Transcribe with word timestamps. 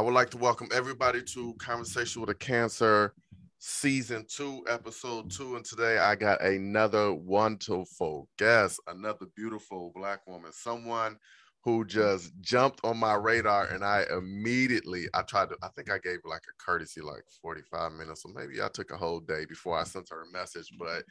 I 0.00 0.02
would 0.02 0.14
like 0.14 0.30
to 0.30 0.38
welcome 0.38 0.68
everybody 0.72 1.20
to 1.34 1.52
Conversation 1.58 2.22
with 2.22 2.30
a 2.30 2.34
Cancer 2.34 3.12
season 3.58 4.24
two, 4.26 4.64
episode 4.66 5.30
two. 5.30 5.56
And 5.56 5.64
today 5.66 5.98
I 5.98 6.14
got 6.14 6.42
another 6.42 7.12
wonderful 7.12 8.26
guest, 8.38 8.80
another 8.86 9.26
beautiful 9.36 9.92
black 9.94 10.26
woman, 10.26 10.52
someone 10.54 11.18
who 11.64 11.84
just 11.84 12.32
jumped 12.40 12.80
on 12.82 12.96
my 12.96 13.12
radar 13.12 13.66
and 13.66 13.84
I 13.84 14.06
immediately 14.10 15.04
I 15.12 15.20
tried 15.20 15.50
to 15.50 15.56
I 15.62 15.68
think 15.68 15.90
I 15.90 15.98
gave 15.98 16.20
like 16.24 16.44
a 16.48 16.64
courtesy 16.64 17.02
like 17.02 17.24
45 17.42 17.92
minutes 17.92 18.24
or 18.24 18.32
maybe 18.32 18.62
I 18.62 18.68
took 18.68 18.92
a 18.92 18.96
whole 18.96 19.20
day 19.20 19.44
before 19.44 19.78
I 19.78 19.84
sent 19.84 20.08
her 20.08 20.22
a 20.22 20.32
message 20.32 20.72
but 20.78 21.04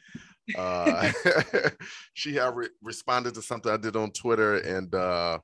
uh 0.58 1.12
she 2.14 2.34
had 2.34 2.56
re- 2.56 2.68
responded 2.82 3.34
to 3.34 3.42
something 3.42 3.70
I 3.70 3.76
did 3.76 3.94
on 3.94 4.10
Twitter 4.10 4.56
and 4.56 4.92
uh 4.92 5.38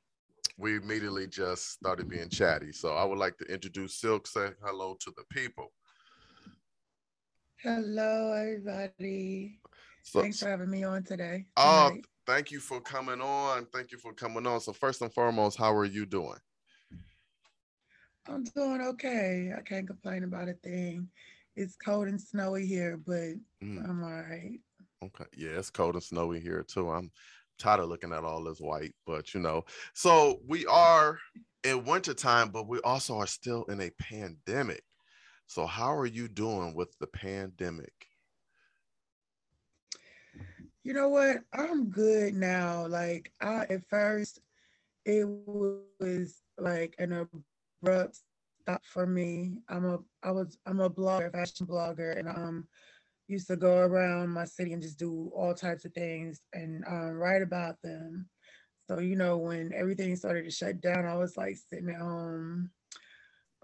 we 0.58 0.76
immediately 0.76 1.26
just 1.26 1.72
started 1.72 2.08
being 2.08 2.28
chatty 2.28 2.72
so 2.72 2.94
I 2.94 3.04
would 3.04 3.18
like 3.18 3.36
to 3.38 3.44
introduce 3.44 4.00
Silk 4.00 4.26
say 4.26 4.50
hello 4.64 4.96
to 5.00 5.12
the 5.16 5.24
people 5.30 5.72
Hello 7.62 8.32
everybody 8.32 9.58
so, 10.02 10.20
thanks 10.20 10.40
for 10.40 10.48
having 10.48 10.70
me 10.70 10.84
on 10.84 11.02
today 11.02 11.46
oh 11.56 11.96
thank 12.26 12.50
you 12.50 12.60
for 12.60 12.80
coming 12.80 13.20
on. 13.20 13.66
Thank 13.72 13.92
you 13.92 13.98
for 13.98 14.12
coming 14.12 14.46
on. 14.46 14.60
So 14.60 14.72
first 14.72 15.00
and 15.00 15.12
foremost, 15.12 15.56
how 15.56 15.74
are 15.74 15.84
you 15.84 16.04
doing? 16.04 16.38
I'm 18.28 18.44
doing 18.44 18.80
okay. 18.80 19.52
I 19.56 19.62
can't 19.62 19.86
complain 19.86 20.24
about 20.24 20.48
a 20.48 20.54
thing. 20.54 21.08
It's 21.54 21.76
cold 21.76 22.08
and 22.08 22.20
snowy 22.20 22.66
here, 22.66 22.98
but 23.06 23.34
mm. 23.62 23.88
I'm 23.88 24.02
all 24.02 24.10
right. 24.10 24.58
Okay. 25.04 25.24
Yeah, 25.36 25.50
it's 25.50 25.70
cold 25.70 25.94
and 25.94 26.02
snowy 26.02 26.40
here 26.40 26.64
too. 26.66 26.90
I'm 26.90 27.10
tired 27.58 27.80
of 27.80 27.88
looking 27.88 28.12
at 28.12 28.24
all 28.24 28.44
this 28.44 28.60
white, 28.60 28.94
but 29.06 29.34
you 29.34 29.40
know, 29.40 29.64
so 29.94 30.40
we 30.46 30.66
are 30.66 31.18
in 31.64 31.84
wintertime, 31.84 32.50
but 32.50 32.68
we 32.68 32.80
also 32.80 33.18
are 33.18 33.26
still 33.26 33.64
in 33.64 33.80
a 33.80 33.90
pandemic. 33.98 34.82
So 35.46 35.66
how 35.66 35.94
are 35.96 36.06
you 36.06 36.28
doing 36.28 36.74
with 36.74 36.96
the 36.98 37.06
pandemic? 37.06 37.92
You 40.82 40.92
know 40.92 41.08
what? 41.08 41.38
I'm 41.52 41.90
good 41.90 42.34
now. 42.34 42.86
Like 42.86 43.32
I 43.40 43.66
at 43.70 43.88
first 43.88 44.40
it 45.04 45.26
was 45.26 46.42
like 46.58 46.94
an 46.98 47.28
abrupt 47.82 48.18
stop 48.62 48.84
for 48.84 49.06
me. 49.06 49.58
I'm 49.68 49.84
a 49.84 49.98
I 50.22 50.32
was 50.32 50.58
I'm 50.66 50.80
a 50.80 50.90
blogger, 50.90 51.32
fashion 51.32 51.66
blogger, 51.66 52.18
and 52.18 52.28
um 52.28 52.66
used 53.28 53.48
to 53.48 53.56
go 53.56 53.78
around 53.78 54.30
my 54.30 54.44
city 54.44 54.72
and 54.72 54.82
just 54.82 54.98
do 54.98 55.30
all 55.34 55.54
types 55.54 55.84
of 55.84 55.92
things 55.92 56.40
and 56.52 56.84
um, 56.86 57.12
write 57.12 57.42
about 57.42 57.80
them. 57.82 58.28
So 58.88 59.00
you 59.00 59.16
know 59.16 59.38
when 59.38 59.72
everything 59.74 60.14
started 60.16 60.44
to 60.44 60.50
shut 60.50 60.80
down, 60.80 61.06
I 61.06 61.16
was 61.16 61.36
like 61.36 61.56
sitting 61.56 61.90
at 61.90 62.00
home, 62.00 62.70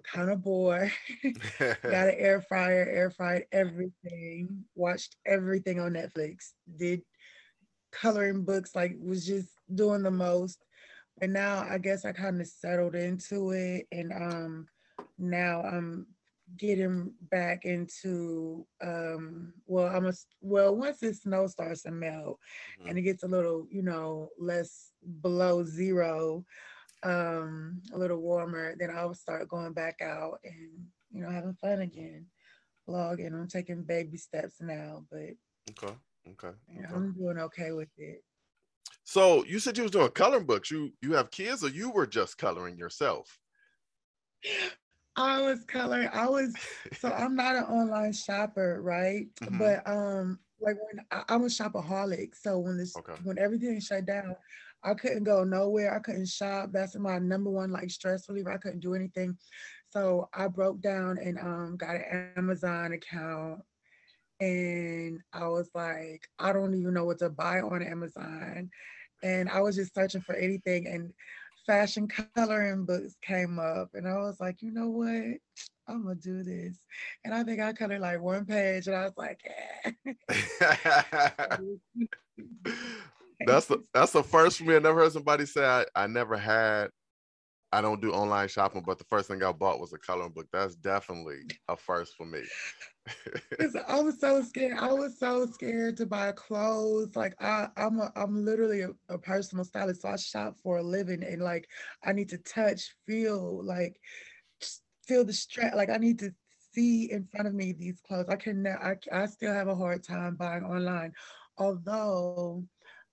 kind 0.03 0.31
of 0.31 0.43
bored. 0.43 0.91
Got 1.59 2.09
an 2.09 2.15
air 2.17 2.41
fryer, 2.41 2.89
air 2.91 3.11
fried 3.11 3.45
everything, 3.53 4.65
watched 4.75 5.17
everything 5.25 5.79
on 5.79 5.93
Netflix, 5.93 6.53
did 6.77 7.03
coloring 7.93 8.45
books, 8.45 8.75
like 8.75 8.97
was 9.01 9.25
just 9.25 9.51
doing 9.73 10.03
the 10.03 10.11
most. 10.11 10.65
And 11.21 11.33
now 11.33 11.65
I 11.69 11.79
guess 11.79 12.05
I 12.05 12.13
kind 12.13 12.41
of 12.41 12.47
settled 12.49 12.97
into 12.97 13.51
it. 13.53 13.87
And 13.93 14.13
um 14.13 14.67
now 15.19 15.63
I'm 15.63 16.07
getting 16.57 17.13
back 17.31 17.65
into 17.65 18.67
um 18.83 19.53
well 19.67 19.95
I'm 19.95 20.07
a 20.07 20.13
well 20.41 20.77
once 20.77 20.99
the 20.99 21.15
snow 21.15 21.47
starts 21.47 21.83
to 21.83 21.91
melt 21.91 22.39
mm-hmm. 22.79 22.89
and 22.89 22.99
it 22.99 23.03
gets 23.03 23.23
a 23.23 23.29
little, 23.29 23.67
you 23.71 23.83
know, 23.83 24.29
less 24.39 24.93
below 25.21 25.65
zero, 25.65 26.45
um, 27.03 27.81
a 27.93 27.99
little 27.99 28.19
warmer, 28.19 28.75
then 28.79 28.91
I'll 28.91 29.15
start 29.15 29.49
going 29.49 29.73
back 29.73 30.01
out 30.03 30.39
and 30.45 30.71
you 31.11 31.23
know 31.23 31.31
having 31.31 31.55
fun 31.55 31.81
again. 31.81 32.27
Vlogging. 32.89 33.33
I'm 33.33 33.49
taking 33.49 33.85
baby 33.85 34.17
steps 34.17 34.57
now, 34.61 35.05
but 35.11 35.31
okay. 35.71 35.95
Okay. 36.31 36.57
Yeah, 36.69 36.87
I'm 36.93 37.13
doing 37.13 37.39
okay 37.39 37.73
with 37.73 37.91
it. 37.97 38.23
So 39.05 39.45
you 39.45 39.59
said 39.59 39.77
you 39.77 39.83
was 39.83 39.93
doing 39.93 40.09
coloring 40.11 40.47
books. 40.47 40.71
You 40.71 40.93
you 41.01 41.13
have 41.15 41.31
kids, 41.31 41.65
or 41.65 41.69
you 41.69 41.91
were 41.91 42.07
just 42.07 42.39
coloring 42.39 42.77
yourself? 42.77 43.39
I 45.17 45.43
was 45.43 45.65
color. 45.65 46.11
I 46.13 46.29
was 46.29 46.55
so 46.99 47.11
I'm 47.17 47.37
not 47.37 47.57
an 47.57 47.65
online 47.65 48.13
shopper, 48.13 48.81
right? 48.83 49.27
Mm-hmm. 49.43 49.59
But 49.59 49.87
um, 49.87 50.39
like 50.61 50.77
when 50.77 51.05
I, 51.11 51.23
I'm 51.29 51.43
a 51.43 51.47
shopaholic, 51.47 52.35
so 52.35 52.59
when 52.59 52.79
this 52.79 52.97
okay. 52.97 53.15
when 53.25 53.39
everything 53.39 53.81
shut 53.81 54.07
down, 54.07 54.37
I 54.83 54.95
couldn't 54.95 55.25
go 55.25 55.45
nowhere. 55.45 55.95
I 55.95 56.01
couldn't 56.01 56.29
shop. 56.29 56.71
That's 56.73 56.97
my 56.97 57.19
number 57.19 57.51
one 57.51 57.71
like 57.71 57.91
stress 57.91 58.29
reliever. 58.29 58.53
I 58.53 58.59
couldn't 58.59 58.81
do 58.81 58.95
anything. 58.95 59.37
So 59.91 60.29
I 60.33 60.49
broke 60.49 60.81
down 60.81 61.19
and 61.19 61.39
um 61.39 61.77
got 61.77 61.97
an 61.97 62.33
Amazon 62.37 62.93
account 62.93 63.61
and 64.43 65.21
I 65.33 65.47
was 65.47 65.71
like, 65.73 66.29
I 66.41 66.53
don't 66.53 66.75
even 66.75 66.95
know 66.95 67.05
what 67.05 67.21
to 67.21 67.31
buy 67.31 67.61
on 67.61 67.81
Amazon. 67.81 68.71
And 69.23 69.49
I 69.49 69.61
was 69.61 69.77
just 69.77 69.95
searching 69.95 70.21
for 70.21 70.35
anything, 70.35 70.89
and 70.89 71.13
fashion 71.67 72.09
coloring 72.09 72.85
books 72.85 73.17
came 73.23 73.59
up, 73.59 73.91
and 73.95 74.07
I 74.07 74.15
was 74.19 74.41
like, 74.41 74.63
you 74.63 74.73
know 74.73 74.89
what? 74.89 75.39
I'm 75.89 76.05
gonna 76.05 76.15
do 76.15 76.43
this. 76.43 76.79
And 77.25 77.35
I 77.35 77.43
think 77.43 77.61
I 77.61 77.73
colored 77.73 78.01
like 78.01 78.21
one 78.21 78.45
page, 78.45 78.87
and 78.87 78.97
I 78.97 79.05
was 79.05 79.17
like, 79.17 79.41
yeah. 79.45 79.93
that's 83.47 83.67
the 83.67 83.83
that's 83.93 84.13
the 84.13 84.23
first 84.23 84.59
for 84.59 84.65
me. 84.65 84.77
I 84.77 84.79
never 84.79 85.01
heard 85.01 85.13
somebody 85.13 85.47
say 85.47 85.65
I, 85.65 85.85
I 85.95 86.07
never 86.07 86.37
had 86.37 86.91
I 87.73 87.81
don't 87.81 88.03
do 88.03 88.13
online 88.13 88.49
shopping, 88.49 88.83
but 88.85 88.99
the 88.99 89.05
first 89.05 89.29
thing 89.29 89.43
I 89.43 89.51
bought 89.51 89.81
was 89.81 89.95
a 89.95 89.99
coloring 89.99 90.33
book. 90.33 90.47
That's 90.53 90.75
definitely 90.75 91.39
a 91.69 91.77
first 91.77 92.15
for 92.17 92.27
me. 92.27 92.43
I 93.89 94.01
was 94.01 94.21
so 94.21 94.43
scared. 94.43 94.79
I 94.79 94.93
was 94.93 95.19
so 95.19 95.47
scared 95.47 95.97
to 95.99 96.07
buy 96.07 96.33
clothes. 96.33 97.15
Like 97.17 97.35
I, 97.41 97.69
I'm 97.77 98.01
a, 98.01 98.13
I'm 98.17 98.45
literally 98.45 98.83
a, 98.83 98.91
a 99.09 99.19
personal 99.19 99.65
stylist, 99.65 100.03
so 100.03 100.09
I 100.09 100.17
shop 100.17 100.57
for 100.63 100.79
a 100.79 100.83
living, 100.83 101.23
and 101.25 101.43
like 101.43 101.69
I 102.05 102.13
need 102.13 102.29
to 102.31 102.39
touch, 102.39 102.95
feel, 103.07 103.65
like 103.65 104.01
feel 105.07 105.25
the 105.25 105.33
stress. 105.33 105.75
Like 105.75 105.91
I 105.91 105.97
need 105.97 106.19
to 106.21 106.33
see 106.73 107.11
in 107.11 107.27
front 107.27 107.49
of 107.49 107.55
me 107.55 107.73
these 107.73 108.01
clothes. 108.07 108.29
I 108.29 108.37
can, 108.37 108.67
I, 108.67 108.97
I 109.13 109.27
still 109.27 109.53
have 109.53 109.69
a 109.69 109.75
hard 109.75 110.03
time 110.03 110.37
buying 110.37 110.65
online, 110.65 111.13
although 111.59 112.65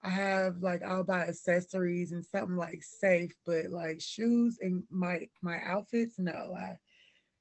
I 0.04 0.10
have 0.10 0.58
like 0.62 0.82
I'll 0.84 1.04
buy 1.04 1.28
accessories 1.28 2.12
and 2.12 2.26
something 2.26 2.56
like 2.56 2.84
safe, 2.84 3.34
but 3.46 3.70
like 3.70 4.02
shoes 4.02 4.58
and 4.62 4.84
my 4.90 5.28
my 5.42 5.60
outfits, 5.66 6.16
no, 6.18 6.56
I 6.58 6.78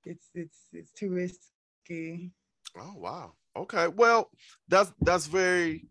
it's 0.04 0.30
it's 0.34 0.58
it's 0.72 0.92
too 0.92 1.10
risky. 1.10 2.32
Oh 2.76 2.94
wow. 2.96 3.32
Okay. 3.56 3.88
Well, 3.88 4.30
that's 4.68 4.92
that's 5.00 5.26
very 5.26 5.86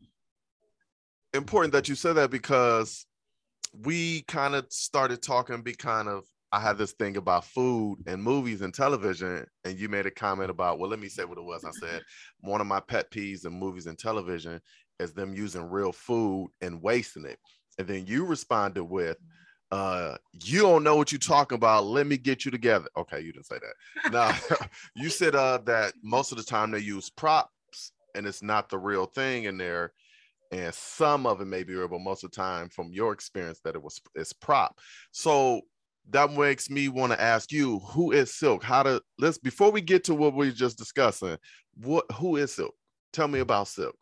important 1.33 1.73
that 1.73 1.89
you 1.89 1.95
said 1.95 2.13
that 2.13 2.31
because 2.31 3.05
we 3.83 4.21
kind 4.23 4.55
of 4.55 4.65
started 4.69 5.21
talking 5.21 5.61
be 5.61 5.73
kind 5.73 6.07
of 6.07 6.23
I 6.51 6.61
had 6.61 6.77
this 6.77 6.93
thing 6.93 7.17
about 7.17 7.43
food 7.43 7.97
and 8.07 8.23
movies 8.23 8.61
and 8.61 8.73
television, 8.73 9.45
and 9.65 9.77
you 9.77 9.89
made 9.89 10.05
a 10.05 10.11
comment 10.11 10.49
about, 10.49 10.79
well, 10.79 10.89
let 10.89 10.99
me 10.99 11.09
say 11.09 11.25
what 11.25 11.38
it 11.38 11.43
was. 11.43 11.65
I 11.65 11.71
said, 11.71 12.01
one 12.39 12.61
of 12.61 12.67
my 12.67 12.79
pet 12.79 13.11
peeves 13.11 13.45
in 13.45 13.51
movies 13.51 13.85
and 13.85 13.99
television 13.99 14.61
is 14.97 15.11
them 15.11 15.33
using 15.33 15.69
real 15.69 15.91
food 15.91 16.49
and 16.61 16.81
wasting 16.81 17.25
it. 17.25 17.38
And 17.77 17.85
then 17.85 18.05
you 18.07 18.25
responded 18.25 18.85
with, 18.85 19.17
uh, 19.72 20.16
you 20.44 20.61
don't 20.61 20.83
know 20.83 20.95
what 20.95 21.11
you're 21.11 21.19
talking 21.19 21.57
about. 21.57 21.85
Let 21.85 22.07
me 22.07 22.17
get 22.17 22.45
you 22.45 22.51
together. 22.51 22.88
Okay, 22.95 23.19
you 23.19 23.33
didn't 23.33 23.47
say 23.47 23.57
that. 23.59 24.11
Now 24.11 24.57
you 24.95 25.09
said 25.09 25.35
uh 25.35 25.59
that 25.66 25.94
most 26.03 26.31
of 26.31 26.38
the 26.38 26.44
time 26.44 26.71
they 26.71 26.80
use 26.80 27.09
props 27.09 27.92
and 28.15 28.25
it's 28.25 28.42
not 28.42 28.69
the 28.69 28.77
real 28.77 29.06
thing 29.06 29.45
in 29.45 29.57
there. 29.57 29.94
And 30.51 30.74
some 30.74 31.25
of 31.25 31.42
it 31.42 31.45
may 31.45 31.63
be 31.63 31.75
real, 31.75 31.89
but 31.89 32.00
most 32.00 32.24
of 32.24 32.31
the 32.31 32.36
time, 32.38 32.69
from 32.69 32.94
your 32.94 33.12
experience, 33.12 33.59
that 33.65 33.75
it 33.75 33.83
was 33.83 34.00
it's 34.15 34.31
prop. 34.31 34.80
So 35.12 35.62
that 36.09 36.31
makes 36.31 36.69
me 36.69 36.88
want 36.88 37.12
to 37.12 37.21
ask 37.21 37.51
you, 37.51 37.80
who 37.80 38.13
is 38.13 38.33
Silk? 38.33 38.63
How 38.63 38.83
to 38.83 39.01
let's 39.19 39.38
before 39.38 39.71
we 39.71 39.81
get 39.81 40.06
to 40.06 40.15
what 40.15 40.33
we 40.33 40.47
are 40.47 40.51
just 40.51 40.77
discussing, 40.77 41.38
what 41.75 42.06
who 42.13 42.38
is 42.38 42.56
Silk? 42.56 42.74
Tell 43.12 43.27
me 43.27 43.39
about 43.39 43.68
Silk. 43.68 43.95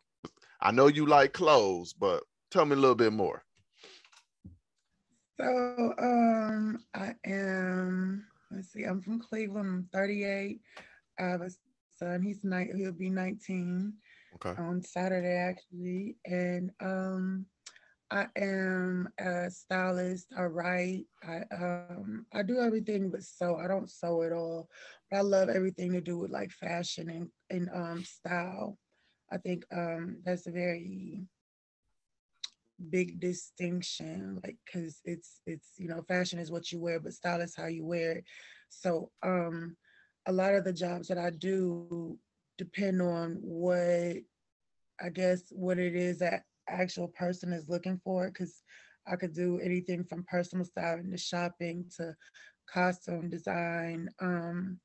I 0.60 0.70
know 0.70 0.86
you 0.86 1.06
like 1.06 1.32
clothes, 1.32 1.92
but 1.92 2.22
tell 2.50 2.64
me 2.64 2.74
a 2.74 2.78
little 2.78 2.94
bit 2.94 3.12
more. 3.12 3.42
So 5.38 5.94
um, 5.98 6.78
I 6.94 7.14
am. 7.26 8.24
Let's 8.50 8.72
see. 8.72 8.84
I'm 8.84 9.02
from 9.02 9.20
Cleveland. 9.20 9.68
I'm 9.68 9.88
38. 9.92 10.60
I 11.18 11.22
have 11.22 11.42
a 11.42 11.50
son. 11.98 12.22
He's 12.22 12.42
nine. 12.42 12.72
He'll 12.74 12.92
be 12.92 13.10
19 13.10 13.92
okay. 14.36 14.60
on 14.60 14.82
Saturday 14.82 15.36
actually, 15.36 16.16
and 16.24 16.70
um, 16.80 17.44
I 18.10 18.26
am 18.36 19.08
a 19.18 19.50
stylist. 19.50 20.28
I 20.36 20.44
write. 20.44 21.04
I 21.22 21.42
um, 21.54 22.24
I 22.32 22.42
do 22.42 22.60
everything 22.60 23.10
but 23.10 23.22
sew. 23.22 23.56
I 23.56 23.68
don't 23.68 23.90
sew 23.90 24.22
at 24.22 24.32
all. 24.32 24.70
But 25.10 25.18
I 25.18 25.20
love 25.20 25.50
everything 25.50 25.92
to 25.92 26.00
do 26.00 26.18
with 26.18 26.30
like 26.30 26.50
fashion 26.50 27.10
and 27.10 27.28
and 27.50 27.68
um, 27.74 28.04
style. 28.04 28.78
I 29.30 29.36
think 29.36 29.66
um, 29.70 30.18
that's 30.24 30.46
a 30.46 30.50
very 30.50 31.26
big 32.90 33.20
distinction, 33.20 34.40
like 34.44 34.56
because 34.64 35.00
it's 35.04 35.40
it's 35.46 35.72
you 35.78 35.88
know 35.88 36.02
fashion 36.02 36.38
is 36.38 36.50
what 36.50 36.70
you 36.72 36.80
wear, 36.80 37.00
but 37.00 37.12
style 37.12 37.40
is 37.40 37.56
how 37.56 37.66
you 37.66 37.84
wear 37.84 38.12
it. 38.12 38.24
So 38.68 39.10
um, 39.22 39.76
a 40.26 40.32
lot 40.32 40.54
of 40.54 40.64
the 40.64 40.72
jobs 40.72 41.08
that 41.08 41.18
I 41.18 41.30
do 41.30 42.18
depend 42.58 43.00
on 43.02 43.38
what 43.40 44.16
I 45.00 45.10
guess 45.12 45.42
what 45.50 45.78
it 45.78 45.94
is 45.94 46.18
that 46.18 46.44
actual 46.68 47.08
person 47.08 47.52
is 47.52 47.68
looking 47.68 48.00
for 48.02 48.28
because 48.28 48.62
I 49.06 49.16
could 49.16 49.34
do 49.34 49.60
anything 49.60 50.04
from 50.04 50.24
personal 50.24 50.64
styling 50.64 51.10
to 51.10 51.18
shopping 51.18 51.86
to 51.96 52.14
costume 52.68 53.30
design, 53.30 54.08
um, 54.20 54.80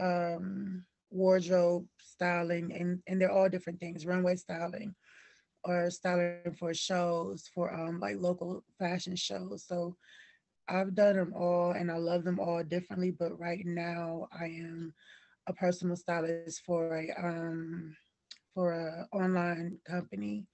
um, 0.00 0.84
wardrobe 1.10 1.86
styling, 2.00 2.72
and, 2.72 3.00
and 3.06 3.20
they're 3.20 3.30
all 3.30 3.48
different 3.48 3.78
things, 3.78 4.06
runway 4.06 4.36
styling 4.36 4.94
or 5.64 5.90
styling 5.90 6.54
for 6.58 6.74
shows, 6.74 7.48
for 7.54 7.72
um, 7.72 8.00
like 8.00 8.16
local 8.18 8.64
fashion 8.78 9.16
shows. 9.16 9.64
So 9.66 9.96
I've 10.68 10.94
done 10.94 11.16
them 11.16 11.32
all 11.36 11.72
and 11.72 11.90
I 11.90 11.96
love 11.96 12.24
them 12.24 12.40
all 12.40 12.62
differently, 12.62 13.10
but 13.10 13.38
right 13.38 13.64
now 13.64 14.28
I 14.32 14.44
am 14.46 14.94
a 15.46 15.52
personal 15.52 15.96
stylist 15.96 16.62
for 16.64 16.96
a 16.96 17.10
um 17.18 17.96
for 18.54 18.72
a 18.72 19.08
online 19.16 19.78
company. 19.86 20.46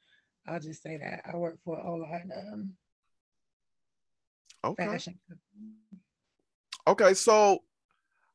I'll 0.47 0.61
just 0.61 0.83
say 0.83 0.97
that 0.97 1.23
I 1.31 1.37
work 1.37 1.59
for 1.65 1.79
online 1.79 2.31
um 2.37 2.75
okay. 4.65 4.87
fashion 4.87 5.19
company. 5.29 5.75
Okay, 6.87 7.13
so 7.15 7.63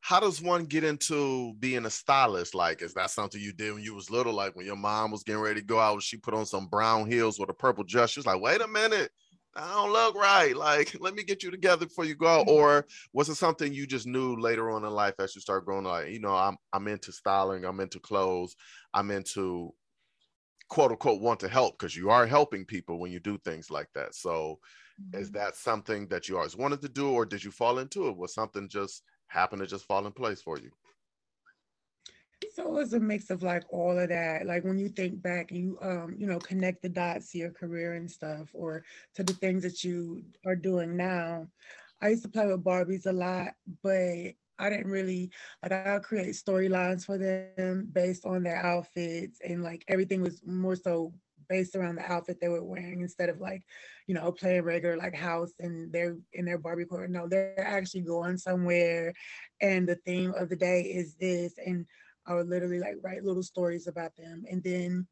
how 0.03 0.19
does 0.19 0.41
one 0.41 0.65
get 0.65 0.83
into 0.83 1.53
being 1.59 1.85
a 1.85 1.89
stylist? 1.89 2.53
Like, 2.53 2.81
is 2.81 2.93
that 2.95 3.09
something 3.09 3.39
you 3.39 3.53
did 3.53 3.73
when 3.73 3.83
you 3.83 3.95
was 3.95 4.09
little? 4.09 4.33
Like 4.33 4.53
when 4.53 4.65
your 4.65 4.75
mom 4.75 5.11
was 5.11 5.23
getting 5.23 5.41
ready 5.41 5.61
to 5.61 5.65
go 5.65 5.79
out, 5.79 6.03
she 6.03 6.17
put 6.17 6.33
on 6.33 6.45
some 6.45 6.67
brown 6.67 7.09
heels 7.09 7.39
with 7.39 7.49
a 7.49 7.53
purple 7.53 7.85
dress. 7.85 8.09
She 8.09 8.19
was 8.19 8.27
like, 8.27 8.41
wait 8.41 8.59
a 8.59 8.67
minute, 8.67 9.11
I 9.55 9.65
don't 9.65 9.93
look 9.93 10.15
right. 10.15 10.53
Like, 10.57 10.93
let 10.99 11.15
me 11.15 11.23
get 11.23 11.41
you 11.41 11.51
together 11.51 11.85
before 11.85 12.03
you 12.03 12.15
go 12.15 12.27
out. 12.27 12.47
Mm-hmm. 12.47 12.55
Or 12.55 12.85
was 13.13 13.29
it 13.29 13.35
something 13.35 13.71
you 13.71 13.87
just 13.87 14.05
knew 14.05 14.35
later 14.35 14.71
on 14.71 14.83
in 14.83 14.91
life 14.91 15.13
as 15.19 15.35
you 15.35 15.39
start 15.41 15.63
growing? 15.63 15.85
Like, 15.85 16.09
you 16.09 16.19
know, 16.19 16.35
I'm 16.35 16.57
I'm 16.73 16.89
into 16.89 17.13
styling, 17.13 17.63
I'm 17.63 17.79
into 17.79 18.01
clothes, 18.01 18.57
I'm 18.93 19.09
into 19.09 19.73
quote 20.67 20.91
unquote 20.91 21.21
want 21.21 21.39
to 21.39 21.47
help 21.47 21.79
because 21.79 21.95
you 21.95 22.09
are 22.09 22.27
helping 22.27 22.65
people 22.65 22.99
when 22.99 23.13
you 23.13 23.21
do 23.21 23.37
things 23.37 23.71
like 23.71 23.87
that. 23.95 24.15
So 24.15 24.59
mm-hmm. 25.01 25.21
is 25.21 25.31
that 25.31 25.55
something 25.55 26.07
that 26.07 26.27
you 26.27 26.35
always 26.35 26.57
wanted 26.57 26.81
to 26.81 26.89
do, 26.89 27.09
or 27.09 27.25
did 27.25 27.41
you 27.41 27.51
fall 27.51 27.79
into 27.79 28.09
it? 28.09 28.17
Was 28.17 28.33
something 28.33 28.67
just 28.67 29.01
happen 29.27 29.59
to 29.59 29.67
just 29.67 29.85
fall 29.85 30.05
in 30.05 30.11
place 30.11 30.41
for 30.41 30.57
you? 30.57 30.71
So 32.53 32.67
it 32.67 32.71
was 32.71 32.93
a 32.93 32.99
mix 32.99 33.29
of 33.29 33.41
like 33.41 33.63
all 33.69 33.97
of 33.97 34.09
that. 34.09 34.45
Like 34.45 34.63
when 34.63 34.77
you 34.77 34.89
think 34.89 35.21
back 35.21 35.51
you 35.51 35.77
um, 35.81 36.15
you 36.17 36.27
know, 36.27 36.39
connect 36.39 36.81
the 36.81 36.89
dots 36.89 37.31
to 37.31 37.37
your 37.37 37.51
career 37.51 37.93
and 37.93 38.09
stuff 38.09 38.49
or 38.53 38.83
to 39.15 39.23
the 39.23 39.33
things 39.33 39.63
that 39.63 39.83
you 39.83 40.23
are 40.45 40.55
doing 40.55 40.95
now. 40.95 41.47
I 42.01 42.09
used 42.09 42.23
to 42.23 42.29
play 42.29 42.45
with 42.45 42.63
Barbies 42.63 43.05
a 43.05 43.13
lot, 43.13 43.53
but 43.81 44.33
I 44.59 44.69
didn't 44.69 44.91
really 44.91 45.31
like 45.61 45.71
I'll 45.71 45.99
create 45.99 46.35
storylines 46.35 47.05
for 47.05 47.17
them 47.17 47.89
based 47.91 48.25
on 48.25 48.43
their 48.43 48.63
outfits 48.63 49.39
and 49.43 49.63
like 49.63 49.83
everything 49.87 50.21
was 50.21 50.41
more 50.45 50.75
so 50.75 51.13
based 51.47 51.75
around 51.75 51.95
the 51.95 52.11
outfit 52.11 52.37
they 52.39 52.49
were 52.49 52.63
wearing 52.63 53.01
instead 53.01 53.29
of 53.29 53.39
like, 53.39 53.63
you 54.07 54.15
know, 54.15 54.31
playing 54.31 54.63
regular 54.63 54.97
like 54.97 55.15
house 55.15 55.51
and 55.59 55.91
they're 55.91 56.17
in 56.33 56.45
their 56.45 56.57
Barbie 56.57 56.85
court. 56.85 57.09
No, 57.09 57.27
they're 57.27 57.59
actually 57.59 58.01
going 58.01 58.37
somewhere 58.37 59.13
and 59.61 59.87
the 59.87 59.95
theme 59.95 60.33
of 60.37 60.49
the 60.49 60.55
day 60.55 60.81
is 60.81 61.15
this. 61.15 61.53
And 61.63 61.85
I 62.25 62.35
would 62.35 62.47
literally 62.47 62.79
like 62.79 62.95
write 63.01 63.23
little 63.23 63.43
stories 63.43 63.87
about 63.87 64.15
them. 64.15 64.43
And 64.49 64.63
then 64.63 65.07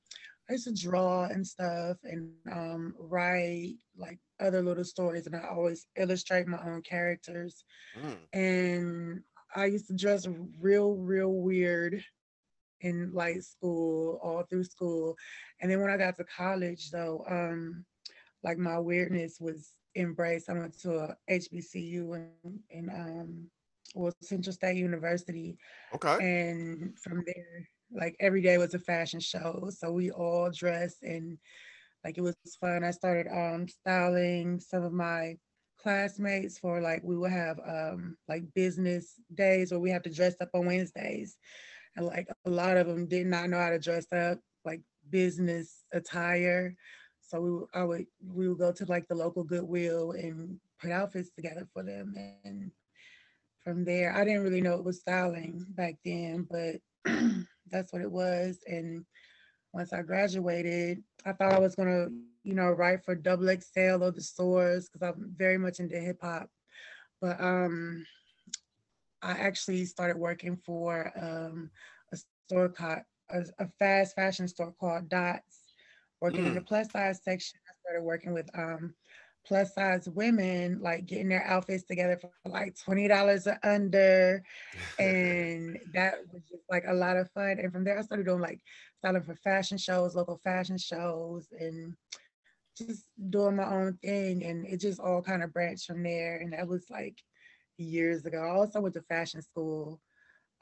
I 0.50 0.54
used 0.54 0.68
to 0.68 0.74
draw 0.74 1.26
and 1.26 1.46
stuff 1.46 1.98
and 2.04 2.32
um, 2.52 2.94
write 3.00 3.76
like 3.98 4.20
other 4.40 4.62
little 4.62 4.84
stories 4.84 5.28
and 5.28 5.36
I 5.36 5.48
always 5.50 5.88
illustrate 5.96 6.48
my 6.48 6.60
own 6.66 6.82
characters. 6.82 7.64
Mm. 7.98 8.18
And 8.34 9.22
I 9.56 9.66
used 9.66 9.88
to 9.88 9.96
dress 9.96 10.28
real, 10.60 10.96
real 10.96 11.34
weird 11.34 12.04
in 12.82 13.12
like 13.14 13.42
school, 13.42 14.20
all 14.24 14.44
through 14.44 14.64
school. 14.64 15.16
And 15.62 15.72
then 15.72 15.82
when 15.82 15.90
I 15.90 15.98
got 15.98 16.18
to 16.18 16.24
college, 16.26 16.92
though, 16.92 17.24
um, 17.30 17.86
like 18.44 18.58
my 18.58 18.80
weirdness 18.80 19.38
was 19.40 19.74
embraced. 19.96 20.50
I 20.50 20.54
went 20.54 20.80
to 20.82 20.96
a 20.96 21.18
HBCU 21.30 22.16
and, 22.16 22.60
in 22.70 22.90
um, 22.90 23.48
well, 23.96 24.14
Central 24.22 24.54
State 24.54 24.78
University. 24.78 25.58
Okay. 25.94 26.18
And 26.20 26.98
from 27.00 27.24
there, 27.26 27.68
like 27.94 28.16
every 28.20 28.42
day 28.42 28.58
was 28.58 28.74
a 28.74 28.80
fashion 28.80 29.20
show. 29.20 29.70
So 29.70 29.92
we 29.92 30.12
all 30.12 30.50
dressed 30.50 31.04
and 31.04 31.38
like 32.04 32.18
it 32.18 32.22
was 32.22 32.36
fun. 32.60 32.84
I 32.84 32.92
started 32.92 33.28
um 33.28 33.68
styling 33.68 34.60
some 34.60 34.84
of 34.84 34.94
my 34.94 35.38
classmates 35.78 36.60
for 36.60 36.80
like 36.80 37.02
we 37.04 37.18
would 37.18 37.32
have 37.32 37.60
um 37.68 38.16
like 38.28 38.44
business 38.54 39.16
days 39.34 39.72
where 39.72 39.80
we 39.80 39.90
have 39.90 40.04
to 40.04 40.14
dress 40.14 40.36
up 40.40 40.50
on 40.54 40.66
Wednesdays 40.68 41.38
and 41.96 42.06
like 42.06 42.28
a 42.46 42.50
lot 42.50 42.78
of 42.78 42.88
them 42.88 43.08
did 43.08 43.28
not 43.28 43.50
know 43.50 43.60
how 43.60 43.70
to 43.70 43.80
dress 43.80 44.06
up 44.12 44.40
like 44.66 44.82
business 45.10 45.84
attire. 45.94 46.76
So 47.22 47.42
we 47.42 47.80
I 47.80 47.84
would 47.84 48.06
we 48.26 48.48
would 48.48 48.58
go 48.60 48.72
to 48.72 48.86
like 48.86 49.08
the 49.08 49.16
local 49.16 49.44
Goodwill 49.44 50.12
and 50.12 50.60
put 50.80 50.92
outfits 50.92 51.30
together 51.32 51.68
for 51.74 51.84
them. 51.84 52.16
And 52.44 52.72
from 53.64 53.86
there 53.86 54.16
I 54.16 54.24
didn't 54.24 54.44
really 54.44 54.62
know 54.62 54.76
it 54.76 54.86
was 54.86 55.00
styling 55.00 55.66
back 55.70 55.96
then 56.04 56.48
but 56.50 56.78
that's 57.70 57.94
what 57.94 58.02
it 58.02 58.12
was. 58.12 58.60
And 58.68 59.06
once 59.74 59.94
I 59.94 60.02
graduated 60.02 61.04
I 61.26 61.34
thought 61.34 61.54
I 61.54 61.60
was 61.60 61.76
gonna 61.76 62.08
you 62.44 62.56
know 62.56 62.72
write 62.72 63.04
for 63.04 63.16
double 63.16 63.48
XL 63.48 64.04
or 64.04 64.12
the 64.12 64.22
Source 64.22 64.90
because 64.90 65.08
I'm 65.08 65.34
very 65.38 65.58
much 65.58 65.80
into 65.80 66.00
hip 66.00 66.20
hop. 66.22 66.50
But 67.22 67.40
um 67.40 68.06
I 69.22 69.32
actually 69.32 69.86
started 69.86 70.18
working 70.18 70.58
for 70.58 71.12
um, 71.20 71.70
a 72.12 72.18
store 72.48 72.70
called 72.70 73.00
a, 73.30 73.44
a, 73.60 73.68
fast 73.80 74.16
fashion 74.16 74.48
store 74.48 74.74
called 74.80 75.10
Dots, 75.10 75.74
working 76.20 76.44
mm. 76.44 76.48
in 76.48 76.54
the 76.56 76.62
mm. 76.62 76.68
plus 76.68 76.92
size 76.92 77.22
section. 77.24 77.60
I 77.68 77.74
started 77.82 78.04
working 78.04 78.34
with 78.34 78.50
um, 78.58 78.94
plus 79.46 79.74
size 79.74 80.08
women, 80.10 80.80
like 80.82 81.06
getting 81.06 81.30
their 81.30 81.46
outfits 81.46 81.84
together 81.84 82.20
for 82.20 82.32
like 82.50 82.76
twenty 82.84 83.08
dollars 83.08 83.48
or 83.48 83.60
under, 83.64 84.44
and 85.00 85.80
that 85.94 86.16
was 86.32 86.42
just 86.50 86.64
like 86.70 86.84
a 86.88 86.94
lot 86.94 87.18
of 87.18 87.30
fun. 87.32 87.58
And 87.62 87.72
from 87.72 87.84
there, 87.84 87.98
I 87.98 88.02
started 88.02 88.26
doing 88.26 88.42
like 88.42 88.60
styling 88.98 89.24
for 89.24 89.36
fashion 89.36 89.78
shows, 89.78 90.16
local 90.16 90.40
fashion 90.44 90.78
shows, 90.78 91.48
and 91.60 91.96
just 92.78 93.06
doing 93.30 93.56
my 93.56 93.66
own 93.66 93.98
thing. 94.02 94.44
And 94.44 94.66
it 94.66 94.78
just 94.78 95.00
all 95.00 95.22
kind 95.22 95.44
of 95.44 95.54
branched 95.54 95.88
from 95.88 96.04
there. 96.04 96.38
And 96.38 96.54
that 96.54 96.68
was 96.68 96.86
like 96.90 97.18
years 97.82 98.26
ago. 98.26 98.40
I 98.40 98.50
also 98.50 98.82
went 98.82 98.94
to 98.96 99.02
fashion 99.02 99.42
school. 99.42 100.00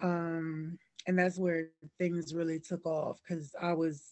Um, 0.01 0.77
and 1.07 1.17
that's 1.17 1.37
where 1.37 1.69
things 1.97 2.33
really 2.33 2.59
took 2.59 2.85
off 2.85 3.19
because 3.21 3.53
I 3.59 3.73
was 3.73 4.03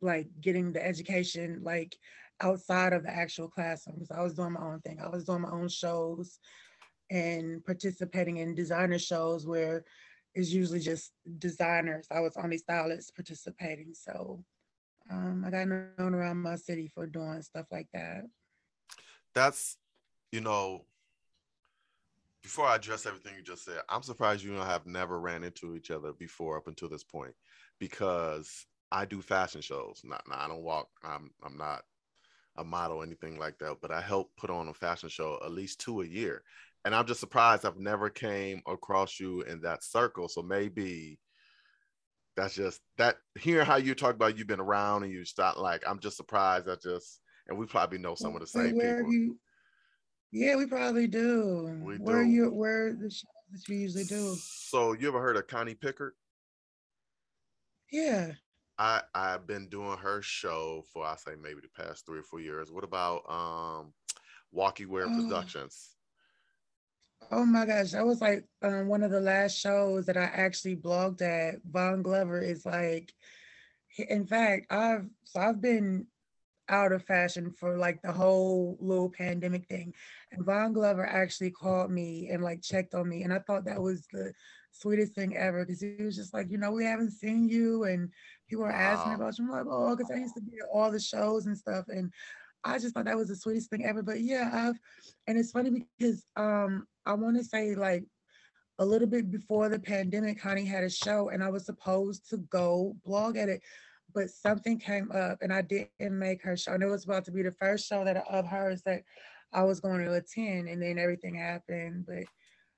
like 0.00 0.28
getting 0.40 0.72
the 0.72 0.84
education 0.84 1.60
like 1.62 1.96
outside 2.40 2.92
of 2.92 3.02
the 3.02 3.10
actual 3.10 3.48
classrooms. 3.48 4.10
I 4.10 4.22
was 4.22 4.34
doing 4.34 4.52
my 4.52 4.60
own 4.60 4.80
thing. 4.80 5.00
I 5.02 5.08
was 5.08 5.24
doing 5.24 5.42
my 5.42 5.50
own 5.50 5.68
shows 5.68 6.38
and 7.10 7.64
participating 7.64 8.38
in 8.38 8.54
designer 8.54 8.98
shows 8.98 9.46
where 9.46 9.84
it's 10.34 10.52
usually 10.52 10.80
just 10.80 11.12
designers. 11.38 12.06
I 12.10 12.20
was 12.20 12.36
only 12.36 12.58
stylists 12.58 13.10
participating. 13.10 13.94
So 13.94 14.44
um, 15.10 15.44
I 15.46 15.50
got 15.50 15.68
known 15.68 16.14
around 16.14 16.42
my 16.42 16.56
city 16.56 16.90
for 16.94 17.06
doing 17.06 17.40
stuff 17.42 17.66
like 17.70 17.88
that. 17.94 18.24
That's, 19.34 19.76
you 20.32 20.40
know, 20.40 20.84
before 22.46 22.66
I 22.66 22.76
address 22.76 23.06
everything 23.06 23.32
you 23.36 23.42
just 23.42 23.64
said, 23.64 23.80
I'm 23.88 24.04
surprised 24.04 24.44
you 24.44 24.52
and 24.52 24.62
I 24.62 24.70
have 24.70 24.86
never 24.86 25.18
ran 25.18 25.42
into 25.42 25.74
each 25.74 25.90
other 25.90 26.12
before 26.12 26.56
up 26.56 26.68
until 26.68 26.88
this 26.88 27.02
point, 27.02 27.34
because 27.80 28.66
I 28.92 29.04
do 29.04 29.20
fashion 29.20 29.60
shows. 29.60 30.00
Not, 30.04 30.22
not 30.28 30.38
I 30.38 30.46
don't 30.46 30.62
walk. 30.62 30.86
I'm 31.02 31.32
I'm 31.44 31.56
not 31.56 31.82
a 32.56 32.62
model 32.62 32.98
or 32.98 33.02
anything 33.02 33.36
like 33.36 33.58
that, 33.58 33.78
but 33.82 33.90
I 33.90 34.00
help 34.00 34.30
put 34.36 34.48
on 34.48 34.68
a 34.68 34.74
fashion 34.74 35.08
show 35.08 35.40
at 35.44 35.50
least 35.50 35.80
two 35.80 36.02
a 36.02 36.06
year, 36.06 36.44
and 36.84 36.94
I'm 36.94 37.04
just 37.04 37.18
surprised 37.18 37.66
I've 37.66 37.80
never 37.80 38.08
came 38.10 38.62
across 38.68 39.18
you 39.18 39.42
in 39.42 39.60
that 39.62 39.82
circle. 39.82 40.28
So 40.28 40.40
maybe 40.40 41.18
that's 42.36 42.54
just 42.54 42.80
that. 42.96 43.16
Hearing 43.40 43.66
how 43.66 43.76
you 43.76 43.96
talk 43.96 44.14
about 44.14 44.38
you've 44.38 44.46
been 44.46 44.60
around 44.60 45.02
and 45.02 45.12
you 45.12 45.24
start 45.24 45.58
like 45.58 45.82
I'm 45.84 45.98
just 45.98 46.16
surprised. 46.16 46.68
I 46.68 46.76
just 46.76 47.18
and 47.48 47.58
we 47.58 47.66
probably 47.66 47.98
know 47.98 48.14
some 48.14 48.36
of 48.36 48.40
the 48.40 48.46
same 48.46 48.78
people. 48.78 49.12
You, 49.12 49.36
yeah, 50.32 50.56
we 50.56 50.66
probably 50.66 51.06
do. 51.06 51.78
We 51.82 51.96
where 51.96 52.24
do. 52.24 52.30
you 52.30 52.50
where 52.50 52.92
the 52.92 53.10
shows 53.10 53.24
that 53.52 53.68
you 53.68 53.76
usually 53.76 54.04
do? 54.04 54.36
So 54.38 54.92
you 54.92 55.08
ever 55.08 55.20
heard 55.20 55.36
of 55.36 55.46
Connie 55.46 55.74
Pickard? 55.74 56.12
Yeah. 57.90 58.32
I 58.78 59.02
I've 59.14 59.46
been 59.46 59.68
doing 59.68 59.96
her 59.98 60.20
show 60.22 60.84
for 60.92 61.06
I 61.06 61.16
say 61.16 61.32
maybe 61.40 61.60
the 61.62 61.82
past 61.82 62.04
three 62.04 62.18
or 62.18 62.24
four 62.24 62.40
years. 62.40 62.70
What 62.70 62.84
about 62.84 63.22
um 63.28 63.92
Walkie 64.52 64.86
Wear 64.86 65.06
oh. 65.08 65.22
Productions? 65.22 65.96
Oh 67.30 67.44
my 67.44 67.66
gosh, 67.66 67.92
that 67.92 68.06
was 68.06 68.20
like 68.20 68.44
um, 68.62 68.88
one 68.88 69.02
of 69.02 69.10
the 69.10 69.20
last 69.20 69.58
shows 69.58 70.06
that 70.06 70.16
I 70.16 70.24
actually 70.24 70.76
blogged 70.76 71.22
at. 71.22 71.56
Von 71.64 72.02
Glover 72.02 72.40
is 72.40 72.64
like, 72.64 73.12
in 73.96 74.26
fact, 74.26 74.66
I've 74.70 75.06
so 75.24 75.40
I've 75.40 75.60
been 75.60 76.06
out 76.68 76.92
of 76.92 77.04
fashion 77.04 77.50
for 77.50 77.76
like 77.76 78.00
the 78.02 78.12
whole 78.12 78.76
little 78.80 79.10
pandemic 79.10 79.66
thing. 79.66 79.94
And 80.32 80.44
Von 80.44 80.72
Glover 80.72 81.06
actually 81.06 81.50
called 81.50 81.90
me 81.90 82.28
and 82.30 82.42
like 82.42 82.62
checked 82.62 82.94
on 82.94 83.08
me. 83.08 83.22
And 83.22 83.32
I 83.32 83.38
thought 83.40 83.64
that 83.64 83.80
was 83.80 84.06
the 84.12 84.32
sweetest 84.72 85.14
thing 85.14 85.36
ever 85.36 85.64
because 85.64 85.80
he 85.80 85.96
was 86.02 86.16
just 86.16 86.34
like, 86.34 86.50
you 86.50 86.58
know, 86.58 86.72
we 86.72 86.84
haven't 86.84 87.12
seen 87.12 87.48
you. 87.48 87.84
And 87.84 88.10
people 88.48 88.64
wow. 88.64 88.72
asking 88.72 89.14
about 89.14 89.38
you. 89.38 89.44
I'm 89.44 89.50
like, 89.50 89.66
oh, 89.68 89.96
because 89.96 90.10
I 90.10 90.18
used 90.18 90.34
to 90.34 90.42
be 90.42 90.58
at 90.58 90.68
all 90.72 90.90
the 90.90 91.00
shows 91.00 91.46
and 91.46 91.56
stuff. 91.56 91.86
And 91.88 92.12
I 92.64 92.78
just 92.78 92.94
thought 92.94 93.04
that 93.04 93.16
was 93.16 93.28
the 93.28 93.36
sweetest 93.36 93.70
thing 93.70 93.84
ever. 93.84 94.02
But 94.02 94.20
yeah, 94.20 94.50
I've, 94.52 94.78
and 95.26 95.38
it's 95.38 95.52
funny 95.52 95.86
because 95.98 96.26
um 96.36 96.86
I 97.04 97.14
want 97.14 97.36
to 97.36 97.44
say 97.44 97.74
like 97.74 98.04
a 98.78 98.84
little 98.84 99.08
bit 99.08 99.30
before 99.30 99.68
the 99.68 99.78
pandemic, 99.78 100.40
Honey 100.40 100.64
had 100.64 100.84
a 100.84 100.90
show 100.90 101.30
and 101.30 101.42
I 101.42 101.48
was 101.48 101.64
supposed 101.64 102.28
to 102.30 102.38
go 102.38 102.96
blog 103.04 103.36
at 103.36 103.48
it, 103.48 103.62
but 104.16 104.30
something 104.30 104.78
came 104.78 105.12
up 105.12 105.38
and 105.42 105.52
I 105.52 105.60
didn't 105.60 105.90
make 106.18 106.42
her 106.42 106.56
show. 106.56 106.72
And 106.72 106.82
it 106.82 106.86
was 106.86 107.04
about 107.04 107.26
to 107.26 107.30
be 107.30 107.42
the 107.42 107.52
first 107.52 107.86
show 107.86 108.02
that 108.02 108.24
of 108.30 108.46
hers 108.46 108.80
that 108.86 109.02
I 109.52 109.62
was 109.62 109.78
going 109.78 110.04
to 110.04 110.14
attend, 110.14 110.68
and 110.68 110.82
then 110.82 110.98
everything 110.98 111.34
happened. 111.34 112.06
But 112.08 112.24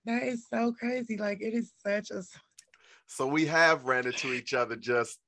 that 0.04 0.24
is 0.24 0.46
so 0.52 0.72
crazy. 0.72 1.16
Like 1.16 1.40
it 1.40 1.54
is 1.54 1.72
such 1.78 2.10
a. 2.10 2.24
So 3.06 3.26
we 3.26 3.46
have 3.46 3.84
ran 3.84 4.06
into 4.06 4.34
each 4.34 4.52
other 4.52 4.74
just 4.74 5.20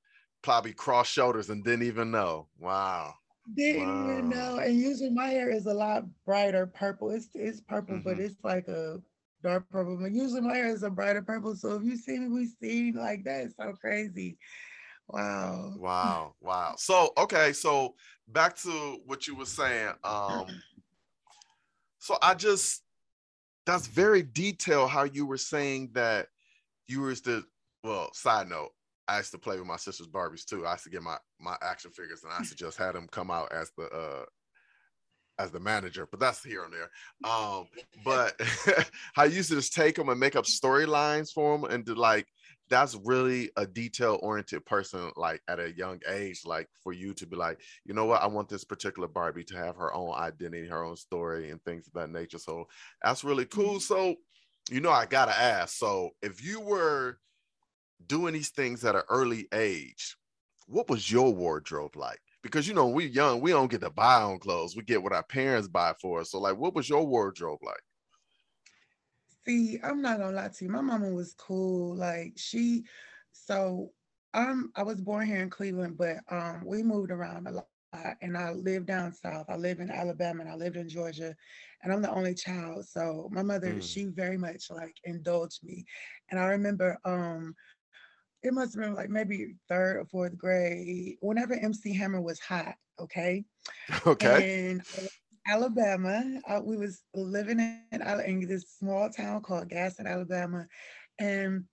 probably 0.43 0.73
cross 0.73 1.07
shoulders 1.07 1.49
and 1.49 1.63
didn't 1.63 1.87
even 1.87 2.11
know. 2.11 2.49
Wow. 2.59 3.15
Didn't 3.55 3.87
wow. 3.87 4.13
even 4.13 4.29
know. 4.29 4.59
And 4.59 4.77
usually 4.77 5.11
my 5.11 5.29
hair 5.29 5.49
is 5.49 5.67
a 5.67 5.73
lot 5.73 6.05
brighter 6.27 6.67
purple. 6.67 7.11
It's 7.11 7.29
it's 7.35 7.61
purple, 7.61 7.95
mm-hmm. 7.95 8.09
but 8.09 8.19
it's 8.19 8.43
like 8.43 8.67
a 8.67 9.01
dark 9.45 9.71
purple. 9.71 9.97
But 9.97 10.11
usually 10.11 10.41
my 10.41 10.57
hair 10.57 10.71
is 10.71 10.83
a 10.83 10.91
brighter 10.91 11.23
purple. 11.23 11.55
So 11.55 11.77
if 11.77 11.85
you 11.85 11.97
see 11.97 12.19
me, 12.19 12.29
we 12.29 12.47
see 12.47 12.91
like 12.91 13.23
that. 13.25 13.53
So 13.57 13.73
crazy. 13.81 14.39
Wow. 15.13 15.75
Wow. 15.77 16.35
Wow. 16.41 16.75
So 16.79 17.13
okay, 17.19 17.53
so 17.53 17.95
back 18.29 18.57
to 18.59 18.99
what 19.07 19.27
you 19.27 19.37
were 19.37 19.45
saying. 19.45 19.93
Um 20.05 20.47
so 21.99 22.17
I 22.23 22.35
just 22.35 22.83
that's 23.67 23.87
very 23.87 24.23
detailed 24.23 24.91
how 24.91 25.05
you 25.05 25.27
were 25.27 25.39
saying 25.39 25.91
that 25.93 26.29
you 26.89 27.01
were 27.01 27.15
the 27.15 27.45
well, 27.83 28.13
side 28.13 28.49
note, 28.49 28.71
I 29.09 29.19
used 29.19 29.33
to 29.33 29.39
play 29.39 29.59
with 29.59 29.67
my 29.67 29.77
sister's 29.77 30.07
Barbies 30.07 30.45
too. 30.45 30.67
I 30.67 30.73
used 30.73 30.85
to 30.85 30.91
get 30.91 31.03
my 31.03 31.17
my 31.41 31.57
action 31.63 31.91
figures 31.91 32.23
and 32.25 32.33
I 32.33 32.39
used 32.39 32.53
to 32.53 32.57
just 32.57 32.79
had 32.79 32.95
them 32.95 33.09
come 33.11 33.31
out 33.31 33.53
as 33.53 33.71
the 33.77 33.85
uh 33.85 34.25
as 35.41 35.51
the 35.51 35.61
manager, 35.61 36.07
but 36.11 36.21
that's 36.21 36.45
here 36.45 36.65
and 36.65 36.73
there. 36.73 36.91
Um, 37.25 37.67
but 38.05 38.39
I 39.17 39.25
used 39.25 39.49
to 39.49 39.57
just 39.57 39.73
take 39.73 39.97
them 39.97 40.11
and 40.11 40.21
make 40.21 40.37
up 40.37 40.45
storylines 40.45 41.33
for 41.33 41.57
them 41.57 41.71
and 41.71 41.85
to 41.87 41.95
like 41.95 42.27
that's 42.71 42.95
really 43.05 43.51
a 43.57 43.67
detail 43.67 44.19
oriented 44.23 44.65
person 44.65 45.11
like 45.17 45.43
at 45.49 45.59
a 45.61 45.73
young 45.73 46.01
age 46.09 46.43
like 46.47 46.69
for 46.83 46.93
you 46.93 47.13
to 47.15 47.27
be 47.27 47.37
like 47.37 47.61
you 47.85 47.95
know 47.95 48.07
what? 48.07 48.23
I 48.23 48.27
want 48.27 48.49
this 48.49 48.65
particular 48.65 49.09
barbie 49.09 49.45
to 49.45 49.57
have 49.57 49.77
her 49.77 49.93
own 49.93 50.15
identity 50.15 50.69
her 50.69 50.85
own 50.85 50.97
story 50.97 51.51
and 51.51 51.63
things 51.65 51.87
of 51.87 51.93
that 51.95 52.11
nature. 52.11 52.39
So 52.39 52.67
that's 53.03 53.25
really 53.25 53.47
cool. 53.47 53.75
Mm-hmm. 53.75 53.79
so 53.79 54.15
you 54.71 54.81
know 54.81 54.91
i 54.91 55.07
gotta 55.07 55.37
ask 55.37 55.79
so 55.79 56.11
if 56.23 56.45
you 56.45 56.61
were 56.61 57.19
doing 58.07 58.35
these 58.35 58.51
things 58.51 58.85
at 58.85 58.95
an 58.95 59.03
early 59.09 59.49
age 59.53 60.17
what 60.71 60.89
was 60.89 61.11
your 61.11 61.35
wardrobe 61.35 61.97
like? 61.97 62.21
Because 62.43 62.67
you 62.67 62.75
know 62.75 62.87
we 62.87 63.07
young 63.07 63.41
we 63.41 63.51
don't 63.51 63.71
get 63.71 63.81
to 63.83 63.91
buy 63.91 64.23
on 64.23 64.39
clothes. 64.39 64.77
We 64.77 64.83
get 64.83 65.03
what 65.03 65.13
our 65.13 65.23
parents 65.23 65.69
buy 65.69 65.95
for 66.01 66.21
us. 66.21 66.31
So 66.31 66.39
like 66.39 66.57
what 66.57 66.75
was 66.75 66.89
your 66.89 67.07
wardrobe 67.07 67.59
like 67.63 67.83
See, 69.47 69.79
I'm 69.83 70.03
not 70.03 70.19
gonna 70.19 70.37
lie 70.37 70.49
to 70.49 70.65
you. 70.65 70.71
My 70.71 70.81
mama 70.81 71.11
was 71.11 71.35
cool. 71.35 71.97
Like 71.97 72.35
she, 72.37 72.85
so 73.33 73.91
I'm 74.35 74.71
I 74.77 74.83
was 74.83 75.01
born 75.01 75.27
here 75.27 75.43
in 75.43 75.51
Cleveland, 75.51 75.97
but 75.97 76.19
um 76.31 76.63
we 76.67 76.83
moved 76.83 77.11
around 77.11 77.47
a 77.47 77.53
lot 77.53 77.67
and 78.21 78.37
I 78.37 78.53
lived 78.53 78.87
down 78.87 79.13
south. 79.13 79.47
I 79.49 79.57
live 79.57 79.81
in 79.81 79.91
Alabama 79.91 80.43
and 80.43 80.51
I 80.51 80.55
lived 80.55 80.77
in 80.77 80.89
Georgia 80.89 81.35
and 81.83 81.93
I'm 81.93 82.03
the 82.03 82.11
only 82.11 82.35
child. 82.35 82.87
So 82.87 83.29
my 83.33 83.43
mother, 83.43 83.75
mm. 83.75 83.83
she 83.83 84.07
very 84.07 84.37
much 84.37 84.71
like 84.71 84.97
indulged 85.05 85.65
me. 85.65 85.85
And 86.31 86.39
I 86.39 86.45
remember 86.47 86.99
um 87.05 87.55
it 88.43 88.55
must 88.55 88.75
have 88.75 88.85
been 88.85 88.95
like 88.95 89.11
maybe 89.11 89.55
third 89.69 89.97
or 89.97 90.05
fourth 90.07 90.37
grade, 90.37 91.17
whenever 91.21 91.55
MC 91.55 91.95
Hammer 91.95 92.21
was 92.21 92.41
hot, 92.41 92.75
okay? 92.99 93.45
Okay. 94.07 94.71
And 94.71 94.83
Alabama. 95.51 96.23
Uh, 96.49 96.61
we 96.63 96.77
was 96.77 97.03
living 97.15 97.59
in, 97.59 98.03
in 98.25 98.49
this 98.49 98.77
small 98.79 99.11
town 99.11 99.43
called 99.43 99.69
Gaston, 99.69 100.07
Alabama, 100.07 100.67
and 101.19 101.65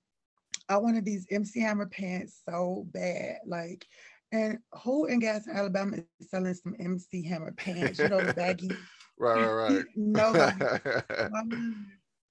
I 0.68 0.78
wanted 0.78 1.06
these 1.06 1.28
MC 1.30 1.62
Hammer 1.62 1.86
pants 1.86 2.42
so 2.48 2.88
bad. 2.92 3.38
Like, 3.46 3.86
and 4.32 4.58
who 4.84 5.06
in 5.06 5.20
Gaston, 5.20 5.56
Alabama 5.56 5.98
is 6.20 6.30
selling 6.30 6.56
some 6.56 6.76
MC 6.80 7.24
Hammer 7.28 7.52
pants? 7.52 8.00
You 8.00 8.10
know, 8.10 8.22
the 8.22 8.34
baggy. 8.34 8.72
right, 9.20 9.46
right, 9.46 9.70
right. 9.70 9.86
no, 9.96 10.34
my, 10.34 11.30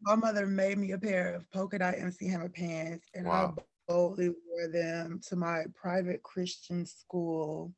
my, 0.02 0.14
mother 0.16 0.46
made 0.46 0.78
me 0.78 0.92
a 0.92 0.98
pair 0.98 1.34
of 1.34 1.50
polka 1.52 1.78
dot 1.78 1.94
MC 1.96 2.28
Hammer 2.28 2.48
pants, 2.48 3.06
and 3.14 3.26
wow. 3.26 3.54
I 3.56 3.62
boldly 3.86 4.30
wore 4.30 4.68
them 4.68 5.20
to 5.28 5.36
my 5.36 5.64
private 5.74 6.24
Christian 6.24 6.84
school. 6.84 7.72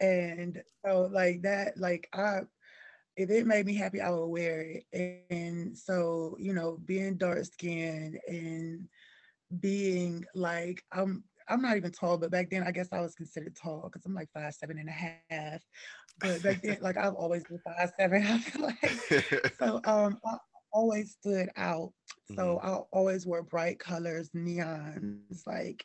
and 0.00 0.62
so, 0.84 1.10
like 1.12 1.42
that, 1.42 1.76
like 1.76 2.08
I 2.14 2.40
if 3.18 3.30
it 3.30 3.46
made 3.46 3.66
me 3.66 3.74
happy, 3.74 4.00
I 4.00 4.10
would 4.10 4.26
wear 4.26 4.60
it. 4.60 5.24
And 5.28 5.76
so, 5.76 6.36
you 6.38 6.54
know, 6.54 6.78
being 6.84 7.16
dark 7.16 7.44
skinned 7.44 8.18
and 8.28 8.88
being 9.60 10.24
like 10.34 10.84
I'm 10.92 11.24
I'm 11.48 11.62
not 11.62 11.76
even 11.76 11.90
tall, 11.90 12.16
but 12.16 12.30
back 12.30 12.50
then 12.50 12.62
I 12.62 12.70
guess 12.70 12.88
I 12.92 13.00
was 13.00 13.14
considered 13.16 13.56
tall 13.56 13.82
because 13.84 14.06
I'm 14.06 14.14
like 14.14 14.28
five 14.32 14.54
seven 14.54 14.78
and 14.78 14.88
a 14.88 14.92
half. 14.92 15.62
But 16.20 16.42
back 16.42 16.62
then, 16.62 16.78
like 16.82 16.96
I've 16.96 17.14
always 17.14 17.42
been 17.44 17.58
five 17.58 17.90
seven. 17.98 18.22
I 18.26 18.38
feel 18.38 18.62
like 18.62 19.54
so 19.58 19.80
um 19.84 20.18
I 20.24 20.36
always 20.72 21.12
stood 21.12 21.48
out. 21.56 21.92
So 22.36 22.60
mm-hmm. 22.62 22.66
I 22.66 22.74
always 22.92 23.26
wore 23.26 23.42
bright 23.42 23.80
colors, 23.80 24.30
neons. 24.30 25.44
Like 25.44 25.84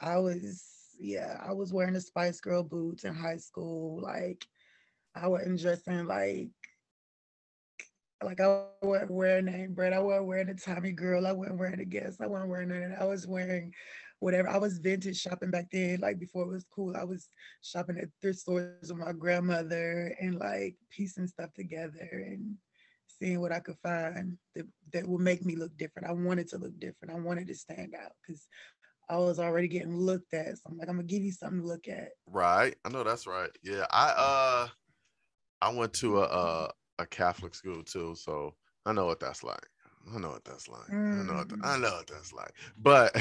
I 0.00 0.18
was, 0.18 0.64
yeah, 1.00 1.36
I 1.44 1.52
was 1.52 1.72
wearing 1.72 1.94
the 1.94 2.00
Spice 2.00 2.40
Girl 2.40 2.62
boots 2.62 3.04
in 3.04 3.14
high 3.14 3.38
school. 3.38 4.00
Like 4.00 4.46
I 5.14 5.26
wasn't 5.26 5.60
dressing 5.60 6.06
like 6.06 6.50
like 8.22 8.40
I 8.40 8.64
wasn't 8.82 9.10
wearing 9.10 9.46
name 9.46 9.74
brand. 9.74 9.94
I 9.94 10.00
wasn't 10.00 10.26
wearing 10.26 10.48
a 10.48 10.54
Tommy 10.54 10.92
girl. 10.92 11.26
I 11.26 11.32
wasn't 11.32 11.58
wearing 11.58 11.80
a 11.80 11.84
Guess. 11.84 12.18
I 12.20 12.26
wasn't 12.26 12.50
wearing 12.50 12.70
it. 12.70 12.92
I 12.98 13.04
was 13.04 13.26
wearing 13.26 13.72
whatever. 14.18 14.48
I 14.48 14.58
was 14.58 14.78
vintage 14.78 15.18
shopping 15.18 15.50
back 15.50 15.68
then, 15.72 16.00
like 16.00 16.18
before 16.18 16.42
it 16.44 16.52
was 16.52 16.66
cool. 16.74 16.94
I 16.96 17.04
was 17.04 17.28
shopping 17.62 17.98
at 17.98 18.08
thrift 18.20 18.40
stores 18.40 18.92
with 18.92 18.98
my 18.98 19.12
grandmother 19.12 20.14
and 20.20 20.36
like 20.36 20.76
piecing 20.90 21.26
stuff 21.26 21.52
together 21.54 22.08
and 22.12 22.56
seeing 23.06 23.40
what 23.40 23.52
I 23.52 23.60
could 23.60 23.76
find 23.82 24.36
that, 24.54 24.66
that 24.92 25.08
would 25.08 25.20
make 25.20 25.44
me 25.44 25.56
look 25.56 25.76
different. 25.76 26.08
I 26.08 26.12
wanted 26.12 26.48
to 26.48 26.58
look 26.58 26.78
different. 26.78 27.14
I 27.14 27.20
wanted 27.20 27.46
to 27.48 27.54
stand 27.54 27.94
out 28.00 28.12
because 28.22 28.46
I 29.08 29.16
was 29.16 29.40
already 29.40 29.68
getting 29.68 29.96
looked 29.96 30.34
at. 30.34 30.56
So 30.56 30.62
I'm 30.66 30.78
like, 30.78 30.88
I'm 30.88 30.96
gonna 30.96 31.08
give 31.08 31.22
you 31.22 31.32
something 31.32 31.62
to 31.62 31.66
look 31.66 31.88
at. 31.88 32.10
Right. 32.26 32.76
I 32.84 32.90
know 32.90 33.02
that's 33.02 33.26
right. 33.26 33.50
Yeah. 33.62 33.86
I 33.90 34.08
uh 34.10 34.68
I 35.62 35.72
went 35.72 35.92
to 35.94 36.20
a, 36.20 36.70
a 37.00 37.06
Catholic 37.06 37.54
school 37.54 37.82
too, 37.82 38.14
so 38.14 38.54
I 38.86 38.92
know 38.92 39.06
what 39.06 39.20
that's 39.20 39.42
like. 39.42 39.66
I 40.14 40.18
know 40.18 40.30
what 40.30 40.44
that's 40.44 40.68
like. 40.68 40.88
Mm. 40.88 41.20
I 41.20 41.26
know 41.26 41.38
what 41.38 41.48
the, 41.48 41.58
I 41.62 41.76
mm. 41.76 41.80
know 41.80 41.90
what 41.90 42.06
that's 42.06 42.32
like. 42.32 42.52
But 42.78 43.16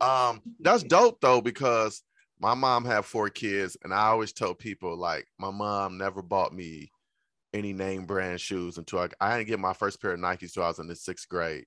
um, 0.00 0.42
that's 0.60 0.82
dope 0.82 1.20
though 1.20 1.40
because 1.40 2.02
my 2.38 2.54
mom 2.54 2.84
had 2.84 3.04
four 3.04 3.28
kids, 3.28 3.76
and 3.84 3.92
I 3.92 4.06
always 4.06 4.32
tell 4.32 4.54
people 4.54 4.96
like 4.96 5.26
my 5.38 5.50
mom 5.50 5.98
never 5.98 6.22
bought 6.22 6.54
me 6.54 6.90
any 7.52 7.72
name 7.72 8.04
brand 8.06 8.40
shoes 8.40 8.78
until 8.78 9.00
I, 9.00 9.08
I 9.20 9.36
didn't 9.36 9.48
get 9.48 9.58
my 9.58 9.72
first 9.72 10.00
pair 10.00 10.12
of 10.12 10.20
Nikes 10.20 10.42
until 10.42 10.64
I 10.64 10.68
was 10.68 10.78
in 10.78 10.86
the 10.86 10.96
sixth 10.96 11.28
grade. 11.28 11.64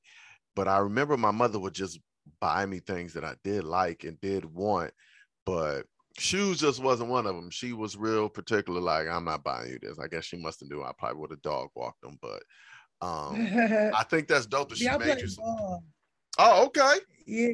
But 0.56 0.68
I 0.68 0.78
remember 0.78 1.18
my 1.18 1.32
mother 1.32 1.60
would 1.60 1.74
just 1.74 2.00
buy 2.40 2.66
me 2.66 2.80
things 2.80 3.14
that 3.14 3.26
I 3.26 3.34
did 3.44 3.64
like 3.64 4.04
and 4.04 4.20
did 4.22 4.46
want, 4.46 4.94
but 5.46 5.86
shoes 6.18 6.60
just 6.60 6.82
wasn't 6.82 7.10
one 7.10 7.26
of 7.26 7.36
them. 7.36 7.50
She 7.50 7.74
was 7.74 7.98
real 7.98 8.30
particular. 8.30 8.80
Like, 8.80 9.08
I'm 9.08 9.26
not 9.26 9.44
buying 9.44 9.72
you 9.72 9.80
this. 9.82 10.00
I 10.00 10.08
guess 10.08 10.26
she 10.26 10.38
must 10.38 10.60
have 10.60 10.70
knew 10.70 10.84
I 10.84 10.92
probably 10.98 11.20
would 11.20 11.32
have 11.32 11.42
dog 11.42 11.70
walked 11.76 12.02
them, 12.02 12.18
but 12.22 12.44
um, 13.02 13.36
I 13.96 14.04
think 14.10 14.28
that's 14.28 14.46
dope 14.46 14.70
that 14.70 14.78
she 14.78 14.86
yeah, 14.86 14.98
made 14.98 15.20
you. 15.20 15.28
Some... 15.28 15.80
Oh, 16.40 16.66
okay. 16.66 16.96
Yeah, 17.28 17.54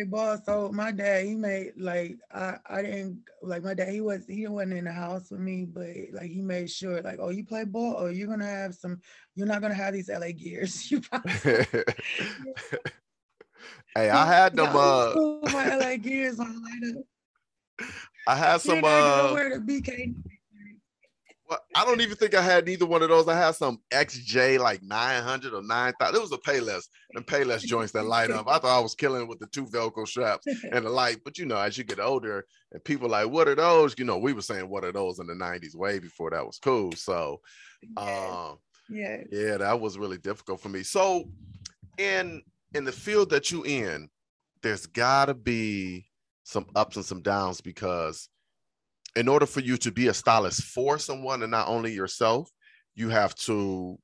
I 0.00 0.04
ball. 0.08 0.38
So 0.44 0.70
my 0.72 0.92
dad, 0.92 1.26
he 1.26 1.34
made 1.34 1.72
like 1.76 2.16
I, 2.32 2.56
I 2.66 2.82
didn't 2.82 3.22
like 3.42 3.64
my 3.64 3.74
dad. 3.74 3.88
He 3.88 4.00
was 4.00 4.24
he 4.26 4.46
wasn't 4.46 4.74
in 4.74 4.84
the 4.84 4.92
house 4.92 5.30
with 5.30 5.40
me, 5.40 5.64
but 5.64 5.88
like 6.12 6.30
he 6.30 6.40
made 6.40 6.70
sure 6.70 7.02
like, 7.02 7.18
oh, 7.20 7.30
you 7.30 7.44
play 7.44 7.64
ball, 7.64 7.94
or 7.94 8.10
you're 8.12 8.28
gonna 8.28 8.46
have 8.46 8.74
some. 8.74 9.00
You're 9.34 9.46
not 9.46 9.62
gonna 9.62 9.74
have 9.74 9.94
these 9.94 10.08
LA 10.08 10.32
gears. 10.32 10.90
You. 10.90 11.00
Probably 11.00 11.32
Hey, 13.94 14.08
I 14.08 14.26
had 14.26 14.56
them. 14.56 14.74
Uh, 14.74 15.14
my 15.52 15.76
LA 15.76 15.96
gears 15.96 16.40
on 16.40 16.64
I 18.26 18.36
had 18.36 18.60
some. 18.60 18.84
Uh, 18.84 19.34
BK. 19.66 20.14
I 21.74 21.84
don't 21.84 22.00
even 22.00 22.16
think 22.16 22.34
I 22.34 22.42
had 22.42 22.66
neither 22.66 22.86
one 22.86 23.02
of 23.02 23.08
those. 23.08 23.28
I 23.28 23.36
had 23.36 23.54
some 23.54 23.78
XJ 23.92 24.58
like 24.58 24.82
900 24.82 25.52
or 25.52 25.62
9000. 25.62 26.14
It 26.14 26.20
was 26.20 26.32
a 26.32 26.38
Payless 26.38 26.84
and 27.14 27.26
Payless 27.26 27.62
joints 27.62 27.92
that 27.92 28.04
light 28.04 28.30
up. 28.30 28.48
I 28.48 28.58
thought 28.58 28.78
I 28.78 28.80
was 28.80 28.94
killing 28.94 29.28
with 29.28 29.38
the 29.38 29.46
two 29.48 29.66
Velcro 29.66 30.06
straps 30.06 30.46
and 30.46 30.86
the 30.86 30.90
light. 30.90 31.18
But 31.24 31.38
you 31.38 31.46
know, 31.46 31.58
as 31.58 31.76
you 31.76 31.84
get 31.84 32.00
older 32.00 32.46
and 32.70 32.82
people 32.84 33.08
like, 33.08 33.28
what 33.28 33.48
are 33.48 33.54
those? 33.54 33.94
You 33.98 34.04
know, 34.04 34.18
we 34.18 34.32
were 34.32 34.42
saying 34.42 34.68
what 34.68 34.84
are 34.84 34.92
those 34.92 35.18
in 35.18 35.26
the 35.26 35.34
90s 35.34 35.74
way 35.74 35.98
before 35.98 36.30
that 36.30 36.46
was 36.46 36.58
cool. 36.58 36.92
So 36.92 37.40
um 37.96 38.58
yeah. 38.88 39.18
yeah, 39.30 39.56
that 39.58 39.80
was 39.80 39.98
really 39.98 40.18
difficult 40.18 40.60
for 40.60 40.68
me. 40.68 40.82
So 40.82 41.28
in 41.98 42.42
in 42.74 42.84
the 42.84 42.92
field 42.92 43.30
that 43.30 43.50
you 43.50 43.64
in, 43.64 44.08
there's 44.62 44.86
gotta 44.86 45.34
be 45.34 46.06
some 46.44 46.66
ups 46.74 46.96
and 46.96 47.04
some 47.04 47.22
downs 47.22 47.60
because 47.60 48.28
in 49.16 49.28
order 49.28 49.46
for 49.46 49.60
you 49.60 49.76
to 49.76 49.92
be 49.92 50.08
a 50.08 50.14
stylist 50.14 50.62
for 50.62 50.98
someone 50.98 51.42
and 51.42 51.50
not 51.50 51.68
only 51.68 51.92
yourself, 51.92 52.50
you 52.94 53.08
have 53.08 53.34
to 53.34 53.98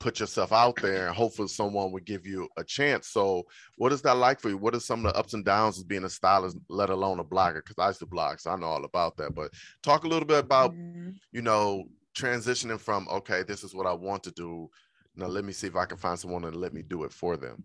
put 0.00 0.20
yourself 0.20 0.52
out 0.52 0.76
there 0.82 1.06
and 1.06 1.16
hopefully 1.16 1.48
someone 1.48 1.90
would 1.90 2.04
give 2.04 2.26
you 2.26 2.48
a 2.58 2.64
chance. 2.64 3.08
So 3.08 3.44
what 3.78 3.92
is 3.92 4.02
that 4.02 4.16
like 4.16 4.38
for 4.38 4.50
you? 4.50 4.58
What 4.58 4.74
are 4.74 4.80
some 4.80 5.04
of 5.04 5.12
the 5.12 5.18
ups 5.18 5.32
and 5.32 5.44
downs 5.44 5.78
of 5.78 5.88
being 5.88 6.04
a 6.04 6.10
stylist, 6.10 6.58
let 6.68 6.90
alone 6.90 7.20
a 7.20 7.24
blogger? 7.24 7.64
Because 7.64 7.76
I 7.78 7.88
used 7.88 8.00
to 8.00 8.06
blog, 8.06 8.38
so 8.38 8.50
I 8.50 8.56
know 8.56 8.66
all 8.66 8.84
about 8.84 9.16
that. 9.16 9.34
But 9.34 9.52
talk 9.82 10.04
a 10.04 10.08
little 10.08 10.26
bit 10.26 10.40
about, 10.40 10.72
mm-hmm. 10.72 11.10
you 11.32 11.40
know, 11.40 11.84
transitioning 12.14 12.78
from, 12.78 13.08
okay, 13.08 13.42
this 13.44 13.64
is 13.64 13.74
what 13.74 13.86
I 13.86 13.92
want 13.92 14.22
to 14.24 14.30
do. 14.32 14.68
Now 15.16 15.26
let 15.26 15.44
me 15.44 15.52
see 15.52 15.68
if 15.68 15.76
I 15.76 15.86
can 15.86 15.96
find 15.96 16.18
someone 16.18 16.44
and 16.44 16.56
let 16.56 16.74
me 16.74 16.82
do 16.82 17.04
it 17.04 17.12
for 17.12 17.36
them. 17.36 17.62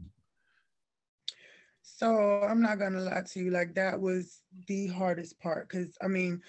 So 1.98 2.44
I'm 2.44 2.62
not 2.62 2.80
gonna 2.80 3.02
lie 3.02 3.24
to 3.34 3.40
you, 3.40 3.52
like 3.52 3.76
that 3.76 4.00
was 4.00 4.42
the 4.68 4.88
hardest 4.88 5.40
part. 5.40 5.70
Cause 5.70 5.98
I 6.02 6.08
mean, 6.08 6.42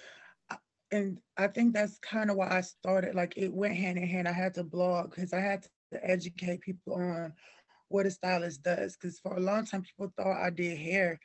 and 0.93 1.19
I 1.37 1.47
think 1.49 1.75
that's 1.75 1.99
kind 1.99 2.31
of 2.31 2.37
why 2.37 2.49
I 2.51 2.61
started. 2.61 3.15
Like 3.15 3.35
it 3.37 3.53
went 3.53 3.77
hand 3.77 3.99
in 3.99 4.07
hand. 4.07 4.29
I 4.29 4.33
had 4.33 4.55
to 4.55 4.65
blog 4.65 5.11
because 5.11 5.33
I 5.33 5.41
had 5.41 5.67
to 5.93 6.05
educate 6.05 6.61
people 6.61 6.95
on 6.95 7.33
what 7.89 8.07
a 8.07 8.11
stylist 8.11 8.63
does. 8.63 8.97
Because 8.97 9.19
for 9.21 9.37
a 9.37 9.41
long 9.41 9.65
time, 9.65 9.83
people 9.83 10.13
thought 10.17 10.43
I 10.43 10.51
did 10.51 10.79
hair. 10.79 11.21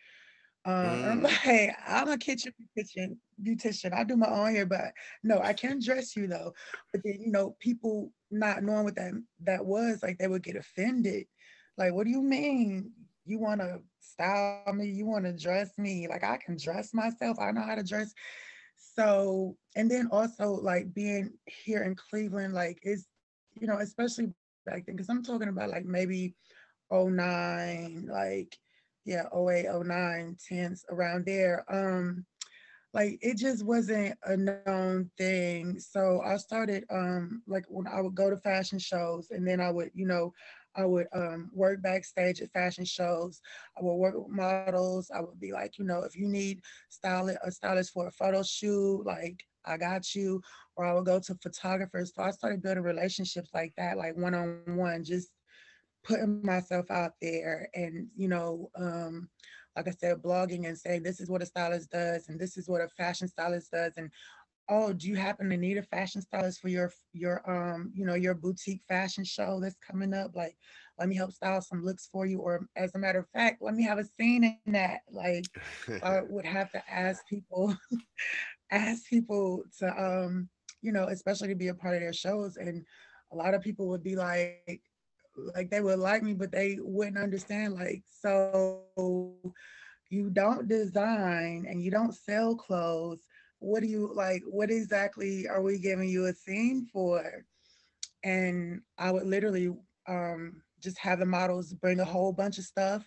Um, 0.66 0.74
mm. 0.74 1.12
I'm 1.12 1.24
like, 1.24 1.76
I'm 1.88 2.10
a 2.10 2.18
kitchen 2.18 2.54
kitchen 2.76 3.20
beautician. 3.44 3.94
I 3.94 4.04
do 4.04 4.18
my 4.18 4.30
own 4.30 4.54
hair, 4.54 4.66
but 4.66 4.94
no, 5.24 5.40
I 5.40 5.54
can 5.54 5.80
dress 5.80 6.16
you 6.16 6.28
though. 6.28 6.54
But 6.92 7.02
then, 7.04 7.20
you 7.20 7.32
know, 7.32 7.56
people 7.60 8.12
not 8.32 8.64
knowing 8.64 8.84
what 8.84 8.96
that 8.96 9.14
that 9.44 9.66
was, 9.66 10.02
like 10.02 10.18
they 10.18 10.28
would 10.28 10.44
get 10.44 10.56
offended. 10.56 11.26
Like, 11.78 11.94
what 11.94 12.06
do 12.06 12.12
you 12.12 12.22
mean? 12.22 12.92
You 13.26 13.40
want 13.40 13.62
to 13.62 13.80
style 14.00 14.74
me? 14.74 14.88
You 14.88 15.06
want 15.06 15.26
to 15.26 15.34
dress 15.34 15.78
me? 15.78 16.08
Like 16.08 16.24
I 16.24 16.38
can 16.38 16.58
dress 16.58 16.94
myself. 16.94 17.38
I 17.40 17.52
know 17.52 17.62
how 17.64 17.76
to 17.76 17.84
dress 17.84 18.14
so 18.78 19.56
and 19.76 19.90
then 19.90 20.08
also 20.12 20.52
like 20.52 20.94
being 20.94 21.32
here 21.46 21.84
in 21.84 21.96
cleveland 21.96 22.54
like 22.54 22.80
it's, 22.84 23.06
you 23.60 23.68
know 23.68 23.78
especially 23.80 24.32
back 24.66 24.86
then 24.86 24.96
because 24.96 25.10
i'm 25.10 25.24
talking 25.24 25.50
about 25.50 25.70
like 25.70 25.86
maybe 25.86 26.36
09 26.92 28.08
like 28.12 28.58
yeah 29.06 29.24
08 29.34 29.68
09 29.86 30.38
10s 30.50 30.86
around 30.90 31.26
there 31.26 31.64
um 31.70 32.26
like 32.94 33.18
it 33.22 33.38
just 33.38 33.66
wasn't 33.66 34.18
a 34.24 34.38
known 34.38 35.10
thing 35.18 35.80
so 35.80 36.22
i 36.26 36.38
started 36.38 36.86
um 36.90 37.42
like 37.48 37.66
when 37.68 37.88
i 37.88 38.02
would 38.02 38.16
go 38.16 38.30
to 38.30 38.38
fashion 38.38 38.80
shows 38.80 39.32
and 39.32 39.48
then 39.48 39.60
i 39.60 39.70
would 39.70 39.92
you 39.94 40.06
know 40.06 40.34
I 40.76 40.86
would 40.86 41.08
um, 41.14 41.50
work 41.54 41.82
backstage 41.82 42.42
at 42.42 42.52
fashion 42.52 42.86
shows. 42.86 43.42
I 43.78 43.84
would 43.84 43.96
work 43.96 44.16
with 44.16 44.30
models. 44.30 45.12
I 45.16 45.22
would 45.22 45.40
be 45.40 45.52
like, 45.52 45.78
you 45.78 45.86
know, 45.86 46.04
if 46.04 46.16
you 46.16 46.28
need 46.28 46.62
stylist, 46.90 47.40
a 47.44 47.52
stylist 47.52 47.94
for 47.94 48.08
a 48.08 48.12
photo 48.12 48.44
shoot, 48.44 49.04
like 49.06 49.44
I 49.66 49.78
got 49.78 50.14
you. 50.16 50.42
Or 50.76 50.86
I 50.86 50.94
would 50.94 51.06
go 51.06 51.20
to 51.20 51.36
photographers. 51.36 52.14
So 52.16 52.24
I 52.24 52.32
started 52.32 52.62
building 52.62 52.84
relationships 52.84 53.52
like 53.54 53.74
that, 53.78 53.98
like 53.98 54.18
one 54.18 54.34
on 54.36 54.62
one, 54.78 55.04
just 55.04 55.30
putting 56.04 56.46
myself 56.46 56.92
out 56.92 57.14
there 57.22 57.70
and, 57.74 58.08
you 58.16 58.28
know, 58.28 58.70
um, 58.78 59.30
like 59.76 59.88
I 59.88 59.92
said, 59.92 60.22
blogging 60.22 60.68
and 60.68 60.78
saying 60.78 61.04
this 61.04 61.20
is 61.20 61.30
what 61.30 61.42
a 61.42 61.46
stylist 61.46 61.92
does 61.92 62.30
and 62.30 62.40
this 62.40 62.58
is 62.58 62.70
what 62.70 62.82
a 62.82 62.88
fashion 62.90 63.28
stylist 63.28 63.72
does 63.72 63.94
and 63.98 64.10
oh, 64.70 64.94
do 64.94 65.08
you 65.08 65.16
happen 65.16 65.50
to 65.50 65.58
need 65.58 65.78
a 65.78 65.84
fashion 65.84 66.22
stylist 66.22 66.60
for 66.60 66.70
your 66.70 66.92
your 67.14 67.42
um, 67.50 67.92
you 67.94 68.06
know, 68.06 68.16
your 68.16 68.34
boutique 68.34 68.82
fashion 68.88 69.24
show 69.24 69.60
that's 69.62 69.78
coming 69.86 70.14
up? 70.14 70.36
Like, 70.36 70.58
let 70.98 71.08
me 71.10 71.16
help 71.16 71.32
style 71.34 71.62
some 71.62 71.84
looks 71.84 72.08
for 72.12 72.26
you. 72.26 72.40
Or 72.40 72.68
as 72.76 72.96
a 72.96 73.00
matter 73.00 73.20
of 73.20 73.30
fact, 73.30 73.62
let 73.62 73.76
me 73.76 73.84
have 73.84 74.00
a 74.00 74.06
scene 74.06 74.44
in 74.66 74.74
that. 74.74 75.02
Like 75.12 75.46
I 76.04 76.22
would 76.28 76.46
have 76.46 76.72
to 76.72 76.84
ask 76.92 77.26
people, 77.28 77.76
ask 78.72 79.08
people 79.10 79.64
to 79.80 79.88
um, 80.02 80.50
you 80.82 80.92
know, 80.92 81.06
especially 81.06 81.50
to 81.50 81.56
be 81.56 81.70
a 81.70 81.74
part 81.74 81.96
of 81.96 82.02
their 82.02 82.14
shows. 82.14 82.58
And 82.58 82.86
a 83.32 83.36
lot 83.36 83.54
of 83.54 83.62
people 83.62 83.88
would 83.90 84.04
be 84.04 84.16
like, 84.16 84.82
like 85.56 85.70
they 85.70 85.82
would 85.82 86.00
like 86.00 86.24
me, 86.24 86.34
but 86.34 86.52
they 86.52 86.78
wouldn't 86.80 87.18
understand. 87.18 87.74
Like, 87.74 88.04
so 88.08 88.84
you 90.10 90.30
don't 90.30 90.68
design 90.68 91.66
and 91.68 91.82
you 91.82 91.92
don't 91.92 92.14
sell 92.14 92.56
clothes 92.56 93.26
what 93.60 93.82
do 93.82 93.88
you 93.88 94.12
like 94.14 94.44
what 94.48 94.72
exactly 94.72 95.48
are 95.48 95.62
we 95.62 95.80
giving 95.80 96.10
you 96.10 96.26
a 96.28 96.34
theme 96.34 96.88
for? 96.92 97.24
And 98.24 98.82
i 98.98 99.12
would 99.12 99.26
literally 99.26 99.72
um, 100.08 100.62
just 100.82 100.98
have 101.00 101.20
the 101.20 101.26
models 101.26 101.74
bring 101.74 102.00
a 102.00 102.06
whole 102.06 102.32
bunch 102.34 102.58
of 102.60 102.66
stuff. 102.66 103.06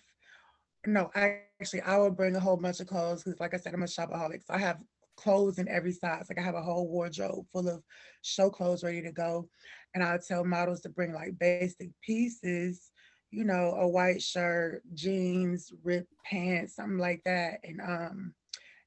No 0.85 1.11
actually 1.15 1.81
i 1.81 1.97
would 1.97 2.15
bring 2.15 2.35
a 2.35 2.39
whole 2.39 2.57
bunch 2.57 2.79
of 2.79 2.87
clothes 2.87 3.23
because 3.23 3.39
like 3.39 3.53
i 3.53 3.57
said 3.57 3.73
i'm 3.73 3.83
a 3.83 3.85
shopaholic 3.85 4.25
so 4.27 4.53
i 4.53 4.57
have 4.57 4.77
clothes 5.17 5.59
in 5.59 5.67
every 5.67 5.91
size. 5.91 6.25
Like 6.29 6.39
i 6.39 6.41
have 6.41 6.55
a 6.55 6.61
whole 6.61 6.87
wardrobe 6.87 7.45
full 7.51 7.67
of 7.67 7.83
show 8.21 8.49
clothes 8.49 8.83
ready 8.83 9.01
to 9.01 9.11
go 9.11 9.49
and 9.93 10.03
i 10.03 10.17
tell 10.25 10.45
models 10.45 10.81
to 10.81 10.89
bring 10.89 11.13
like 11.13 11.37
basic 11.39 11.89
pieces 12.01 12.91
you 13.31 13.43
know 13.43 13.75
a 13.79 13.87
white 13.87 14.21
shirt 14.21 14.81
jeans 14.93 15.71
ripped 15.83 16.13
pants 16.25 16.75
something 16.75 16.97
like 16.97 17.21
that 17.25 17.59
and 17.63 17.81
um 17.81 18.33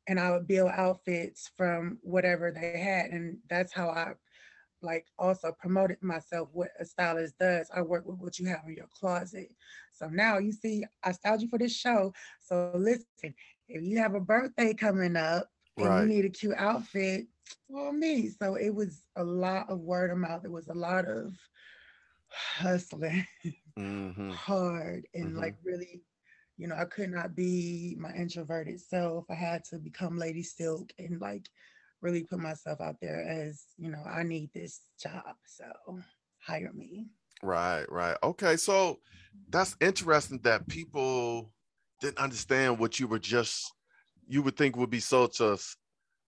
and 0.08 0.18
I 0.18 0.30
would 0.32 0.46
build 0.46 0.70
outfits 0.74 1.50
from 1.56 1.98
whatever 2.02 2.50
they 2.50 2.78
had. 2.78 3.10
And 3.10 3.38
that's 3.48 3.72
how 3.72 3.88
I 3.88 4.12
like 4.82 5.06
also 5.18 5.52
promoted 5.60 6.02
myself 6.02 6.48
what 6.52 6.70
a 6.80 6.84
stylist 6.84 7.38
does. 7.38 7.70
I 7.74 7.82
work 7.82 8.04
with 8.06 8.18
what 8.18 8.38
you 8.38 8.46
have 8.46 8.62
in 8.66 8.74
your 8.74 8.88
closet. 8.98 9.48
So 9.92 10.08
now 10.08 10.38
you 10.38 10.52
see, 10.52 10.84
I 11.04 11.12
styled 11.12 11.42
you 11.42 11.48
for 11.48 11.58
this 11.58 11.76
show. 11.76 12.12
So 12.40 12.72
listen, 12.74 13.34
if 13.68 13.82
you 13.82 13.98
have 13.98 14.14
a 14.14 14.20
birthday 14.20 14.74
coming 14.74 15.16
up 15.16 15.48
and 15.76 15.86
right. 15.86 16.02
you 16.02 16.08
need 16.08 16.24
a 16.24 16.30
cute 16.30 16.56
outfit, 16.58 17.26
well, 17.68 17.92
me. 17.92 18.28
So 18.28 18.56
it 18.56 18.74
was 18.74 19.02
a 19.16 19.24
lot 19.24 19.70
of 19.70 19.80
word 19.80 20.10
of 20.10 20.18
mouth. 20.18 20.44
It 20.44 20.50
was 20.50 20.68
a 20.68 20.74
lot 20.74 21.06
of 21.06 21.34
hustling, 22.28 23.26
mm-hmm. 23.78 24.30
hard, 24.32 25.06
and 25.14 25.28
mm-hmm. 25.28 25.38
like 25.38 25.56
really 25.64 26.02
you 26.62 26.68
know, 26.68 26.76
I 26.76 26.84
could 26.84 27.10
not 27.10 27.34
be 27.34 27.96
my 27.98 28.14
introverted 28.14 28.80
self. 28.80 29.24
I 29.28 29.34
had 29.34 29.64
to 29.64 29.78
become 29.78 30.16
Lady 30.16 30.44
Silk 30.44 30.92
and 30.96 31.20
like 31.20 31.48
really 32.02 32.22
put 32.22 32.38
myself 32.38 32.80
out 32.80 33.00
there 33.02 33.20
as, 33.28 33.64
you 33.76 33.90
know, 33.90 34.00
I 34.08 34.22
need 34.22 34.52
this 34.54 34.82
job. 35.02 35.34
So 35.44 35.64
hire 36.38 36.72
me. 36.72 37.06
Right, 37.42 37.84
right. 37.90 38.16
Okay. 38.22 38.56
So 38.56 39.00
that's 39.48 39.76
interesting 39.80 40.38
that 40.44 40.68
people 40.68 41.50
didn't 42.00 42.18
understand 42.18 42.78
what 42.78 43.00
you 43.00 43.08
were 43.08 43.18
just 43.18 43.72
you 44.28 44.40
would 44.42 44.56
think 44.56 44.76
would 44.76 44.88
be 44.88 45.00
such 45.00 45.40
a 45.40 45.58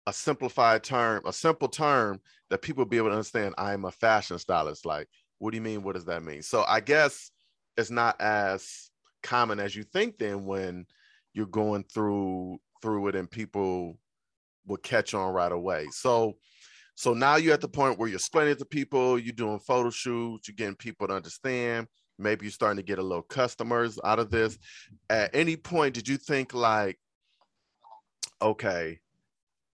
a 0.07 0.15
simplified 0.15 0.83
term, 0.83 1.25
a 1.27 1.33
simple 1.33 1.69
term 1.69 2.23
that 2.49 2.63
people 2.63 2.81
would 2.81 2.91
be 2.91 2.97
able 2.97 3.09
to 3.09 3.17
understand. 3.17 3.55
I'm 3.59 3.85
a 3.85 3.91
fashion 3.91 4.39
stylist. 4.39 4.87
Like, 4.87 5.09
what 5.41 5.51
do 5.51 5.59
you 5.59 5.63
mean? 5.63 5.83
What 5.83 5.95
does 5.95 6.07
that 6.07 6.25
mean? 6.25 6.41
So 6.41 6.65
I 6.67 6.81
guess 6.81 7.31
it's 7.77 7.91
not 7.91 8.19
as 8.19 8.92
common 9.23 9.61
as 9.61 9.75
you 9.75 9.85
think 9.85 10.19
then 10.19 10.45
when 10.45 10.87
you're 11.35 11.47
going 11.47 11.85
through 11.85 12.59
through 12.81 13.09
it 13.09 13.17
and 13.17 13.31
people 13.31 13.99
will 14.67 14.77
catch 14.79 15.15
on 15.15 15.33
right 15.33 15.53
away. 15.53 15.87
So 15.91 16.37
so 16.95 17.15
now 17.15 17.37
you're 17.37 17.55
at 17.55 17.61
the 17.61 17.69
point 17.69 17.99
where 17.99 18.09
you're 18.09 18.17
explaining 18.17 18.57
to 18.57 18.65
people 18.65 19.19
you're 19.19 19.33
doing 19.33 19.59
photo 19.59 19.91
shoots 19.91 20.47
you're 20.47 20.55
getting 20.55 20.77
people 20.77 21.09
to 21.09 21.15
understand 21.15 21.87
maybe 22.19 22.45
you're 22.45 22.53
starting 22.53 22.77
to 22.77 22.83
get 22.83 22.99
a 22.99 23.03
little 23.03 23.23
customers 23.23 23.99
out 24.05 24.19
of 24.19 24.31
this. 24.31 24.59
At 25.09 25.35
any 25.35 25.57
point 25.57 25.95
did 25.95 26.07
you 26.07 26.17
think 26.17 26.55
like 26.55 26.99
okay 28.43 28.99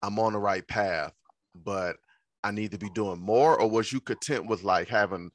i'm 0.02 0.18
on 0.18 0.32
the 0.32 0.38
right 0.38 0.66
path 0.66 1.12
but 1.54 1.96
i 2.42 2.50
need 2.50 2.72
to 2.72 2.78
be 2.78 2.90
doing 2.90 3.20
more 3.20 3.58
or 3.58 3.70
was 3.70 3.92
you 3.92 4.00
content 4.00 4.46
with 4.46 4.64
like 4.64 4.88
having 4.88 5.30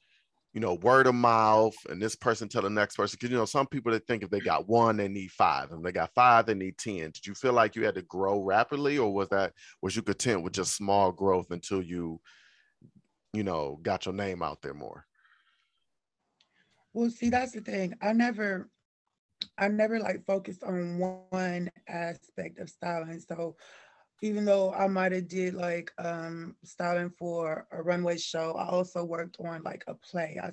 you 0.52 0.60
know, 0.60 0.74
word 0.74 1.06
of 1.06 1.14
mouth 1.14 1.74
and 1.88 2.00
this 2.00 2.14
person 2.14 2.48
tell 2.48 2.62
the 2.62 2.70
next 2.70 2.96
person. 2.96 3.18
Cause 3.18 3.30
you 3.30 3.36
know, 3.36 3.46
some 3.46 3.66
people 3.66 3.90
that 3.92 4.06
think 4.06 4.22
if 4.22 4.30
they 4.30 4.40
got 4.40 4.68
one, 4.68 4.98
they 4.98 5.08
need 5.08 5.30
five. 5.30 5.72
And 5.72 5.84
they 5.84 5.92
got 5.92 6.12
five, 6.14 6.44
they 6.44 6.54
need 6.54 6.76
10. 6.76 7.12
Did 7.12 7.26
you 7.26 7.34
feel 7.34 7.54
like 7.54 7.74
you 7.74 7.84
had 7.84 7.94
to 7.94 8.02
grow 8.02 8.40
rapidly 8.42 8.98
or 8.98 9.12
was 9.12 9.30
that 9.30 9.52
was 9.80 9.96
you 9.96 10.02
content 10.02 10.42
with 10.42 10.52
just 10.52 10.76
small 10.76 11.10
growth 11.10 11.50
until 11.50 11.82
you, 11.82 12.20
you 13.32 13.44
know, 13.44 13.78
got 13.82 14.04
your 14.04 14.14
name 14.14 14.42
out 14.42 14.60
there 14.60 14.74
more? 14.74 15.06
Well, 16.92 17.08
see, 17.08 17.30
that's 17.30 17.52
the 17.52 17.62
thing. 17.62 17.94
I 18.02 18.12
never 18.12 18.68
I 19.56 19.68
never 19.68 19.98
like 19.98 20.24
focused 20.26 20.62
on 20.62 20.98
one 20.98 21.70
aspect 21.88 22.58
of 22.58 22.68
styling. 22.68 23.20
So 23.20 23.56
even 24.22 24.44
though 24.44 24.72
I 24.72 24.86
might 24.86 25.12
have 25.12 25.28
did 25.28 25.54
like 25.54 25.90
um, 25.98 26.54
styling 26.64 27.10
for 27.10 27.66
a 27.72 27.82
runway 27.82 28.16
show, 28.16 28.52
I 28.52 28.68
also 28.68 29.04
worked 29.04 29.36
on 29.44 29.62
like 29.64 29.84
a 29.88 29.94
play. 29.94 30.38
I 30.42 30.52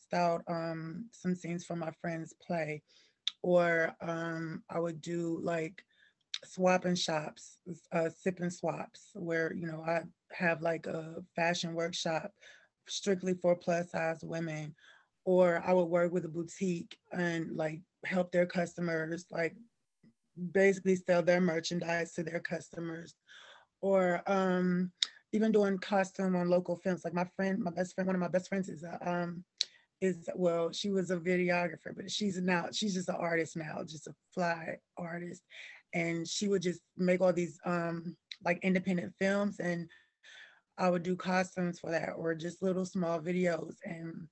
styled 0.00 0.42
um, 0.48 1.08
some 1.12 1.34
scenes 1.34 1.64
for 1.64 1.76
my 1.76 1.92
friend's 2.00 2.32
play, 2.44 2.82
or 3.42 3.94
um, 4.00 4.62
I 4.70 4.80
would 4.80 5.02
do 5.02 5.40
like 5.42 5.84
swapping 6.44 6.94
shops, 6.94 7.58
uh, 7.92 8.08
sipping 8.08 8.50
swaps, 8.50 9.10
where 9.14 9.52
you 9.52 9.66
know 9.66 9.84
I 9.86 10.00
have 10.32 10.62
like 10.62 10.86
a 10.86 11.16
fashion 11.36 11.74
workshop 11.74 12.32
strictly 12.88 13.34
for 13.34 13.54
plus 13.54 13.90
size 13.90 14.20
women, 14.22 14.74
or 15.26 15.62
I 15.66 15.74
would 15.74 15.84
work 15.84 16.12
with 16.12 16.24
a 16.24 16.28
boutique 16.28 16.96
and 17.12 17.54
like 17.56 17.80
help 18.06 18.32
their 18.32 18.46
customers 18.46 19.26
like 19.30 19.54
basically 20.52 20.96
sell 20.96 21.22
their 21.22 21.40
merchandise 21.40 22.12
to 22.14 22.22
their 22.22 22.40
customers. 22.40 23.14
Or 23.80 24.22
um, 24.26 24.92
even 25.32 25.52
doing 25.52 25.78
costume 25.78 26.36
on 26.36 26.48
local 26.48 26.76
films 26.76 27.04
like 27.04 27.14
my 27.14 27.24
friend 27.36 27.58
my 27.58 27.70
best 27.70 27.94
friend 27.94 28.06
one 28.06 28.16
of 28.16 28.20
my 28.20 28.28
best 28.28 28.48
friends 28.48 28.68
is 28.68 28.84
a 28.84 29.10
um, 29.10 29.44
is 30.00 30.28
well 30.34 30.72
she 30.72 30.90
was 30.90 31.10
a 31.10 31.16
videographer 31.16 31.94
but 31.94 32.10
she's 32.10 32.40
now 32.40 32.66
she's 32.72 32.94
just 32.94 33.08
an 33.08 33.16
artist 33.18 33.56
now 33.56 33.82
just 33.86 34.06
a 34.06 34.14
fly 34.34 34.76
artist. 34.96 35.42
And 35.94 36.26
she 36.26 36.48
would 36.48 36.62
just 36.62 36.80
make 36.96 37.20
all 37.20 37.32
these 37.32 37.58
um 37.64 38.16
like 38.44 38.58
independent 38.62 39.12
films 39.20 39.60
and 39.60 39.88
i 40.78 40.88
would 40.88 41.02
do 41.02 41.14
costumes 41.14 41.78
for 41.78 41.90
that 41.90 42.14
or 42.16 42.34
just 42.34 42.62
little 42.62 42.84
small 42.84 43.20
videos. 43.20 43.74
And 43.84 44.28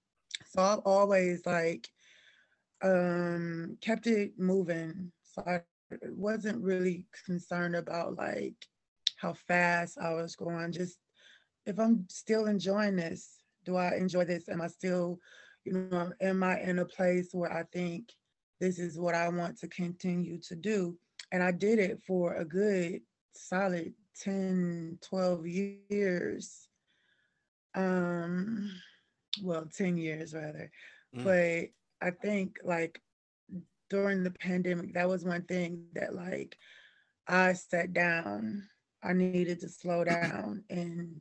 so 0.47 0.63
i've 0.63 0.81
always 0.81 1.47
like 1.47 1.89
um 2.83 3.77
kept 3.81 4.07
it 4.07 4.33
moving. 4.39 5.13
So 5.23 5.43
i 5.47 5.61
wasn't 6.03 6.63
really 6.63 7.07
concerned 7.27 7.77
about 7.77 8.17
like 8.17 8.55
how 9.17 9.35
fast 9.35 9.99
I 9.99 10.13
was 10.15 10.37
going. 10.37 10.73
Just 10.73 10.99
if 11.67 11.79
I'm 11.79 12.07
still 12.09 12.47
enjoying 12.47 12.97
this, 12.97 13.41
do 13.65 13.77
I 13.77 13.97
enjoy 13.97 14.25
this? 14.25 14.49
Am 14.49 14.61
I 14.61 14.69
still, 14.69 15.19
you 15.65 15.73
know, 15.73 16.13
am 16.21 16.43
I 16.43 16.61
in 16.61 16.79
a 16.79 16.85
place 16.85 17.31
where 17.33 17.53
I 17.53 17.65
think 17.73 18.11
this 18.61 18.79
is 18.79 18.99
what 18.99 19.15
I 19.15 19.29
want 19.29 19.59
to 19.59 19.69
continue 19.69 20.39
to 20.49 20.57
do? 20.57 20.97
And 21.33 21.43
I 21.43 21.53
did 21.53 21.79
it 21.79 22.01
for 22.07 22.35
a 22.35 22.45
good 22.45 23.01
solid 23.33 23.93
10, 24.21 24.99
12 25.03 25.47
years. 25.47 26.69
Um, 27.75 28.71
well, 29.43 29.67
10 29.67 29.97
years 29.97 30.35
rather. 30.35 30.71
Mm. 31.17 31.25
But 31.25 32.07
I 32.07 32.11
think 32.11 32.59
like 32.65 33.01
during 33.91 34.23
the 34.23 34.31
pandemic, 34.31 34.95
that 34.95 35.09
was 35.09 35.25
one 35.25 35.43
thing 35.43 35.85
that 35.95 36.15
like 36.15 36.57
I 37.29 37.53
sat 37.53 37.93
down. 37.93 38.69
I 39.03 39.13
needed 39.13 39.61
to 39.61 39.69
slow 39.69 40.05
down 40.05 40.65
and 40.71 41.21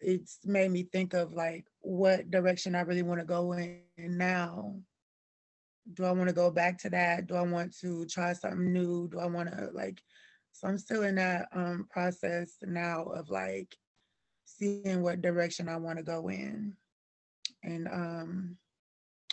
it's 0.00 0.38
made 0.44 0.70
me 0.70 0.82
think 0.82 1.14
of 1.14 1.32
like 1.32 1.66
what 1.80 2.30
direction 2.30 2.74
I 2.74 2.80
really 2.80 3.02
want 3.02 3.20
to 3.20 3.26
go 3.26 3.52
in 3.52 3.80
now. 3.96 4.76
Do 5.94 6.04
I 6.04 6.12
want 6.12 6.28
to 6.28 6.34
go 6.34 6.50
back 6.50 6.78
to 6.78 6.90
that? 6.90 7.26
Do 7.26 7.36
I 7.36 7.42
want 7.42 7.76
to 7.78 8.06
try 8.06 8.32
something 8.32 8.72
new? 8.72 9.08
Do 9.08 9.20
I 9.20 9.26
want 9.26 9.50
to 9.50 9.70
like 9.72 10.02
so 10.52 10.68
I'm 10.68 10.78
still 10.78 11.02
in 11.02 11.16
that 11.16 11.48
um 11.52 11.86
process 11.90 12.56
now 12.62 13.04
of 13.04 13.28
like 13.28 13.76
seeing 14.46 15.02
what 15.02 15.20
direction 15.20 15.68
I 15.68 15.76
want 15.76 15.98
to 15.98 16.04
go 16.04 16.28
in. 16.28 16.74
And 17.62 17.88
um 17.88 18.56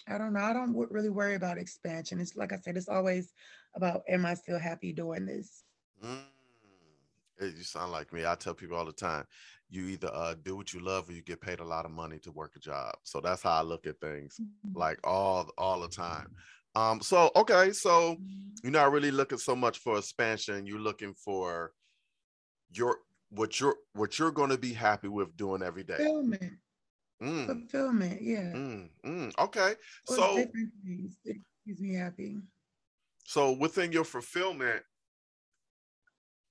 I 0.08 0.18
don't 0.18 0.34
know. 0.34 0.40
I 0.42 0.54
don't 0.54 0.76
really 0.92 1.10
worry 1.10 1.36
about 1.36 1.58
expansion. 1.58 2.20
It's 2.20 2.36
like 2.36 2.54
I 2.54 2.58
said, 2.58 2.78
it's 2.78 2.90
always 2.90 3.34
about, 3.76 4.02
am 4.10 4.26
I 4.26 4.34
still 4.34 4.60
happy 4.60 4.94
doing 4.94 5.26
this? 5.26 5.64
Mm. 6.04 6.20
Hey, 7.40 7.54
you 7.58 7.64
sound 7.64 7.92
like 7.92 8.14
me. 8.14 8.26
I 8.26 8.36
tell 8.36 8.54
people 8.54 8.78
all 8.78 8.86
the 8.86 8.92
time, 8.92 9.26
you 9.70 9.86
either 9.88 10.10
uh, 10.14 10.36
do 10.44 10.56
what 10.56 10.74
you 10.74 10.82
love 10.82 11.10
or 11.10 11.14
you 11.14 11.22
get 11.22 11.42
paid 11.42 11.60
a 11.60 11.66
lot 11.66 11.86
of 11.86 11.92
money 11.92 12.20
to 12.20 12.32
work 12.32 12.52
a 12.56 12.60
job. 12.60 12.94
So 13.04 13.20
that's 13.20 13.42
how 13.42 13.54
I 13.54 13.62
look 13.62 13.88
at 13.88 14.00
things, 14.00 14.40
mm-hmm. 14.40 14.78
like 14.78 15.00
all 15.04 15.50
all 15.58 15.82
the 15.82 15.88
time. 15.88 16.28
Um, 16.76 17.02
so 17.02 17.32
okay, 17.36 17.72
so 17.72 18.18
you're 18.64 18.72
not 18.72 18.92
really 18.92 19.12
looking 19.12 19.40
so 19.40 19.56
much 19.56 19.80
for 19.80 19.98
expansion. 19.98 20.68
You're 20.68 20.80
looking 20.80 21.14
for 21.14 21.72
your 22.72 22.98
what 23.30 23.60
you're 23.60 23.76
what 23.94 24.20
you're 24.20 24.32
going 24.32 24.52
to 24.52 24.58
be 24.58 24.74
happy 24.74 25.08
with 25.08 25.36
doing 25.38 25.64
every 25.64 25.84
day. 25.84 25.98
Fulfillment. 25.98 26.54
Mm. 27.24 27.46
Fulfillment, 27.46 28.22
yeah. 28.22 28.52
Mm, 28.54 28.90
mm, 29.06 29.40
okay. 29.40 29.76
so 30.06 30.36
different 30.36 30.72
things 30.86 31.18
that 31.24 31.36
keeps 31.66 31.80
me 31.80 31.96
happy. 31.96 32.38
So 33.26 33.54
within 33.54 33.94
your 33.94 34.04
fulfillment, 34.04 34.84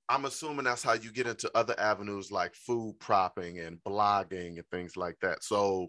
I'm 0.09 0.25
assuming 0.25 0.65
that's 0.65 0.83
how 0.83 0.95
you 0.95 1.13
get 1.13 1.27
into 1.27 1.51
other 1.55 1.79
avenues 1.79 2.33
like 2.33 2.55
food 2.55 2.97
propping 2.99 3.59
and 3.59 3.79
blogging 3.85 4.57
and 4.57 4.67
things 4.71 4.97
like 4.97 5.17
that. 5.21 5.45
So 5.45 5.89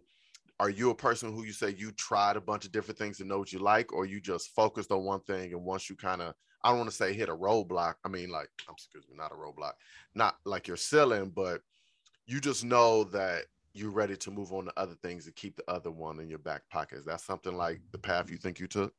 are 0.60 0.69
you 0.69 0.89
a 0.89 0.96
person 0.96 1.34
who 1.34 1.43
you 1.43 1.54
say 1.54 1.76
you 1.78 1.91
tried 1.93 2.36
a 2.36 2.41
bunch 2.41 2.65
of 2.65 2.72
different 2.72 2.98
things 2.98 3.19
and 3.19 3.30
know 3.30 3.39
what 3.39 3.54
you 3.54 3.60
like, 3.60 3.93
or 3.93 4.06
you 4.06 4.19
just 4.19 4.54
focused 4.56 4.91
on 4.91 5.04
one 5.04 5.22
thing 5.22 5.54
and 5.54 5.63
once 5.63 5.89
you 5.89 5.96
kind 5.96 6.22
of 6.22 6.34
I 6.63 6.69
don't 6.69 6.78
want 6.78 6.89
to 6.89 6.96
say 6.96 7.13
hit 7.13 7.28
a 7.28 7.36
roadblock. 7.36 7.96
I 8.06 8.10
mean, 8.10 8.30
like, 8.30 8.48
I'm 8.67 8.76
excuse 8.76 9.06
me, 9.10 9.17
not 9.17 9.34
a 9.34 9.36
roadblock, 9.36 9.74
not 10.15 10.36
like 10.46 10.67
you're 10.67 10.78
selling, 10.78 11.30
but 11.30 11.62
you 12.26 12.39
just 12.39 12.63
know 12.63 13.04
that 13.06 13.43
you're 13.73 13.91
ready 13.91 14.15
to 14.15 14.31
move 14.31 14.53
on 14.53 14.65
to 14.65 14.73
other 14.77 14.95
things 15.01 15.25
and 15.25 15.36
keep 15.36 15.55
the 15.55 15.69
other 15.69 15.91
one 15.91 16.19
in 16.19 16.29
your 16.29 16.39
back 16.39 16.69
pocket. 16.69 16.99
Is 16.99 17.05
that 17.05 17.21
something 17.21 17.55
like 17.55 17.81
the 17.91 17.97
path 17.97 18.29
you 18.29 18.38
think 18.38 18.59
you 18.59 18.67
took? 18.67 18.93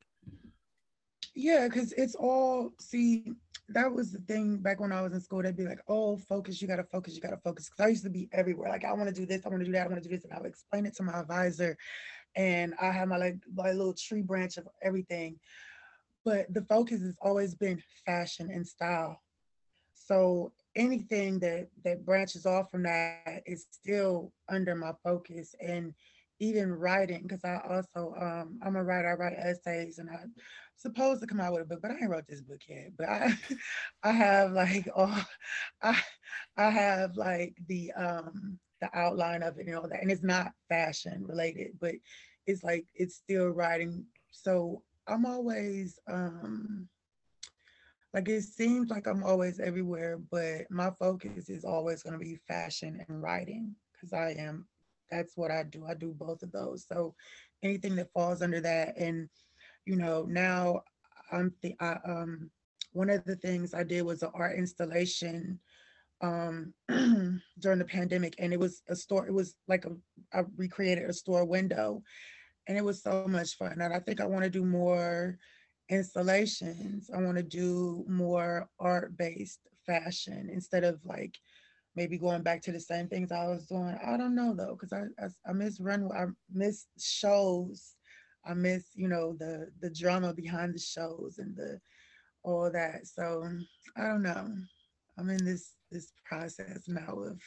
Yeah, 1.33 1.67
because 1.67 1.93
it's 1.93 2.15
all 2.15 2.71
see, 2.79 3.33
that 3.69 3.91
was 3.91 4.11
the 4.11 4.19
thing 4.19 4.57
back 4.57 4.79
when 4.79 4.91
I 4.91 5.01
was 5.01 5.13
in 5.13 5.21
school. 5.21 5.41
They'd 5.41 5.55
be 5.55 5.65
like, 5.65 5.81
oh, 5.87 6.17
focus, 6.17 6.61
you 6.61 6.67
gotta 6.67 6.83
focus, 6.83 7.15
you 7.15 7.21
gotta 7.21 7.37
focus. 7.37 7.69
Cause 7.69 7.85
I 7.85 7.89
used 7.89 8.03
to 8.03 8.09
be 8.09 8.29
everywhere. 8.31 8.69
Like, 8.69 8.85
I 8.85 8.93
want 8.93 9.07
to 9.07 9.15
do 9.15 9.25
this, 9.25 9.45
I 9.45 9.49
want 9.49 9.61
to 9.61 9.65
do 9.65 9.71
that, 9.71 9.85
I 9.85 9.87
want 9.87 10.03
to 10.03 10.09
do 10.09 10.13
this. 10.13 10.25
And 10.25 10.33
I 10.33 10.39
would 10.39 10.49
explain 10.49 10.85
it 10.85 10.95
to 10.97 11.03
my 11.03 11.19
advisor. 11.19 11.77
And 12.35 12.73
I 12.81 12.91
have 12.91 13.07
my 13.07 13.17
like 13.17 13.37
my 13.53 13.71
little 13.71 13.93
tree 13.93 14.21
branch 14.21 14.57
of 14.57 14.67
everything. 14.83 15.39
But 16.25 16.53
the 16.53 16.63
focus 16.63 17.01
has 17.01 17.15
always 17.21 17.55
been 17.55 17.81
fashion 18.05 18.49
and 18.51 18.67
style. 18.67 19.21
So 19.93 20.51
anything 20.75 21.39
that 21.39 21.67
that 21.83 22.05
branches 22.05 22.45
off 22.45 22.71
from 22.71 22.83
that 22.83 23.19
is 23.45 23.67
still 23.71 24.31
under 24.49 24.75
my 24.75 24.91
focus 25.03 25.53
and 25.59 25.93
even 26.39 26.71
writing 26.71 27.21
because 27.23 27.43
i 27.43 27.59
also 27.69 28.13
um 28.19 28.59
i'm 28.63 28.75
a 28.75 28.83
writer 28.83 29.09
i 29.09 29.13
write 29.13 29.33
essays 29.37 29.97
and 29.99 30.09
i'm 30.09 30.33
supposed 30.75 31.21
to 31.21 31.27
come 31.27 31.39
out 31.39 31.53
with 31.53 31.61
a 31.61 31.65
book 31.65 31.79
but 31.81 31.91
i 31.91 31.95
ain't 31.95 32.09
wrote 32.09 32.27
this 32.27 32.41
book 32.41 32.61
yet. 32.67 32.91
But 32.97 33.07
i 33.09 33.33
i 34.03 34.11
have 34.11 34.51
like 34.51 34.87
oh 34.95 35.25
i 35.81 35.97
i 36.57 36.69
have 36.69 37.15
like 37.15 37.55
the 37.67 37.91
um 37.93 38.59
the 38.81 38.89
outline 38.93 39.41
of 39.43 39.57
it 39.57 39.67
and 39.67 39.75
all 39.75 39.87
that. 39.87 40.01
And 40.01 40.11
it's 40.11 40.23
not 40.23 40.51
fashion 40.69 41.25
related 41.25 41.71
but 41.79 41.95
it's 42.45 42.63
like 42.63 42.85
it's 42.95 43.15
still 43.15 43.47
writing. 43.49 44.05
So 44.31 44.81
i'm 45.07 45.25
always 45.25 45.99
um 46.07 46.87
like 48.15 48.29
it 48.29 48.43
seems 48.43 48.89
like 48.89 49.07
I'm 49.07 49.25
always 49.25 49.59
everywhere, 49.59 50.17
but 50.31 50.71
my 50.71 50.89
focus 50.97 51.49
is 51.49 51.65
always 51.65 52.01
going 52.01 52.17
to 52.17 52.25
be 52.25 52.39
fashion 52.47 53.03
and 53.05 53.21
writing 53.21 53.75
because 53.91 54.13
I 54.13 54.29
am, 54.39 54.65
that's 55.11 55.35
what 55.35 55.51
I 55.51 55.63
do. 55.63 55.85
I 55.85 55.95
do 55.95 56.15
both 56.17 56.41
of 56.41 56.53
those. 56.53 56.85
So 56.89 57.13
anything 57.61 57.97
that 57.97 58.13
falls 58.13 58.41
under 58.41 58.61
that. 58.61 58.95
And, 58.95 59.27
you 59.85 59.97
know, 59.97 60.25
now 60.29 60.83
I'm, 61.29 61.53
the, 61.61 61.75
I, 61.81 61.97
um, 62.05 62.49
one 62.93 63.09
of 63.09 63.25
the 63.25 63.35
things 63.35 63.73
I 63.73 63.83
did 63.83 64.03
was 64.03 64.23
an 64.23 64.31
art 64.33 64.57
installation 64.57 65.59
um 66.21 66.73
during 67.59 67.79
the 67.79 67.83
pandemic 67.85 68.35
and 68.39 68.53
it 68.53 68.59
was 68.59 68.81
a 68.87 68.95
store 68.95 69.27
it 69.27 69.33
was 69.33 69.53
like 69.67 69.83
a 69.83 69.89
I 70.33 70.43
recreated 70.55 71.09
a 71.09 71.13
store 71.13 71.43
window 71.43 72.01
and 72.67 72.77
it 72.77 72.85
was 72.85 73.03
so 73.03 73.25
much 73.27 73.57
fun 73.57 73.81
and 73.81 73.93
I 73.93 73.99
think 73.99 74.21
I 74.21 74.25
want 74.25 74.45
to 74.45 74.49
do 74.49 74.63
more 74.63 75.37
installations. 75.89 77.09
I 77.13 77.21
want 77.21 77.37
to 77.37 77.43
do 77.43 78.05
more 78.07 78.69
art 78.79 79.17
based 79.17 79.59
fashion 79.85 80.49
instead 80.51 80.83
of 80.83 80.99
like 81.05 81.37
maybe 81.95 82.17
going 82.17 82.41
back 82.43 82.61
to 82.63 82.71
the 82.71 82.79
same 82.79 83.07
things 83.07 83.31
I 83.31 83.47
was 83.47 83.65
doing. 83.67 83.97
I 84.05 84.17
don't 84.17 84.35
know 84.35 84.53
though, 84.53 84.77
because 84.79 84.93
I, 84.93 85.03
I, 85.23 85.29
I 85.49 85.53
miss 85.53 85.79
runway, 85.79 86.17
I 86.17 86.25
miss 86.51 86.87
shows. 86.99 87.95
I 88.47 88.53
miss, 88.53 88.89
you 88.93 89.07
know, 89.07 89.35
the 89.39 89.71
the 89.81 89.89
drama 89.89 90.33
behind 90.33 90.75
the 90.75 90.79
shows 90.79 91.37
and 91.39 91.55
the 91.55 91.79
all 92.43 92.69
that. 92.71 93.07
So 93.07 93.49
I 93.97 94.03
don't 94.03 94.21
know. 94.21 94.47
I'm 95.17 95.29
in 95.29 95.43
this 95.43 95.73
this 95.91 96.11
process 96.25 96.83
now 96.87 97.13
of 97.13 97.39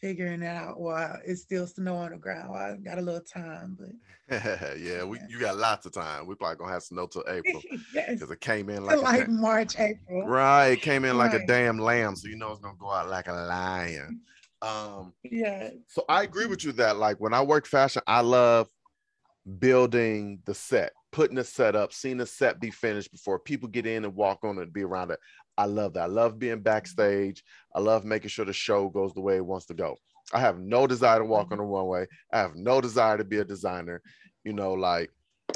figuring 0.00 0.42
it 0.42 0.46
out 0.46 0.80
while 0.80 1.18
it's 1.24 1.42
still 1.42 1.66
snow 1.66 1.96
on 1.96 2.10
the 2.10 2.16
ground. 2.16 2.56
I 2.56 2.76
got 2.76 2.98
a 2.98 3.02
little 3.02 3.20
time, 3.20 3.76
but 3.78 3.90
yeah, 4.78 5.04
we 5.04 5.18
you 5.28 5.40
got 5.40 5.56
lots 5.56 5.86
of 5.86 5.92
time. 5.92 6.26
We 6.26 6.34
probably 6.34 6.56
gonna 6.56 6.72
have 6.72 6.82
snow 6.82 7.06
till 7.06 7.24
April 7.28 7.62
because 7.70 7.84
yes. 7.94 8.20
it 8.22 8.40
came 8.40 8.68
in 8.68 8.84
like 8.84 9.02
like 9.02 9.28
March, 9.28 9.78
April. 9.78 10.26
Right, 10.26 10.68
it 10.68 10.82
came 10.82 11.04
in 11.04 11.16
right. 11.16 11.32
like 11.32 11.42
a 11.42 11.46
damn 11.46 11.78
lamb, 11.78 12.16
so 12.16 12.28
you 12.28 12.36
know 12.36 12.50
it's 12.50 12.60
gonna 12.60 12.76
go 12.78 12.90
out 12.90 13.08
like 13.08 13.28
a 13.28 13.32
lion. 13.32 14.20
Um, 14.60 15.12
yeah. 15.22 15.70
So 15.86 16.04
I 16.08 16.22
agree 16.24 16.46
with 16.46 16.64
you 16.64 16.72
that 16.72 16.96
like 16.96 17.18
when 17.18 17.32
I 17.32 17.42
work 17.42 17.66
fashion, 17.66 18.02
I 18.06 18.20
love 18.20 18.68
building 19.58 20.40
the 20.44 20.54
set. 20.54 20.92
putting 21.10 21.36
the 21.36 21.44
set 21.44 21.74
up, 21.74 21.92
seeing 21.92 22.18
the 22.18 22.26
set 22.26 22.60
be 22.60 22.70
finished 22.70 23.10
before 23.10 23.38
people 23.38 23.68
get 23.68 23.86
in 23.86 24.04
and 24.04 24.14
walk 24.14 24.40
on 24.44 24.58
it 24.58 24.62
and 24.62 24.72
be 24.72 24.84
around 24.84 25.10
it. 25.10 25.18
I 25.58 25.64
love 25.64 25.94
that. 25.94 26.04
I 26.04 26.06
love 26.06 26.38
being 26.38 26.60
backstage. 26.60 27.42
I 27.74 27.80
love 27.80 28.04
making 28.04 28.28
sure 28.28 28.44
the 28.44 28.52
show 28.52 28.88
goes 28.88 29.12
the 29.12 29.20
way 29.20 29.36
it 29.36 29.44
wants 29.44 29.66
to 29.66 29.74
go. 29.74 29.96
I 30.32 30.38
have 30.38 30.60
no 30.60 30.86
desire 30.86 31.18
to 31.18 31.24
walk 31.24 31.50
on 31.50 31.58
the 31.58 31.64
runway. 31.64 32.06
I 32.32 32.38
have 32.38 32.54
no 32.54 32.80
desire 32.80 33.18
to 33.18 33.24
be 33.24 33.38
a 33.38 33.44
designer. 33.44 34.00
You 34.44 34.52
know, 34.52 34.74
like 34.74 35.10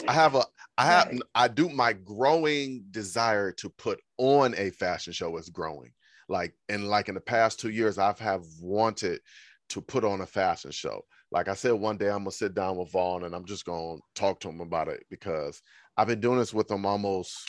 I 0.09 0.12
have 0.12 0.35
a 0.35 0.45
I 0.77 0.87
have. 0.87 1.12
I 1.37 1.47
do 1.47 1.69
my 1.69 1.93
growing 1.93 2.85
desire 2.91 3.53
to 3.53 3.69
put 3.71 4.01
on 4.19 4.55
a 4.57 4.71
fashion 4.71 5.12
show 5.12 5.37
is 5.37 5.51
growing. 5.51 5.93
Like 6.29 6.55
and 6.69 6.88
like 6.88 7.09
in 7.09 7.15
the 7.15 7.21
past 7.21 7.61
two 7.61 7.71
years, 7.71 7.97
I've 7.97 8.19
have 8.19 8.43
wanted 8.61 9.21
to 9.69 9.81
put 9.81 10.05
on 10.05 10.21
a 10.23 10.27
fashion 10.27 10.73
show. 10.73 11.03
Like 11.31 11.47
I 11.47 11.55
said, 11.55 11.73
one 11.73 11.97
day 11.97 12.09
I'm 12.09 12.19
gonna 12.19 12.33
sit 12.33 12.55
down 12.55 12.77
with 12.77 12.91
Vaughn 12.91 13.25
and 13.25 13.37
I'm 13.37 13.45
just 13.45 13.65
gonna 13.65 13.99
talk 14.17 14.41
to 14.41 14.49
him 14.49 14.61
about 14.61 14.88
it 14.88 15.05
because 15.11 15.62
I've 15.97 16.09
been 16.09 16.21
doing 16.21 16.38
this 16.38 16.53
with 16.53 16.71
him 16.71 16.85
almost 16.87 17.49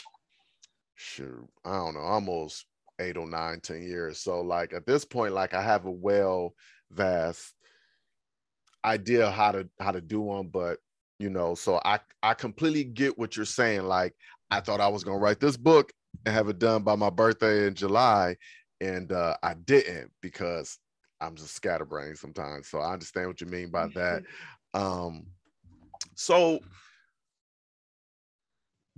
sure, 0.94 1.46
I 1.64 1.72
don't 1.72 1.94
know, 1.94 2.00
almost 2.00 2.66
eight 3.00 3.16
or 3.16 3.26
nine, 3.26 3.60
ten 3.60 3.82
years. 3.82 4.20
So 4.20 4.40
like 4.40 4.72
at 4.72 4.86
this 4.86 5.04
point, 5.04 5.34
like 5.34 5.54
I 5.54 5.62
have 5.62 5.86
a 5.86 5.90
well 5.90 6.54
vast 6.90 7.54
idea 8.84 9.30
how 9.30 9.52
to 9.52 9.68
how 9.80 9.92
to 9.92 10.00
do 10.00 10.26
them, 10.26 10.48
but 10.48 10.78
you 11.18 11.30
know, 11.30 11.54
so 11.54 11.80
I 11.84 12.00
I 12.22 12.34
completely 12.34 12.84
get 12.84 13.18
what 13.18 13.36
you're 13.36 13.46
saying. 13.46 13.84
Like 13.84 14.14
I 14.50 14.60
thought 14.60 14.80
I 14.80 14.88
was 14.88 15.04
gonna 15.04 15.18
write 15.18 15.40
this 15.40 15.56
book 15.56 15.92
and 16.24 16.34
have 16.34 16.48
it 16.48 16.58
done 16.58 16.82
by 16.82 16.96
my 16.96 17.10
birthday 17.10 17.66
in 17.66 17.74
July, 17.74 18.36
and 18.80 19.10
uh, 19.12 19.36
I 19.42 19.54
didn't 19.54 20.10
because 20.20 20.78
I'm 21.20 21.36
just 21.36 21.54
scatterbrained 21.54 22.18
sometimes. 22.18 22.68
So 22.68 22.78
I 22.78 22.92
understand 22.92 23.28
what 23.28 23.40
you 23.40 23.46
mean 23.46 23.70
by 23.70 23.88
that. 23.94 24.22
Um, 24.76 25.26
so 26.16 26.58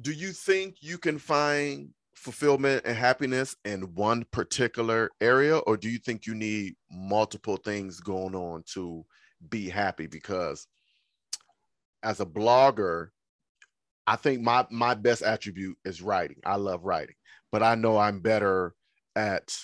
do 0.00 0.12
you 0.12 0.32
think 0.32 0.76
you 0.80 0.98
can 0.98 1.18
find 1.18 1.90
fulfillment 2.14 2.82
and 2.84 2.96
happiness 2.96 3.56
in 3.64 3.94
one 3.94 4.24
particular 4.30 5.10
area 5.20 5.58
or 5.58 5.76
do 5.76 5.88
you 5.88 5.98
think 5.98 6.26
you 6.26 6.34
need 6.34 6.74
multiple 6.90 7.56
things 7.56 8.00
going 8.00 8.34
on 8.34 8.62
to 8.66 9.04
be 9.48 9.68
happy? 9.68 10.06
Because 10.06 10.66
as 12.02 12.20
a 12.20 12.26
blogger 12.26 13.08
i 14.06 14.16
think 14.16 14.40
my 14.40 14.64
my 14.70 14.94
best 14.94 15.22
attribute 15.22 15.76
is 15.84 16.00
writing. 16.00 16.36
I 16.44 16.56
love 16.56 16.84
writing 16.84 17.16
but 17.50 17.62
i 17.62 17.74
know 17.74 17.98
i'm 17.98 18.20
better 18.20 18.74
at 19.14 19.56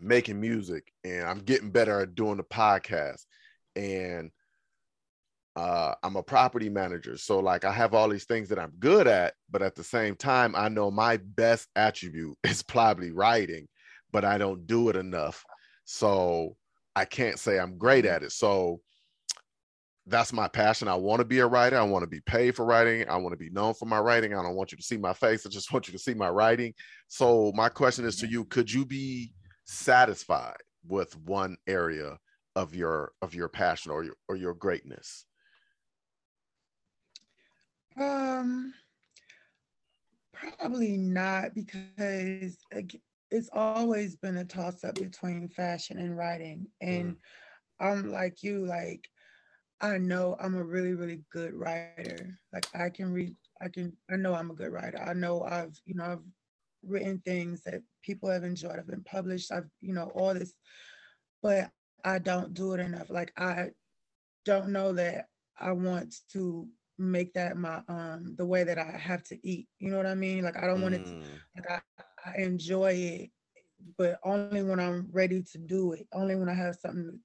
making 0.00 0.40
music 0.40 0.92
and 1.04 1.24
i'm 1.24 1.40
getting 1.40 1.70
better 1.70 2.00
at 2.00 2.14
doing 2.14 2.36
the 2.36 2.44
podcast. 2.44 3.24
And 3.74 4.30
uh, 5.58 5.92
I'm 6.04 6.14
a 6.14 6.22
property 6.22 6.68
manager. 6.68 7.16
So 7.16 7.40
like 7.40 7.64
I 7.64 7.72
have 7.72 7.92
all 7.92 8.08
these 8.08 8.26
things 8.26 8.48
that 8.48 8.60
I'm 8.60 8.72
good 8.78 9.08
at, 9.08 9.34
but 9.50 9.60
at 9.60 9.74
the 9.74 9.82
same 9.82 10.14
time, 10.14 10.54
I 10.54 10.68
know 10.68 10.88
my 10.88 11.16
best 11.16 11.66
attribute 11.74 12.36
is 12.44 12.62
probably 12.62 13.10
writing, 13.10 13.66
but 14.12 14.24
I 14.24 14.38
don't 14.38 14.68
do 14.68 14.88
it 14.88 14.94
enough. 14.94 15.44
So 15.84 16.54
I 16.94 17.04
can't 17.06 17.40
say 17.40 17.58
I'm 17.58 17.76
great 17.76 18.06
at 18.06 18.22
it. 18.22 18.30
So 18.30 18.80
that's 20.06 20.32
my 20.32 20.46
passion. 20.46 20.86
I 20.86 20.94
want 20.94 21.18
to 21.18 21.24
be 21.24 21.40
a 21.40 21.46
writer. 21.46 21.76
I 21.76 21.82
want 21.82 22.04
to 22.04 22.08
be 22.08 22.20
paid 22.20 22.54
for 22.54 22.64
writing. 22.64 23.08
I 23.08 23.16
want 23.16 23.32
to 23.32 23.36
be 23.36 23.50
known 23.50 23.74
for 23.74 23.86
my 23.86 23.98
writing. 23.98 24.34
I 24.34 24.42
don't 24.42 24.54
want 24.54 24.70
you 24.70 24.78
to 24.78 24.84
see 24.84 24.96
my 24.96 25.12
face. 25.12 25.44
I 25.44 25.48
just 25.48 25.72
want 25.72 25.88
you 25.88 25.92
to 25.92 25.98
see 25.98 26.14
my 26.14 26.30
writing. 26.30 26.72
So 27.08 27.50
my 27.56 27.68
question 27.68 28.04
is 28.04 28.14
to 28.18 28.28
you, 28.28 28.44
could 28.44 28.72
you 28.72 28.86
be 28.86 29.32
satisfied 29.64 30.58
with 30.86 31.16
one 31.16 31.56
area 31.66 32.16
of 32.54 32.76
your 32.76 33.10
of 33.22 33.34
your 33.34 33.48
passion 33.48 33.90
or 33.90 34.04
your 34.04 34.14
or 34.28 34.36
your 34.36 34.54
greatness? 34.54 35.24
Um, 38.00 38.74
probably 40.32 40.96
not 40.96 41.54
because 41.54 42.56
it's 43.30 43.50
always 43.52 44.16
been 44.16 44.38
a 44.38 44.44
toss 44.44 44.84
up 44.84 44.94
between 44.94 45.48
fashion 45.48 45.98
and 45.98 46.16
writing. 46.16 46.66
And 46.80 47.12
mm. 47.12 47.16
I'm 47.80 48.10
like 48.10 48.42
you, 48.42 48.64
like, 48.64 49.08
I 49.80 49.98
know 49.98 50.36
I'm 50.40 50.56
a 50.56 50.64
really, 50.64 50.94
really 50.94 51.22
good 51.32 51.54
writer. 51.54 52.38
Like 52.52 52.66
I 52.74 52.90
can 52.90 53.12
read, 53.12 53.34
I 53.60 53.68
can, 53.68 53.96
I 54.10 54.16
know 54.16 54.34
I'm 54.34 54.50
a 54.50 54.54
good 54.54 54.72
writer. 54.72 55.00
I 55.00 55.12
know 55.12 55.42
I've, 55.42 55.78
you 55.84 55.94
know, 55.94 56.04
I've 56.04 56.24
written 56.84 57.20
things 57.24 57.62
that 57.62 57.82
people 58.02 58.28
have 58.30 58.44
enjoyed. 58.44 58.78
I've 58.78 58.86
been 58.86 59.04
published. 59.04 59.52
I've, 59.52 59.68
you 59.80 59.92
know, 59.92 60.10
all 60.14 60.34
this, 60.34 60.52
but 61.42 61.70
I 62.04 62.18
don't 62.18 62.54
do 62.54 62.72
it 62.72 62.80
enough. 62.80 63.10
Like 63.10 63.32
I 63.36 63.70
don't 64.44 64.70
know 64.70 64.92
that 64.94 65.26
I 65.60 65.72
want 65.72 66.14
to 66.32 66.66
make 66.98 67.32
that 67.34 67.56
my 67.56 67.80
um 67.88 68.34
the 68.36 68.44
way 68.44 68.64
that 68.64 68.78
I 68.78 68.96
have 68.98 69.22
to 69.24 69.38
eat. 69.46 69.68
You 69.78 69.90
know 69.90 69.96
what 69.96 70.06
I 70.06 70.14
mean? 70.14 70.44
Like 70.44 70.56
I 70.56 70.66
don't 70.66 70.82
want 70.82 70.94
it 70.94 71.04
to, 71.06 71.12
mm. 71.12 71.24
like 71.56 71.70
I, 71.70 71.80
I 72.24 72.42
enjoy 72.42 72.92
it, 72.92 73.30
but 73.96 74.18
only 74.24 74.62
when 74.62 74.80
I'm 74.80 75.08
ready 75.12 75.42
to 75.52 75.58
do 75.58 75.92
it. 75.92 76.06
Only 76.12 76.36
when 76.36 76.48
I 76.48 76.54
have 76.54 76.76
something 76.76 77.20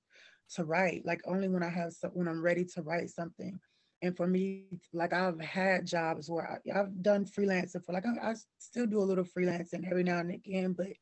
to 0.55 0.63
write. 0.63 1.05
Like 1.05 1.21
only 1.25 1.47
when 1.47 1.63
I 1.63 1.69
have 1.69 1.93
some, 1.93 2.11
when 2.11 2.27
I'm 2.27 2.41
ready 2.41 2.65
to 2.75 2.81
write 2.81 3.09
something. 3.09 3.59
And 4.01 4.15
for 4.15 4.27
me, 4.27 4.65
like 4.91 5.13
I've 5.13 5.39
had 5.39 5.87
jobs 5.87 6.29
where 6.29 6.59
I, 6.67 6.73
have 6.73 7.01
done 7.01 7.25
freelancing 7.25 7.83
for 7.83 7.93
like 7.93 8.05
I, 8.05 8.31
I, 8.31 8.33
still 8.57 8.85
do 8.85 8.99
a 8.99 9.03
little 9.03 9.23
freelancing 9.23 9.89
every 9.89 10.03
now 10.03 10.19
and 10.19 10.31
again, 10.31 10.73
but 10.73 10.93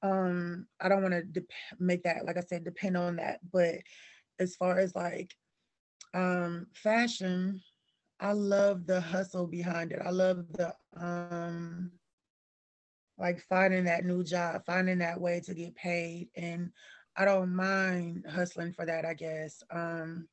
um 0.00 0.66
I 0.80 0.88
don't 0.88 1.02
want 1.02 1.14
to 1.14 1.24
de- 1.24 1.46
make 1.80 2.04
that 2.04 2.24
like 2.24 2.36
I 2.36 2.42
said 2.42 2.64
depend 2.64 2.96
on 2.96 3.16
that. 3.16 3.40
But 3.52 3.76
as 4.38 4.54
far 4.54 4.78
as 4.78 4.94
like 4.94 5.34
um 6.14 6.68
fashion 6.74 7.60
I 8.20 8.32
love 8.32 8.86
the 8.86 9.00
hustle 9.00 9.46
behind 9.46 9.92
it. 9.92 10.00
I 10.04 10.10
love 10.10 10.44
the 10.52 10.74
um 10.96 11.92
like 13.18 13.40
finding 13.48 13.84
that 13.84 14.04
new 14.04 14.22
job, 14.22 14.62
finding 14.64 14.98
that 14.98 15.20
way 15.20 15.40
to 15.40 15.54
get 15.54 15.74
paid. 15.74 16.28
And 16.36 16.70
I 17.16 17.24
don't 17.24 17.54
mind 17.54 18.24
hustling 18.30 18.72
for 18.72 18.86
that, 18.86 19.04
I 19.04 19.14
guess. 19.14 19.62
Um 19.70 20.28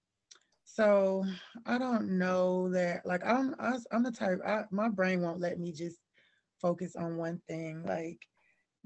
so 0.63 1.25
I 1.65 1.77
don't 1.77 2.17
know 2.17 2.69
that 2.71 3.05
like 3.05 3.25
I'm 3.25 3.55
I, 3.59 3.67
am 3.75 3.83
i 3.91 3.95
am 3.95 4.03
the 4.03 4.11
type 4.11 4.39
I, 4.45 4.63
my 4.71 4.89
brain 4.89 5.21
won't 5.21 5.39
let 5.39 5.59
me 5.59 5.71
just 5.71 5.99
focus 6.61 6.95
on 6.95 7.17
one 7.17 7.41
thing 7.47 7.83
like 7.85 8.25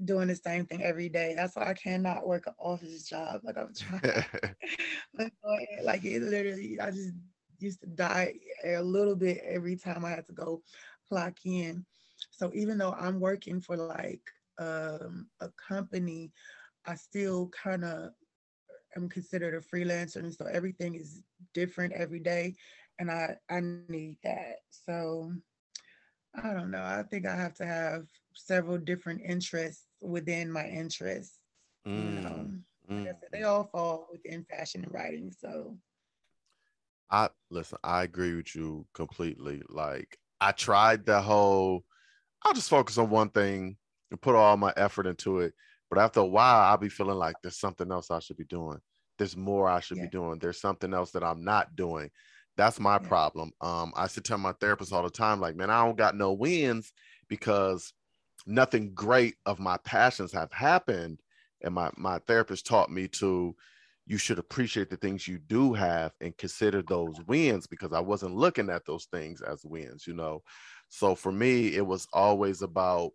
doing 0.04 0.28
the 0.28 0.36
same 0.36 0.66
thing 0.66 0.82
every 0.82 1.08
day. 1.08 1.34
That's 1.36 1.56
why 1.56 1.68
I 1.70 1.74
cannot 1.74 2.26
work 2.26 2.46
an 2.46 2.54
office 2.58 3.04
job. 3.04 3.40
Like 3.44 3.56
I'm 3.58 3.74
trying 3.74 4.02
like 5.84 6.04
it 6.04 6.22
literally 6.22 6.80
I 6.80 6.90
just 6.90 7.12
used 7.62 7.80
to 7.80 7.86
die 7.86 8.34
a 8.64 8.82
little 8.82 9.16
bit 9.16 9.42
every 9.44 9.76
time 9.76 10.04
I 10.04 10.10
had 10.10 10.26
to 10.26 10.32
go 10.32 10.62
clock 11.08 11.34
in. 11.44 11.84
So 12.30 12.50
even 12.54 12.78
though 12.78 12.92
I'm 12.92 13.20
working 13.20 13.60
for 13.60 13.76
like 13.76 14.22
um, 14.58 15.28
a 15.40 15.48
company, 15.68 16.32
I 16.86 16.94
still 16.94 17.48
kind 17.48 17.84
of 17.84 18.10
am 18.96 19.08
considered 19.08 19.54
a 19.54 19.60
freelancer, 19.60 20.16
and 20.16 20.34
so 20.34 20.46
everything 20.46 20.94
is 20.94 21.22
different 21.54 21.92
every 21.92 22.20
day, 22.20 22.54
and 22.98 23.10
I 23.10 23.36
I 23.48 23.60
need 23.60 24.16
that. 24.24 24.56
So 24.70 25.32
I 26.34 26.52
don't 26.52 26.70
know. 26.70 26.82
I 26.82 27.02
think 27.10 27.26
I 27.26 27.34
have 27.34 27.54
to 27.54 27.66
have 27.66 28.06
several 28.34 28.78
different 28.78 29.22
interests 29.24 29.86
within 30.00 30.50
my 30.50 30.66
interests. 30.66 31.40
Mm. 31.86 32.14
You 32.14 32.20
know, 32.20 32.50
mm. 32.90 33.14
they 33.32 33.42
all 33.42 33.64
fall 33.64 34.08
within 34.12 34.44
fashion 34.44 34.84
and 34.84 34.92
writing. 34.92 35.32
So 35.32 35.76
I 37.10 37.28
listen, 37.50 37.78
I 37.82 38.02
agree 38.04 38.34
with 38.34 38.54
you 38.54 38.86
completely. 38.94 39.62
Like 39.68 40.18
I 40.40 40.52
tried 40.52 41.06
the 41.06 41.20
whole 41.20 41.84
I'll 42.42 42.54
just 42.54 42.70
focus 42.70 42.98
on 42.98 43.10
one 43.10 43.30
thing 43.30 43.76
and 44.10 44.20
put 44.20 44.34
all 44.34 44.56
my 44.56 44.72
effort 44.76 45.06
into 45.06 45.40
it. 45.40 45.52
But 45.90 45.98
after 45.98 46.20
a 46.20 46.24
while, 46.24 46.60
I'll 46.60 46.78
be 46.78 46.88
feeling 46.88 47.18
like 47.18 47.36
there's 47.42 47.58
something 47.58 47.90
else 47.90 48.10
I 48.10 48.20
should 48.20 48.36
be 48.36 48.44
doing. 48.44 48.78
There's 49.18 49.36
more 49.36 49.68
I 49.68 49.80
should 49.80 49.98
yeah. 49.98 50.04
be 50.04 50.10
doing. 50.10 50.38
There's 50.38 50.60
something 50.60 50.94
else 50.94 51.10
that 51.12 51.24
I'm 51.24 51.44
not 51.44 51.76
doing. 51.76 52.10
That's 52.56 52.80
my 52.80 52.94
yeah. 52.94 53.08
problem. 53.08 53.52
Um, 53.60 53.92
I 53.96 54.06
sit 54.06 54.24
tell 54.24 54.38
my 54.38 54.52
therapist 54.60 54.92
all 54.92 55.02
the 55.02 55.10
time, 55.10 55.40
like, 55.40 55.56
man, 55.56 55.70
I 55.70 55.84
don't 55.84 55.98
got 55.98 56.16
no 56.16 56.32
wins 56.32 56.92
because 57.28 57.92
nothing 58.46 58.94
great 58.94 59.34
of 59.46 59.58
my 59.58 59.76
passions 59.78 60.32
have 60.32 60.52
happened. 60.52 61.20
And 61.62 61.74
my 61.74 61.90
my 61.96 62.20
therapist 62.26 62.66
taught 62.66 62.90
me 62.90 63.08
to 63.08 63.54
you 64.10 64.18
should 64.18 64.40
appreciate 64.40 64.90
the 64.90 64.96
things 64.96 65.28
you 65.28 65.38
do 65.38 65.72
have 65.72 66.10
and 66.20 66.36
consider 66.36 66.82
those 66.82 67.14
wins 67.28 67.68
because 67.68 67.92
I 67.92 68.00
wasn't 68.00 68.34
looking 68.34 68.68
at 68.68 68.84
those 68.84 69.04
things 69.04 69.40
as 69.40 69.64
wins, 69.64 70.04
you 70.04 70.14
know. 70.14 70.42
So 70.88 71.14
for 71.14 71.30
me, 71.30 71.76
it 71.76 71.86
was 71.86 72.08
always 72.12 72.62
about 72.62 73.12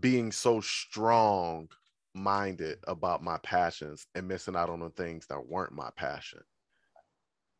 being 0.00 0.32
so 0.32 0.62
strong 0.62 1.68
minded 2.14 2.78
about 2.88 3.22
my 3.22 3.36
passions 3.42 4.06
and 4.14 4.26
missing 4.26 4.56
out 4.56 4.70
on 4.70 4.80
the 4.80 4.88
things 4.88 5.26
that 5.26 5.46
weren't 5.46 5.74
my 5.74 5.90
passion. 5.96 6.40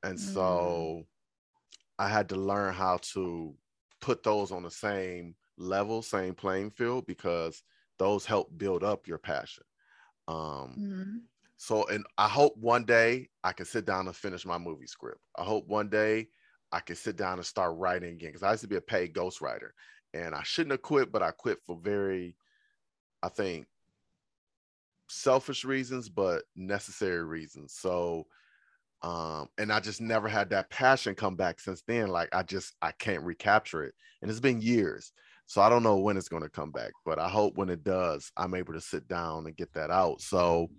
And 0.02 0.16
mm. 0.16 0.32
so 0.32 1.04
I 1.98 2.08
had 2.08 2.30
to 2.30 2.36
learn 2.36 2.72
how 2.72 3.00
to 3.12 3.54
put 4.00 4.22
those 4.22 4.50
on 4.50 4.62
the 4.62 4.70
same 4.70 5.34
level, 5.58 6.00
same 6.00 6.34
playing 6.34 6.70
field, 6.70 7.04
because 7.04 7.62
those 7.98 8.24
help 8.24 8.48
build 8.56 8.82
up 8.82 9.06
your 9.06 9.18
passion. 9.18 9.64
Um, 10.26 10.74
mm-hmm. 10.78 11.16
So, 11.62 11.84
and 11.88 12.06
I 12.16 12.26
hope 12.26 12.56
one 12.56 12.86
day 12.86 13.28
I 13.44 13.52
can 13.52 13.66
sit 13.66 13.84
down 13.84 14.06
and 14.06 14.16
finish 14.16 14.46
my 14.46 14.56
movie 14.56 14.86
script. 14.86 15.20
I 15.36 15.44
hope 15.44 15.68
one 15.68 15.90
day 15.90 16.28
I 16.72 16.80
can 16.80 16.96
sit 16.96 17.16
down 17.16 17.36
and 17.36 17.44
start 17.44 17.76
writing 17.76 18.14
again. 18.14 18.30
Because 18.30 18.42
I 18.42 18.52
used 18.52 18.62
to 18.62 18.66
be 18.66 18.76
a 18.76 18.80
paid 18.80 19.12
ghostwriter, 19.12 19.68
and 20.14 20.34
I 20.34 20.42
shouldn't 20.42 20.70
have 20.70 20.80
quit, 20.80 21.12
but 21.12 21.22
I 21.22 21.32
quit 21.32 21.58
for 21.66 21.78
very, 21.78 22.34
I 23.22 23.28
think, 23.28 23.66
selfish 25.10 25.62
reasons, 25.62 26.08
but 26.08 26.44
necessary 26.56 27.22
reasons. 27.22 27.74
So, 27.74 28.26
um, 29.02 29.48
and 29.58 29.70
I 29.70 29.80
just 29.80 30.00
never 30.00 30.28
had 30.28 30.48
that 30.50 30.70
passion 30.70 31.14
come 31.14 31.36
back 31.36 31.60
since 31.60 31.82
then. 31.86 32.08
Like 32.08 32.30
I 32.34 32.42
just 32.42 32.74
I 32.80 32.92
can't 32.92 33.22
recapture 33.22 33.84
it, 33.84 33.92
and 34.22 34.30
it's 34.30 34.40
been 34.40 34.62
years. 34.62 35.12
So 35.44 35.60
I 35.60 35.68
don't 35.68 35.82
know 35.82 35.98
when 35.98 36.16
it's 36.16 36.28
going 36.30 36.42
to 36.42 36.48
come 36.48 36.70
back, 36.70 36.92
but 37.04 37.18
I 37.18 37.28
hope 37.28 37.58
when 37.58 37.68
it 37.68 37.84
does, 37.84 38.32
I'm 38.34 38.54
able 38.54 38.72
to 38.72 38.80
sit 38.80 39.06
down 39.08 39.44
and 39.44 39.54
get 39.54 39.74
that 39.74 39.90
out. 39.90 40.22
So, 40.22 40.70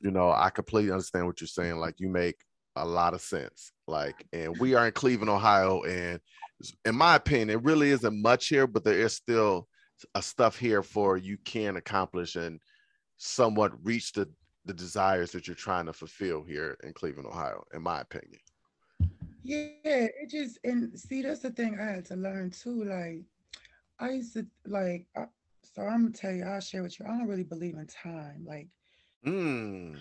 you 0.00 0.10
know, 0.10 0.30
I 0.30 0.50
completely 0.50 0.92
understand 0.92 1.26
what 1.26 1.40
you're 1.40 1.48
saying. 1.48 1.76
Like 1.76 1.96
you 1.98 2.08
make 2.08 2.36
a 2.76 2.84
lot 2.84 3.14
of 3.14 3.20
sense. 3.20 3.72
Like, 3.86 4.26
and 4.32 4.56
we 4.58 4.74
are 4.74 4.86
in 4.86 4.92
Cleveland, 4.92 5.30
Ohio, 5.30 5.82
and 5.82 6.20
in 6.84 6.94
my 6.94 7.16
opinion, 7.16 7.50
it 7.50 7.62
really 7.62 7.90
isn't 7.90 8.22
much 8.22 8.48
here, 8.48 8.66
but 8.66 8.84
there 8.84 8.98
is 8.98 9.14
still 9.14 9.68
a 10.14 10.22
stuff 10.22 10.58
here 10.58 10.82
for 10.82 11.16
you 11.16 11.38
can 11.44 11.76
accomplish 11.76 12.36
and 12.36 12.60
somewhat 13.16 13.72
reach 13.84 14.12
the 14.12 14.28
the 14.66 14.74
desires 14.74 15.30
that 15.30 15.46
you're 15.46 15.54
trying 15.54 15.86
to 15.86 15.92
fulfill 15.92 16.42
here 16.42 16.76
in 16.82 16.92
Cleveland, 16.92 17.28
Ohio, 17.28 17.62
in 17.72 17.82
my 17.82 18.00
opinion. 18.00 18.40
Yeah, 19.44 19.68
it 19.84 20.28
just 20.28 20.58
and 20.64 20.98
see 20.98 21.22
that's 21.22 21.40
the 21.40 21.50
thing 21.50 21.78
I 21.80 21.84
had 21.84 22.04
to 22.06 22.16
learn 22.16 22.50
too. 22.50 22.84
Like 22.84 23.22
I 24.00 24.10
used 24.10 24.34
to 24.34 24.44
like 24.66 25.06
I, 25.16 25.26
so 25.62 25.82
I'm 25.82 26.06
gonna 26.06 26.14
tell 26.14 26.32
you, 26.32 26.44
I'll 26.44 26.60
share 26.60 26.82
with 26.82 26.98
you. 26.98 27.06
I 27.06 27.10
don't 27.10 27.28
really 27.28 27.44
believe 27.44 27.74
in 27.74 27.86
time. 27.86 28.44
Like 28.44 28.68
Mm. 29.26 29.96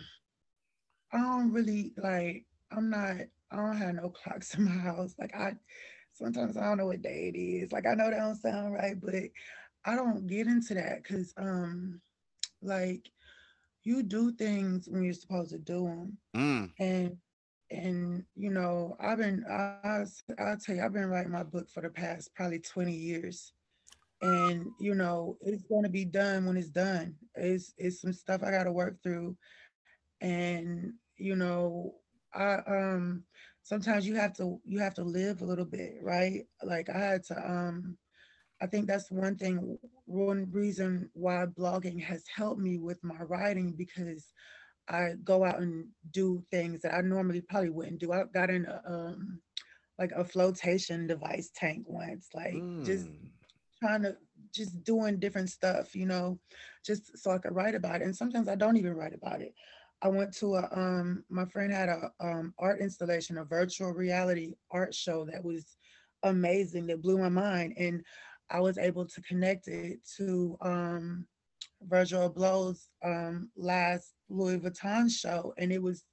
I 1.12 1.18
don't 1.18 1.52
really 1.52 1.94
like 1.98 2.46
I'm 2.72 2.90
not 2.90 3.18
I 3.52 3.56
don't 3.56 3.78
have 3.78 3.96
no 3.96 4.10
clocks 4.24 4.56
in 4.56 4.66
my 4.66 4.72
house. 4.72 5.16
Like 5.20 5.36
I 5.36 5.54
sometimes 6.14 6.58
I 6.58 6.64
don't 6.66 6.78
know 6.78 6.88
what 6.88 7.02
day 7.02 7.32
it 7.34 7.38
is. 7.38 7.72
Like 7.72 7.86
I 7.88 7.94
know 7.94 8.10
that 8.10 8.18
don't 8.18 8.36
sound 8.36 8.74
right, 8.74 9.00
but 9.00 9.16
I 9.86 9.96
don't 9.96 10.28
get 10.28 10.48
into 10.48 10.74
that 10.76 11.04
because 11.04 11.34
um 11.38 12.02
like 12.62 13.10
you 13.84 14.04
do 14.04 14.32
things 14.32 14.88
when 14.90 15.04
you're 15.04 15.14
supposed 15.14 15.52
to 15.52 15.60
do 15.60 15.86
them. 15.86 16.18
Mm. 16.36 16.72
And 16.80 17.18
and 17.72 18.24
you 18.36 18.52
know, 18.52 18.96
I've 19.00 19.18
been 19.20 19.46
I 19.50 20.06
I'll 20.40 20.58
tell 20.58 20.76
you, 20.76 20.84
I've 20.84 20.94
been 20.94 21.10
writing 21.10 21.32
my 21.32 21.44
book 21.44 21.70
for 21.70 21.82
the 21.82 21.90
past 21.90 22.34
probably 22.36 22.60
20 22.60 22.94
years. 22.94 23.54
And 24.26 24.72
you 24.80 24.96
know, 24.96 25.38
it's 25.42 25.64
gonna 25.64 25.90
be 25.90 26.06
done 26.06 26.46
when 26.46 26.58
it's 26.58 26.70
done. 26.70 27.18
It's 27.36 27.74
it's 27.78 28.02
some 28.02 28.14
stuff 28.14 28.44
I 28.44 28.52
gotta 28.52 28.72
work 28.72 29.02
through. 29.04 29.38
And 30.22 30.94
you 31.18 31.36
know, 31.36 31.96
I 32.34 32.56
um 32.68 33.26
sometimes 33.64 34.08
you 34.08 34.16
have 34.16 34.34
to 34.38 34.60
you 34.66 34.80
have 34.80 34.96
to 34.96 35.04
live 35.04 35.42
a 35.42 35.46
little 35.46 35.66
bit, 35.66 35.96
right? 36.02 36.48
Like 36.64 36.90
I 36.90 36.98
had 36.98 37.24
to 37.26 37.38
um 37.52 37.98
I 38.62 38.68
think 38.68 38.88
that's 38.88 39.12
one 39.12 39.38
thing, 39.38 39.78
one 40.06 40.50
reason 40.52 41.10
why 41.14 41.46
blogging 41.46 42.02
has 42.04 42.26
helped 42.36 42.60
me 42.62 42.78
with 42.80 43.04
my 43.04 43.22
writing 43.24 43.74
because 43.78 44.34
I 44.88 45.14
go 45.24 45.44
out 45.44 45.60
and 45.62 45.90
do 46.12 46.44
things 46.52 46.82
that 46.82 46.94
I 46.94 47.02
normally 47.02 47.42
probably 47.42 47.70
wouldn't 47.70 48.00
do. 48.00 48.12
I 48.14 48.24
got 48.34 48.50
in 48.50 48.66
a 48.66 48.82
um 48.86 49.42
like 50.00 50.12
a 50.14 50.26
flotation 50.26 51.08
device 51.08 51.52
tank 51.56 51.86
once, 51.88 52.30
like 52.34 52.66
just 52.84 53.10
Mm. 53.10 53.32
Trying 53.80 54.04
to 54.04 54.16
just 54.54 54.84
doing 54.84 55.20
different 55.20 55.50
stuff, 55.50 55.96
you 55.96 56.06
know, 56.06 56.40
just 56.86 57.18
so 57.18 57.32
I 57.32 57.38
could 57.38 57.56
write 57.56 57.76
about 57.76 58.02
it. 58.02 58.06
And 58.06 58.16
sometimes 58.16 58.48
I 58.48 58.56
don't 58.56 58.78
even 58.78 58.94
write 58.94 59.14
about 59.14 59.42
it. 59.42 59.54
I 60.02 60.08
went 60.08 60.34
to 60.38 60.56
a 60.56 60.70
um 60.72 61.24
my 61.30 61.46
friend 61.46 61.72
had 61.72 61.90
a 61.90 62.12
um 62.20 62.54
art 62.60 62.80
installation, 62.82 63.38
a 63.38 63.46
virtual 63.46 63.92
reality 63.92 64.54
art 64.72 64.94
show 64.94 65.26
that 65.26 65.44
was 65.44 65.78
amazing, 66.24 66.88
that 66.88 67.02
blew 67.02 67.18
my 67.18 67.30
mind. 67.30 67.74
And 67.78 68.04
I 68.50 68.60
was 68.60 68.78
able 68.78 69.06
to 69.06 69.22
connect 69.22 69.68
it 69.68 70.00
to 70.18 70.58
um 70.62 71.28
Virgil 71.82 72.30
Abloh's 72.30 72.90
um 73.04 73.50
last 73.56 74.14
Louis 74.30 74.60
Vuitton 74.60 75.10
show. 75.10 75.54
And 75.58 75.72
it 75.72 75.82
was 75.82 76.04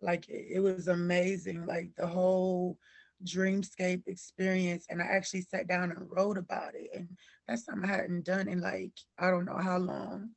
like 0.00 0.26
it 0.28 0.60
was 0.60 0.88
amazing, 0.88 1.66
like 1.66 1.90
the 1.96 2.06
whole 2.06 2.78
dreamscape 3.24 4.02
experience. 4.06 4.86
And 4.88 5.00
I 5.00 5.06
actually 5.06 5.42
sat 5.42 5.68
down 5.68 5.90
and 5.90 6.10
wrote 6.10 6.38
about 6.38 6.74
it. 6.74 6.90
And 6.94 7.08
that's 7.46 7.64
something 7.64 7.88
I 7.88 7.94
hadn't 7.94 8.24
done 8.24 8.48
in 8.48 8.60
like 8.60 8.92
I 9.18 9.30
don't 9.30 9.46
know 9.46 9.58
how 9.58 9.78
long. 9.78 10.30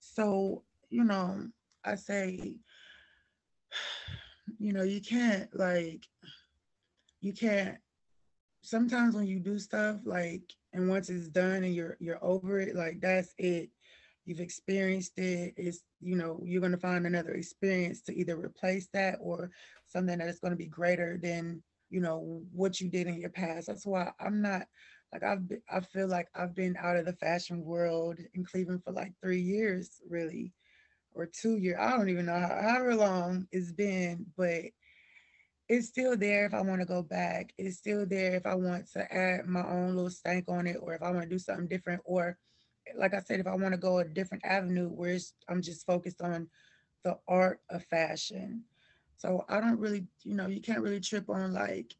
So, 0.00 0.64
you 0.90 1.04
know, 1.04 1.48
I 1.84 1.94
say, 1.96 2.56
you 4.58 4.72
know, 4.72 4.82
you 4.82 5.00
can't 5.00 5.48
like 5.56 6.04
you 7.20 7.32
can't 7.32 7.78
sometimes 8.60 9.14
when 9.14 9.26
you 9.26 9.38
do 9.38 9.58
stuff 9.58 10.00
like 10.04 10.42
and 10.72 10.88
once 10.88 11.08
it's 11.08 11.28
done 11.28 11.64
and 11.64 11.74
you're 11.74 11.96
you're 12.00 12.22
over 12.24 12.60
it, 12.60 12.74
like 12.74 13.00
that's 13.00 13.34
it. 13.38 13.70
You've 14.24 14.40
experienced 14.40 15.18
it. 15.18 15.54
It's 15.56 15.82
you 16.00 16.16
know, 16.16 16.40
you're 16.44 16.62
gonna 16.62 16.76
find 16.76 17.06
another 17.06 17.32
experience 17.32 18.02
to 18.02 18.14
either 18.14 18.36
replace 18.36 18.88
that 18.92 19.18
or 19.20 19.50
something 19.86 20.18
that 20.18 20.28
is 20.28 20.40
gonna 20.40 20.56
be 20.56 20.66
greater 20.66 21.18
than 21.22 21.62
you 21.94 22.00
know 22.00 22.42
what 22.52 22.80
you 22.80 22.88
did 22.88 23.06
in 23.06 23.20
your 23.20 23.30
past. 23.30 23.68
That's 23.68 23.86
why 23.86 24.10
I'm 24.18 24.42
not 24.42 24.66
like 25.12 25.22
I've 25.22 25.48
been, 25.48 25.62
I 25.70 25.78
feel 25.78 26.08
like 26.08 26.26
I've 26.34 26.52
been 26.52 26.76
out 26.76 26.96
of 26.96 27.06
the 27.06 27.12
fashion 27.12 27.64
world 27.64 28.18
in 28.34 28.44
Cleveland 28.44 28.82
for 28.82 28.92
like 28.92 29.12
three 29.22 29.40
years, 29.40 30.00
really, 30.10 30.52
or 31.12 31.26
two 31.26 31.56
years. 31.56 31.78
I 31.78 31.90
don't 31.90 32.08
even 32.08 32.26
know 32.26 32.36
how, 32.36 32.58
however 32.60 32.96
long 32.96 33.46
it's 33.52 33.70
been, 33.70 34.26
but 34.36 34.62
it's 35.68 35.86
still 35.86 36.16
there 36.16 36.46
if 36.46 36.52
I 36.52 36.62
want 36.62 36.80
to 36.80 36.86
go 36.86 37.00
back. 37.00 37.54
It's 37.58 37.78
still 37.78 38.06
there 38.06 38.34
if 38.34 38.44
I 38.44 38.56
want 38.56 38.90
to 38.94 39.14
add 39.14 39.46
my 39.46 39.64
own 39.64 39.94
little 39.94 40.10
stank 40.10 40.46
on 40.48 40.66
it, 40.66 40.78
or 40.82 40.94
if 40.94 41.02
I 41.02 41.10
want 41.10 41.22
to 41.22 41.28
do 41.28 41.38
something 41.38 41.68
different, 41.68 42.02
or 42.04 42.36
like 42.96 43.14
I 43.14 43.20
said, 43.20 43.38
if 43.38 43.46
I 43.46 43.54
want 43.54 43.72
to 43.72 43.78
go 43.78 44.00
a 44.00 44.04
different 44.04 44.44
avenue 44.44 44.88
where 44.88 45.16
I'm 45.48 45.62
just 45.62 45.86
focused 45.86 46.20
on 46.20 46.48
the 47.04 47.16
art 47.28 47.60
of 47.70 47.84
fashion. 47.84 48.64
So 49.16 49.44
I 49.48 49.60
don't 49.60 49.78
really, 49.78 50.06
you 50.22 50.34
know, 50.34 50.46
you 50.46 50.60
can't 50.60 50.82
really 50.82 51.00
trip 51.00 51.28
on 51.30 51.52
like 51.52 51.94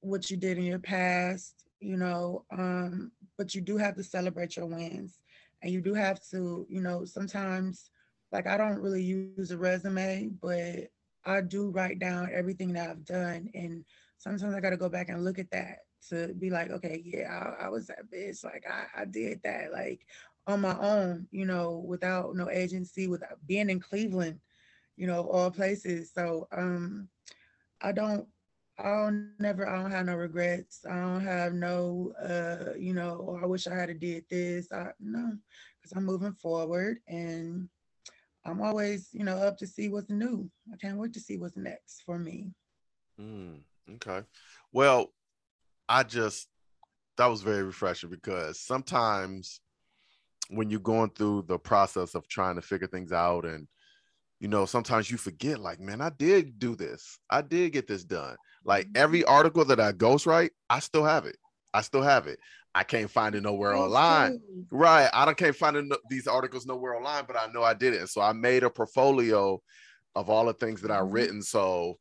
what 0.00 0.30
you 0.30 0.36
did 0.36 0.58
in 0.58 0.64
your 0.64 0.78
past, 0.78 1.64
you 1.80 1.96
know, 1.96 2.44
um, 2.50 3.12
but 3.36 3.54
you 3.54 3.60
do 3.60 3.76
have 3.76 3.94
to 3.96 4.04
celebrate 4.04 4.56
your 4.56 4.66
wins. 4.66 5.18
And 5.62 5.72
you 5.72 5.80
do 5.80 5.94
have 5.94 6.20
to, 6.30 6.66
you 6.68 6.80
know, 6.80 7.04
sometimes 7.04 7.90
like 8.32 8.46
I 8.46 8.56
don't 8.56 8.80
really 8.80 9.02
use 9.02 9.50
a 9.50 9.58
resume, 9.58 10.30
but 10.40 10.90
I 11.24 11.40
do 11.42 11.70
write 11.70 11.98
down 11.98 12.30
everything 12.32 12.72
that 12.74 12.90
I've 12.90 13.04
done. 13.04 13.50
And 13.54 13.84
sometimes 14.18 14.54
I 14.54 14.60
got 14.60 14.70
to 14.70 14.76
go 14.76 14.88
back 14.88 15.08
and 15.08 15.24
look 15.24 15.38
at 15.38 15.50
that 15.50 15.78
to 16.08 16.32
be 16.34 16.50
like, 16.50 16.70
okay, 16.70 17.02
yeah, 17.04 17.54
I, 17.60 17.66
I 17.66 17.68
was 17.68 17.86
that 17.88 18.10
bitch. 18.10 18.42
Like 18.44 18.64
I, 18.68 19.02
I 19.02 19.04
did 19.04 19.40
that 19.44 19.72
like 19.72 20.06
on 20.46 20.60
my 20.60 20.78
own, 20.78 21.26
you 21.30 21.44
know, 21.44 21.84
without 21.86 22.34
no 22.34 22.48
agency, 22.48 23.06
without 23.06 23.38
being 23.46 23.68
in 23.68 23.80
Cleveland, 23.80 24.40
you 25.00 25.06
know, 25.06 25.26
all 25.28 25.50
places. 25.50 26.12
So 26.14 26.46
um 26.52 27.08
I 27.80 27.90
don't 27.90 28.26
I 28.78 28.82
don't 28.82 29.32
never 29.38 29.66
I 29.66 29.80
don't 29.80 29.90
have 29.90 30.04
no 30.04 30.16
regrets. 30.16 30.84
I 30.88 30.94
don't 30.94 31.24
have 31.24 31.54
no 31.54 32.12
uh, 32.22 32.74
you 32.78 32.92
know, 32.92 33.24
oh, 33.26 33.40
I 33.42 33.46
wish 33.46 33.66
I 33.66 33.74
had 33.74 33.88
a 33.88 33.94
did 33.94 34.26
this. 34.28 34.70
I 34.70 34.88
no, 35.00 35.32
because 35.80 35.96
I'm 35.96 36.04
moving 36.04 36.34
forward 36.34 36.98
and 37.08 37.66
I'm 38.44 38.60
always, 38.60 39.08
you 39.12 39.24
know, 39.24 39.38
up 39.38 39.56
to 39.58 39.66
see 39.66 39.88
what's 39.88 40.10
new. 40.10 40.50
I 40.70 40.76
can't 40.76 40.98
wait 40.98 41.14
to 41.14 41.20
see 41.20 41.38
what's 41.38 41.56
next 41.56 42.02
for 42.04 42.18
me. 42.18 42.50
Mm. 43.18 43.60
Okay. 43.94 44.20
Well, 44.70 45.14
I 45.88 46.02
just 46.02 46.46
that 47.16 47.26
was 47.26 47.40
very 47.40 47.62
refreshing 47.62 48.10
because 48.10 48.60
sometimes 48.60 49.60
when 50.50 50.68
you're 50.68 50.80
going 50.80 51.10
through 51.10 51.44
the 51.48 51.58
process 51.58 52.14
of 52.14 52.28
trying 52.28 52.56
to 52.56 52.62
figure 52.62 52.86
things 52.86 53.12
out 53.12 53.46
and 53.46 53.66
you 54.40 54.48
know 54.48 54.64
sometimes 54.66 55.10
you 55.10 55.16
forget 55.18 55.60
like 55.60 55.78
man 55.80 56.00
i 56.00 56.10
did 56.10 56.58
do 56.58 56.74
this. 56.74 57.18
I 57.30 57.42
did 57.42 57.72
get 57.72 57.86
this 57.86 58.04
done. 58.04 58.36
Like 58.64 58.88
every 58.94 59.22
article 59.24 59.64
that 59.66 59.78
i 59.80 59.92
ghostwrite 59.92 60.50
i 60.68 60.80
still 60.80 61.04
have 61.04 61.26
it. 61.26 61.36
I 61.72 61.82
still 61.82 62.02
have 62.02 62.26
it. 62.26 62.38
I 62.74 62.82
can't 62.82 63.10
find 63.10 63.34
it 63.34 63.42
nowhere 63.42 63.74
online. 63.74 64.40
right. 64.70 65.08
I 65.12 65.24
don't 65.24 65.36
can't 65.36 65.54
find 65.56 65.76
it, 65.76 65.84
these 66.08 66.26
articles 66.26 66.66
nowhere 66.66 66.94
online 66.96 67.24
but 67.26 67.36
i 67.36 67.46
know 67.52 67.62
i 67.62 67.74
did 67.74 67.94
it. 67.94 68.08
So 68.08 68.20
i 68.20 68.32
made 68.32 68.62
a 68.64 68.70
portfolio 68.70 69.60
of 70.16 70.28
all 70.30 70.46
the 70.46 70.54
things 70.54 70.80
that 70.82 70.90
i've 70.90 71.04
Mhm. 71.04 71.12
written. 71.12 71.42
So 71.42 71.98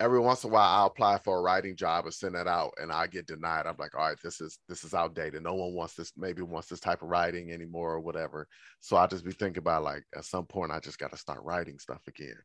every 0.00 0.20
once 0.20 0.44
in 0.44 0.50
a 0.50 0.52
while 0.52 0.68
I'll 0.80 0.86
apply 0.86 1.18
for 1.18 1.38
a 1.38 1.42
writing 1.42 1.76
job 1.76 2.04
and 2.04 2.14
send 2.14 2.34
that 2.34 2.46
out 2.46 2.72
and 2.80 2.92
I 2.92 3.06
get 3.06 3.26
denied. 3.26 3.66
I'm 3.66 3.76
like, 3.78 3.94
all 3.96 4.08
right, 4.08 4.16
this 4.22 4.40
is 4.40 4.58
this 4.68 4.84
is 4.84 4.94
outdated. 4.94 5.42
No 5.42 5.54
one 5.54 5.74
wants 5.74 5.94
this, 5.94 6.12
maybe 6.16 6.42
wants 6.42 6.68
this 6.68 6.80
type 6.80 7.02
of 7.02 7.08
writing 7.08 7.52
anymore 7.52 7.94
or 7.94 8.00
whatever. 8.00 8.48
So 8.80 8.96
I 8.96 9.06
just 9.06 9.24
be 9.24 9.32
thinking 9.32 9.58
about 9.60 9.82
like 9.84 10.04
at 10.16 10.24
some 10.24 10.46
point 10.46 10.72
I 10.72 10.80
just 10.80 10.98
got 10.98 11.10
to 11.12 11.16
start 11.18 11.42
writing 11.42 11.78
stuff 11.78 12.02
again. 12.06 12.36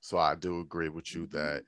So 0.00 0.18
I 0.18 0.34
do 0.34 0.60
agree 0.60 0.88
with 0.90 1.14
you 1.14 1.26
Mhm. 1.26 1.30
that 1.32 1.64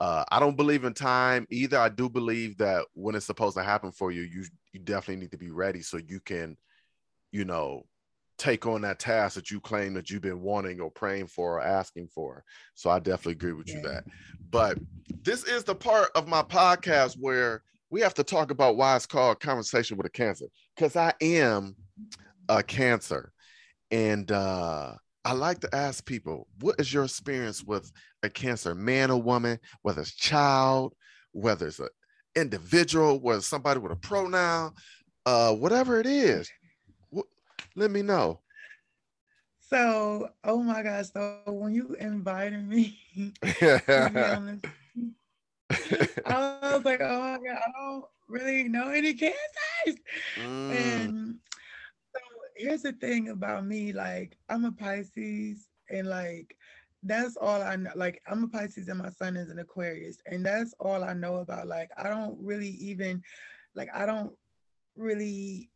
uh, 0.00 0.24
I 0.30 0.40
don't 0.40 0.56
believe 0.56 0.84
in 0.84 0.94
time 0.94 1.46
either. 1.50 1.78
I 1.78 1.88
do 1.88 2.08
believe 2.08 2.58
that 2.58 2.86
when 2.94 3.14
it's 3.14 3.26
supposed 3.26 3.56
to 3.56 3.62
happen 3.64 3.92
for 3.92 4.12
you, 4.12 4.22
you 4.22 4.44
you 4.72 4.80
definitely 4.80 5.22
need 5.22 5.32
to 5.32 5.38
be 5.38 5.50
ready 5.50 5.82
so 5.82 5.96
you 5.98 6.20
can, 6.20 6.56
you 7.32 7.44
know, 7.44 7.84
take 8.38 8.66
on 8.66 8.80
that 8.82 8.98
task 8.98 9.34
that 9.34 9.50
you 9.50 9.60
claim 9.60 9.94
that 9.94 10.10
you've 10.10 10.22
been 10.22 10.40
wanting 10.40 10.80
or 10.80 10.90
praying 10.90 11.26
for 11.26 11.58
or 11.58 11.60
asking 11.60 12.08
for. 12.14 12.44
So 12.74 12.88
I 12.88 12.98
definitely 12.98 13.32
agree 13.32 13.52
with 13.52 13.68
you 13.68 13.82
that. 13.82 14.04
But 14.50 14.78
this 15.22 15.44
is 15.44 15.64
the 15.64 15.74
part 15.74 16.10
of 16.14 16.28
my 16.28 16.42
podcast 16.42 17.16
where 17.18 17.62
we 17.90 18.00
have 18.00 18.14
to 18.14 18.24
talk 18.24 18.50
about 18.50 18.76
why 18.76 18.96
it's 18.96 19.06
called 19.06 19.40
conversation 19.40 19.96
with 19.96 20.06
a 20.06 20.10
cancer 20.10 20.46
because 20.76 20.96
I 20.96 21.12
am 21.20 21.74
a 22.48 22.62
cancer. 22.62 23.32
And 23.90 24.30
uh, 24.30 24.94
I 25.24 25.32
like 25.32 25.60
to 25.60 25.74
ask 25.74 26.04
people, 26.04 26.46
what 26.60 26.76
is 26.78 26.92
your 26.92 27.04
experience 27.04 27.64
with 27.64 27.90
a 28.22 28.30
cancer, 28.30 28.74
man 28.74 29.10
or 29.10 29.20
woman, 29.20 29.58
whether 29.82 30.02
it's 30.02 30.14
child, 30.14 30.94
whether 31.32 31.66
it's 31.66 31.78
an 31.78 31.88
individual, 32.36 33.20
whether 33.20 33.38
it's 33.38 33.46
somebody 33.46 33.80
with 33.80 33.92
a 33.92 33.96
pronoun, 33.96 34.72
uh, 35.26 35.54
whatever 35.54 36.00
it 36.00 36.06
is, 36.06 36.50
let 37.78 37.90
me 37.90 38.02
know. 38.02 38.40
So, 39.60 40.30
oh 40.44 40.62
my 40.62 40.82
gosh. 40.82 41.12
So 41.12 41.40
when 41.46 41.74
you 41.74 41.94
invited 42.00 42.66
me, 42.66 42.98
I 43.52 44.60
was 46.62 46.84
like, 46.84 47.00
oh 47.00 47.20
my 47.20 47.38
God, 47.44 47.58
I 47.66 47.70
don't 47.76 48.04
really 48.28 48.64
know 48.64 48.88
any 48.88 49.14
cancers. 49.14 49.36
Mm. 50.36 50.70
And 50.70 51.36
so 52.14 52.20
here's 52.56 52.82
the 52.82 52.92
thing 52.92 53.28
about 53.28 53.66
me, 53.66 53.92
like 53.92 54.36
I'm 54.48 54.64
a 54.64 54.72
Pisces 54.72 55.68
and 55.90 56.08
like 56.08 56.56
that's 57.02 57.36
all 57.36 57.62
I 57.62 57.76
know. 57.76 57.90
Like 57.94 58.22
I'm 58.26 58.44
a 58.44 58.48
Pisces 58.48 58.88
and 58.88 58.98
my 58.98 59.10
son 59.10 59.36
is 59.36 59.50
an 59.50 59.58
Aquarius, 59.58 60.18
and 60.26 60.44
that's 60.44 60.74
all 60.80 61.04
I 61.04 61.12
know 61.12 61.36
about. 61.36 61.68
Like 61.68 61.90
I 61.96 62.08
don't 62.08 62.36
really 62.40 62.70
even 62.70 63.22
like 63.74 63.88
I 63.94 64.06
don't 64.06 64.32
really 64.96 65.70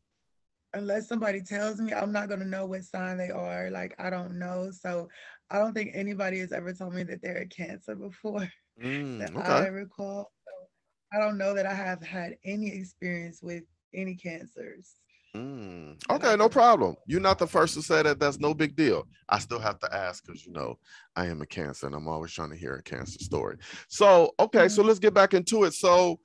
unless 0.75 1.09
somebody 1.09 1.43
tells 1.43 1.79
me, 1.81 1.93
I'm 1.93 2.13
not 2.13 2.29
gonna 2.29 2.45
know 2.45 2.67
what 2.67 2.85
sign 2.85 3.19
they 3.19 3.31
are. 3.31 3.71
Like 3.71 3.95
I 3.99 4.11
don't 4.11 4.39
know. 4.39 4.71
So 4.71 5.09
I 5.51 5.59
don't 5.59 5.75
think 5.75 5.91
anybody 5.95 6.39
has 6.41 6.53
ever 6.53 6.73
told 6.73 6.95
me 6.95 7.03
that 7.05 7.23
they're 7.23 7.43
a 7.43 7.47
cancer 7.47 7.95
before 7.95 8.49
mm, 8.83 9.19
that 9.19 9.37
okay. 9.37 9.43
I 9.43 9.67
recall. 9.67 10.33
So 10.47 11.17
I 11.17 11.21
don't 11.23 11.39
know 11.39 11.55
that 11.55 11.67
I 11.67 11.75
have 11.75 12.03
had 12.03 12.37
any 12.45 12.69
experience 12.75 13.41
with 13.43 13.65
any 13.95 14.15
cancers. 14.15 14.95
Mm, 15.35 15.99
okay, 16.11 16.37
no 16.37 16.49
problem. 16.49 16.95
You're 17.07 17.21
not 17.21 17.39
the 17.39 17.47
first 17.47 17.75
to 17.75 17.83
say 17.83 18.03
that. 18.03 18.19
That's 18.19 18.39
no 18.39 18.53
big 18.53 18.77
deal. 18.77 19.07
I 19.31 19.39
still 19.39 19.61
have 19.61 19.79
to 19.79 19.95
ask 19.95 20.25
because 20.25 20.45
you 20.45 20.53
know 20.53 20.79
I 21.17 21.27
am 21.27 21.41
a 21.41 21.47
cancer, 21.47 21.87
and 21.87 21.95
I'm 21.95 22.09
always 22.09 22.33
trying 22.33 22.51
to 22.51 22.57
hear 22.57 22.75
a 22.75 22.83
cancer 22.83 23.19
story. 23.19 23.57
So, 23.89 24.33
okay, 24.39 24.61
mm-hmm. 24.61 24.69
so 24.69 24.83
let's 24.83 24.99
get 24.99 25.15
back 25.15 25.33
into 25.33 25.65
it. 25.65 25.73
So, 25.73 26.21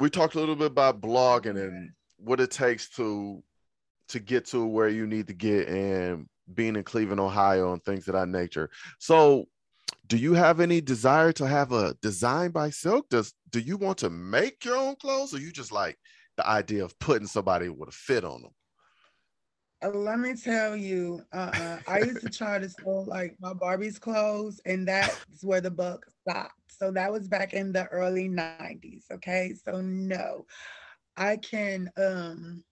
we 0.00 0.10
talked 0.10 0.34
a 0.34 0.40
little 0.40 0.56
bit 0.56 0.72
about 0.72 1.00
blogging 1.00 1.60
and 1.60 1.92
what 2.18 2.40
it 2.40 2.50
takes 2.50 2.88
to 2.90 3.42
to 4.08 4.18
get 4.18 4.46
to 4.46 4.64
where 4.64 4.88
you 4.88 5.06
need 5.06 5.26
to 5.28 5.34
get 5.34 5.68
and 5.68 6.26
being 6.54 6.76
in 6.76 6.82
Cleveland, 6.82 7.20
Ohio, 7.20 7.72
and 7.72 7.84
things 7.84 8.08
of 8.08 8.14
that 8.14 8.28
nature. 8.28 8.70
So, 8.98 9.46
do 10.06 10.16
you 10.16 10.32
have 10.34 10.60
any 10.60 10.80
desire 10.80 11.32
to 11.32 11.46
have 11.46 11.72
a 11.72 11.94
design 12.00 12.50
by 12.50 12.70
Silk? 12.70 13.08
Does 13.10 13.34
do 13.50 13.60
you 13.60 13.76
want 13.76 13.98
to 13.98 14.10
make 14.10 14.64
your 14.64 14.76
own 14.76 14.96
clothes, 14.96 15.34
or 15.34 15.38
you 15.38 15.52
just 15.52 15.72
like 15.72 15.98
the 16.36 16.46
idea 16.46 16.84
of 16.84 16.98
putting 16.98 17.26
somebody 17.26 17.68
with 17.68 17.88
a 17.88 17.92
fit 17.92 18.24
on 18.24 18.42
them? 18.42 18.52
Uh, 19.82 19.90
let 19.90 20.18
me 20.18 20.34
tell 20.34 20.76
you, 20.76 21.22
uh-uh. 21.32 21.78
I 21.86 22.00
used 22.00 22.22
to 22.22 22.30
try 22.30 22.58
to 22.58 22.68
sew 22.68 23.04
like 23.06 23.36
my 23.40 23.52
Barbie's 23.52 23.98
clothes, 23.98 24.60
and 24.64 24.88
that's 24.88 25.16
where 25.42 25.60
the 25.60 25.70
buck 25.70 26.04
stopped. 26.20 26.52
So 26.78 26.90
that 26.92 27.12
was 27.12 27.28
back 27.28 27.54
in 27.54 27.72
the 27.72 27.86
early 27.86 28.28
90s. 28.28 29.04
Okay. 29.12 29.54
So 29.64 29.80
no. 29.80 30.46
I 31.18 31.38
can 31.38 31.92
um 31.98 32.64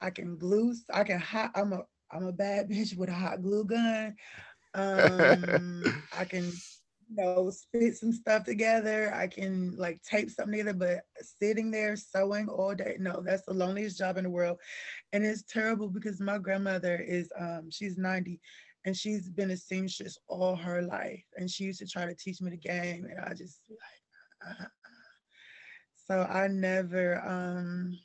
I 0.00 0.10
can 0.10 0.38
glue 0.38 0.74
I 0.92 1.04
can 1.04 1.20
hot 1.20 1.52
I'm 1.56 1.72
a 1.74 1.82
I'm 2.12 2.26
a 2.26 2.32
bad 2.32 2.70
bitch 2.70 2.96
with 2.96 3.10
a 3.10 3.14
hot 3.14 3.42
glue 3.42 3.64
gun. 3.66 4.16
Um 4.74 6.02
I 6.12 6.24
can 6.26 6.62
you 7.08 7.16
know 7.16 7.50
spit 7.50 7.96
some 7.96 8.12
stuff 8.12 8.44
together. 8.44 9.12
I 9.14 9.28
can 9.28 9.76
like 9.76 10.02
tape 10.02 10.30
something 10.30 10.58
together, 10.58 10.78
but 10.78 11.00
sitting 11.22 11.70
there 11.70 11.96
sewing 11.96 12.48
all 12.48 12.74
day, 12.74 12.96
no, 13.00 13.22
that's 13.24 13.44
the 13.44 13.54
loneliest 13.54 13.98
job 13.98 14.18
in 14.18 14.24
the 14.24 14.30
world. 14.30 14.58
And 15.12 15.24
it's 15.24 15.42
terrible 15.42 15.88
because 15.88 16.20
my 16.20 16.38
grandmother 16.38 16.96
is 16.96 17.30
um 17.38 17.70
she's 17.70 17.98
90 17.98 18.40
and 18.84 18.96
she's 18.96 19.30
been 19.30 19.50
a 19.50 19.56
seamstress 19.56 20.18
all 20.28 20.56
her 20.56 20.82
life. 20.82 21.24
And 21.36 21.50
she 21.50 21.64
used 21.64 21.80
to 21.80 21.86
try 21.86 22.06
to 22.06 22.14
teach 22.14 22.40
me 22.40 22.50
the 22.50 22.56
game. 22.58 23.06
And 23.10 23.20
I 23.20 23.34
just 23.34 23.62
like 23.70 24.58
uh, 24.60 24.64
so 26.06 26.22
I 26.22 26.48
never, 26.48 27.20
um, 27.26 27.98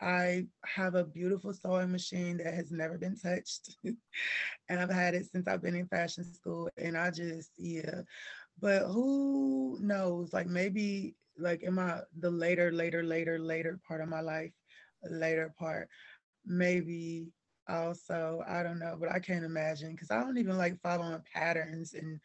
I 0.00 0.46
have 0.64 0.94
a 0.94 1.04
beautiful 1.04 1.52
sewing 1.52 1.92
machine 1.92 2.38
that 2.38 2.54
has 2.54 2.70
never 2.70 2.98
been 2.98 3.16
touched. 3.16 3.76
and 4.68 4.80
I've 4.80 4.90
had 4.90 5.14
it 5.14 5.26
since 5.26 5.46
I've 5.48 5.62
been 5.62 5.76
in 5.76 5.86
fashion 5.86 6.24
school. 6.24 6.68
And 6.76 6.96
I 6.96 7.10
just, 7.10 7.50
yeah. 7.58 8.02
But 8.60 8.86
who 8.86 9.78
knows? 9.80 10.32
Like 10.32 10.46
maybe 10.46 11.14
like 11.38 11.62
in 11.62 11.74
my 11.74 12.00
the 12.18 12.30
later, 12.30 12.72
later, 12.72 13.02
later, 13.02 13.38
later 13.38 13.78
part 13.86 14.00
of 14.00 14.08
my 14.08 14.20
life, 14.20 14.52
later 15.10 15.54
part, 15.58 15.88
maybe 16.44 17.28
also, 17.68 18.42
I 18.46 18.62
don't 18.62 18.78
know, 18.78 18.96
but 18.98 19.10
I 19.10 19.18
can't 19.18 19.44
imagine 19.44 19.92
because 19.92 20.10
I 20.10 20.20
don't 20.20 20.38
even 20.38 20.56
like 20.56 20.80
following 20.82 21.22
patterns 21.34 21.94
and 21.94 22.20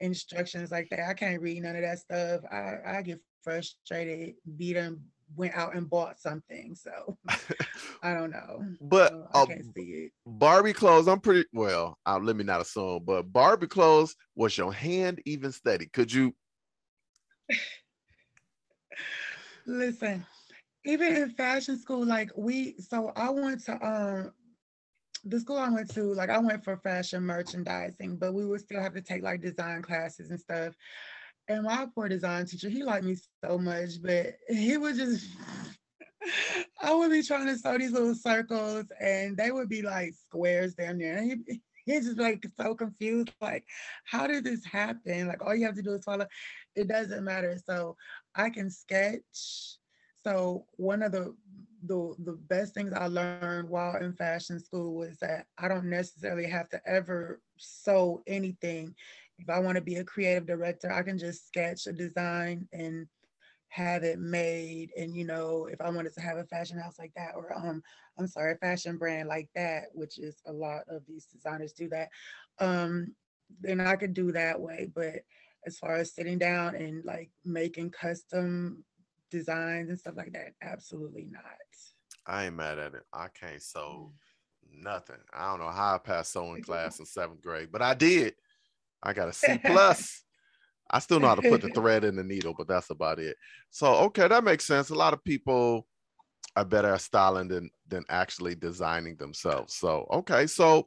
instructions 0.00 0.70
like 0.70 0.88
that. 0.90 1.08
I 1.08 1.14
can't 1.14 1.40
read 1.40 1.62
none 1.62 1.76
of 1.76 1.82
that 1.82 1.98
stuff. 1.98 2.40
I, 2.50 2.98
I 2.98 3.02
get 3.02 3.20
frustrated, 3.44 4.34
beat 4.56 4.76
him, 4.76 5.04
went 5.36 5.54
out 5.54 5.74
and 5.74 5.88
bought 5.88 6.18
something. 6.18 6.74
So 6.74 7.16
I 8.02 8.14
don't 8.14 8.30
know. 8.30 8.64
But 8.80 9.12
so 9.12 9.28
I 9.34 9.42
uh, 9.42 9.46
can't 9.46 9.64
see 9.76 9.82
it. 9.82 10.12
Barbie 10.26 10.72
clothes, 10.72 11.06
I'm 11.06 11.20
pretty 11.20 11.44
well. 11.52 11.98
Uh, 12.06 12.18
let 12.18 12.36
me 12.36 12.44
not 12.44 12.60
assume, 12.60 13.04
but 13.04 13.32
Barbie 13.32 13.66
clothes 13.66 14.16
was 14.34 14.56
your 14.56 14.72
hand 14.72 15.20
even 15.26 15.52
steady? 15.52 15.86
Could 15.86 16.12
you? 16.12 16.34
Listen, 19.66 20.24
even 20.84 21.16
in 21.16 21.30
fashion 21.30 21.78
school, 21.78 22.04
like 22.04 22.30
we, 22.36 22.76
so 22.78 23.12
I 23.16 23.30
went 23.30 23.64
to 23.64 23.86
um 23.86 24.32
the 25.24 25.40
school 25.40 25.56
I 25.56 25.70
went 25.70 25.90
to, 25.94 26.12
like 26.12 26.30
I 26.30 26.38
went 26.38 26.64
for 26.64 26.76
fashion 26.76 27.22
merchandising, 27.22 28.16
but 28.16 28.34
we 28.34 28.44
would 28.44 28.60
still 28.60 28.82
have 28.82 28.94
to 28.94 29.00
take 29.00 29.22
like 29.22 29.40
design 29.40 29.82
classes 29.82 30.30
and 30.30 30.38
stuff. 30.38 30.74
And 31.48 31.64
my 31.64 31.86
poor 31.94 32.08
design 32.08 32.46
teacher, 32.46 32.68
he 32.68 32.82
liked 32.82 33.04
me 33.04 33.16
so 33.44 33.58
much, 33.58 34.02
but 34.02 34.34
he 34.48 34.76
would 34.78 34.96
just, 34.96 35.26
I 36.82 36.94
would 36.94 37.10
be 37.10 37.22
trying 37.22 37.46
to 37.46 37.58
sew 37.58 37.76
these 37.76 37.92
little 37.92 38.14
circles 38.14 38.86
and 39.00 39.36
they 39.36 39.50
would 39.50 39.68
be 39.68 39.82
like 39.82 40.14
squares 40.14 40.74
down 40.74 40.98
there. 40.98 41.18
And 41.18 41.44
he, 41.46 41.60
he's 41.84 42.06
just 42.06 42.18
like 42.18 42.46
so 42.58 42.74
confused, 42.74 43.30
like, 43.40 43.64
how 44.04 44.26
did 44.26 44.44
this 44.44 44.64
happen? 44.64 45.28
Like, 45.28 45.44
all 45.44 45.54
you 45.54 45.66
have 45.66 45.74
to 45.76 45.82
do 45.82 45.92
is 45.92 46.04
follow. 46.04 46.26
It 46.74 46.88
doesn't 46.88 47.24
matter. 47.24 47.58
So 47.64 47.96
I 48.34 48.48
can 48.48 48.70
sketch. 48.70 49.76
So 50.24 50.66
one 50.76 51.02
of 51.02 51.12
the 51.12 51.34
the 51.86 52.14
the 52.20 52.32
best 52.32 52.72
things 52.72 52.94
I 52.94 53.08
learned 53.08 53.68
while 53.68 53.96
in 53.96 54.14
fashion 54.14 54.58
school 54.58 54.94
was 54.94 55.18
that 55.18 55.46
I 55.58 55.68
don't 55.68 55.90
necessarily 55.90 56.46
have 56.46 56.68
to 56.70 56.80
ever 56.86 57.42
sew 57.58 58.22
anything 58.26 58.94
if 59.38 59.48
I 59.48 59.58
want 59.58 59.76
to 59.76 59.82
be 59.82 59.96
a 59.96 60.04
creative 60.04 60.46
director, 60.46 60.92
I 60.92 61.02
can 61.02 61.18
just 61.18 61.46
sketch 61.46 61.86
a 61.86 61.92
design 61.92 62.68
and 62.72 63.06
have 63.68 64.04
it 64.04 64.18
made. 64.18 64.90
And 64.96 65.14
you 65.16 65.24
know, 65.24 65.68
if 65.70 65.80
I 65.80 65.90
wanted 65.90 66.14
to 66.14 66.20
have 66.20 66.36
a 66.36 66.44
fashion 66.44 66.78
house 66.78 66.98
like 66.98 67.12
that, 67.16 67.32
or 67.34 67.56
um, 67.56 67.82
I'm 68.18 68.26
sorry, 68.26 68.52
a 68.52 68.56
fashion 68.56 68.96
brand 68.96 69.28
like 69.28 69.48
that, 69.54 69.84
which 69.92 70.18
is 70.18 70.36
a 70.46 70.52
lot 70.52 70.82
of 70.88 71.02
these 71.06 71.26
designers 71.26 71.72
do 71.72 71.88
that, 71.88 72.08
um, 72.60 73.14
then 73.60 73.80
I 73.80 73.96
could 73.96 74.14
do 74.14 74.32
that 74.32 74.60
way. 74.60 74.90
But 74.94 75.24
as 75.66 75.78
far 75.78 75.96
as 75.96 76.14
sitting 76.14 76.38
down 76.38 76.74
and 76.76 77.04
like 77.04 77.30
making 77.44 77.90
custom 77.90 78.84
designs 79.30 79.88
and 79.88 79.98
stuff 79.98 80.14
like 80.16 80.32
that, 80.32 80.52
absolutely 80.62 81.26
not. 81.30 81.42
I 82.26 82.46
ain't 82.46 82.56
mad 82.56 82.78
at 82.78 82.94
it. 82.94 83.02
I 83.12 83.28
can't 83.28 83.62
sew 83.62 84.12
nothing. 84.72 85.18
I 85.32 85.50
don't 85.50 85.60
know 85.60 85.70
how 85.70 85.96
I 85.96 85.98
passed 85.98 86.32
sewing 86.32 86.62
class 86.62 86.98
in 86.98 87.06
seventh 87.06 87.42
grade, 87.42 87.70
but 87.70 87.82
I 87.82 87.94
did. 87.94 88.34
I 89.04 89.12
got 89.12 89.28
a 89.28 89.32
C 89.32 89.58
plus. 89.64 90.24
I 90.90 90.98
still 90.98 91.20
know 91.20 91.28
how 91.28 91.34
to 91.34 91.48
put 91.48 91.62
the 91.62 91.68
thread 91.74 92.04
in 92.04 92.16
the 92.16 92.24
needle, 92.24 92.54
but 92.56 92.68
that's 92.68 92.90
about 92.90 93.18
it. 93.18 93.36
So 93.70 93.94
okay, 94.06 94.28
that 94.28 94.44
makes 94.44 94.64
sense. 94.64 94.90
A 94.90 94.94
lot 94.94 95.12
of 95.12 95.22
people 95.24 95.86
are 96.56 96.64
better 96.64 96.92
at 96.92 97.00
styling 97.00 97.48
than 97.48 97.70
than 97.88 98.04
actually 98.08 98.54
designing 98.54 99.16
themselves. 99.16 99.74
So 99.74 100.06
okay, 100.12 100.46
so 100.46 100.86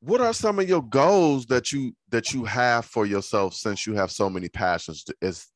what 0.00 0.20
are 0.20 0.32
some 0.32 0.58
of 0.58 0.68
your 0.68 0.82
goals 0.82 1.46
that 1.46 1.72
you 1.72 1.94
that 2.10 2.32
you 2.32 2.44
have 2.44 2.84
for 2.84 3.04
yourself 3.04 3.54
since 3.54 3.86
you 3.86 3.94
have 3.94 4.10
so 4.10 4.30
many 4.30 4.48
passions? 4.48 5.04
Is 5.20 5.46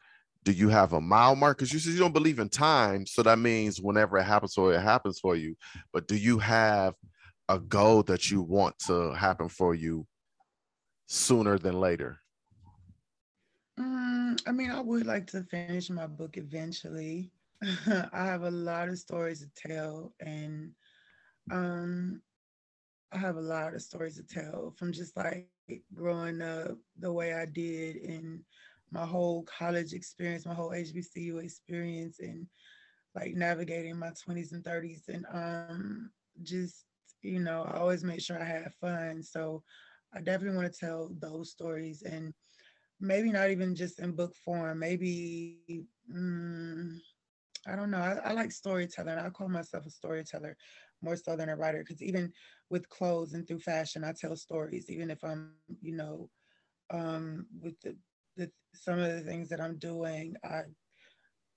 do 0.45 0.53
you 0.53 0.69
have 0.69 0.93
a 0.93 1.01
mile 1.01 1.37
mark? 1.37 1.59
Because 1.59 1.73
you 1.73 1.79
said 1.79 1.93
you 1.93 2.01
don't 2.01 2.13
believe 2.13 2.41
in 2.41 2.49
time, 2.49 3.07
so 3.07 3.23
that 3.23 3.39
means 3.39 3.81
whenever 3.81 4.19
it 4.19 4.25
happens 4.25 4.55
for 4.55 4.73
you, 4.73 4.79
it 4.79 4.83
happens 4.83 5.21
for 5.21 5.37
you. 5.37 5.55
But 5.93 6.09
do 6.09 6.17
you 6.17 6.39
have 6.39 6.95
a 7.49 7.61
goal 7.61 8.03
that 8.05 8.31
you 8.31 8.43
want 8.43 8.77
to 8.87 9.13
happen 9.13 9.49
for 9.49 9.75
you 9.75 10.07
sooner 11.07 11.59
than 11.59 11.81
later? 11.81 12.21
Um, 13.79 14.37
I 14.47 14.53
mean, 14.53 14.71
I 14.71 14.81
would 14.81 15.07
like 15.07 15.27
to 15.29 15.43
finish 15.43 15.91
my 15.91 16.07
book 16.07 16.37
eventually. 16.37 17.31
I 17.87 18.25
have 18.25 18.43
a 18.43 18.51
lot 18.51 18.89
of 18.89 18.99
stories 18.99 19.41
to 19.41 19.69
tell, 19.69 20.13
and 20.21 20.73
um, 21.51 22.21
I 23.13 23.19
have 23.19 23.37
a 23.37 23.41
lot 23.43 23.75
of 23.75 23.83
stories 23.83 24.17
to 24.17 24.23
tell 24.23 24.75
from 24.77 24.93
just 24.93 25.17
like 25.17 25.49
growing 25.95 26.43
up 26.43 26.77
the 26.99 27.13
way 27.13 27.35
I 27.35 27.47
did 27.47 27.97
and 27.97 28.41
my 28.91 29.07
whole 29.07 29.45
college 29.45 29.93
experience, 29.93 30.45
my 30.47 30.55
whole 30.55 30.73
HBCU 30.73 31.39
experience, 31.39 32.19
and 32.21 32.47
like 33.15 33.35
navigating 33.35 33.99
my 33.99 34.11
20s 34.11 34.53
and 34.53 34.65
30s. 34.65 35.05
And 35.09 35.25
um, 35.33 36.11
just, 36.43 36.87
you 37.23 37.41
know, 37.41 37.63
I 37.63 37.79
always 37.79 38.05
make 38.05 38.21
sure 38.21 38.41
I 38.41 38.45
have 38.45 38.75
fun. 38.81 39.23
So 39.23 39.63
I 40.15 40.21
definitely 40.21 40.57
want 40.57 40.73
to 40.73 40.79
tell 40.79 41.11
those 41.19 41.51
stories 41.51 42.03
and 42.03 42.35
maybe 43.01 43.33
not 43.33 43.51
even 43.51 43.75
just 43.75 43.99
in 44.01 44.13
book 44.13 44.35
form, 44.45 44.79
maybe. 44.79 45.85
Mm, 46.13 46.99
I 47.67 47.77
don't 47.77 47.91
know. 47.91 47.99
I, 47.99 48.31
I, 48.31 48.33
like 48.33 48.51
storytelling. 48.51 49.19
I 49.19 49.29
call 49.31 49.49
myself 49.49 49.87
a 49.87 49.91
storyteller 49.91 50.57
more 51.01 51.17
so 51.17 51.37
than 51.37 51.49
a 51.49 51.57
writer 51.57 51.79
because 51.79 52.03
even 52.03 52.33
with 52.71 52.89
clothes 52.89 53.35
and 53.35 53.47
through 53.47 53.61
fashion, 53.61 54.05
I 54.05 54.13
tell 54.13 54.37
stories. 54.37 54.91
Even 54.91 55.11
if 55.11 55.23
I'm, 55.23 55.53
you 55.81 55.97
know, 55.97 56.29
um, 56.91 57.47
with 57.61 57.81
the, 57.83 57.97
the 58.37 58.51
some 58.75 58.99
of 58.99 59.13
the 59.13 59.21
things 59.21 59.49
that 59.51 59.61
I'm 59.61 59.79
doing, 59.79 60.35
I 60.45 60.63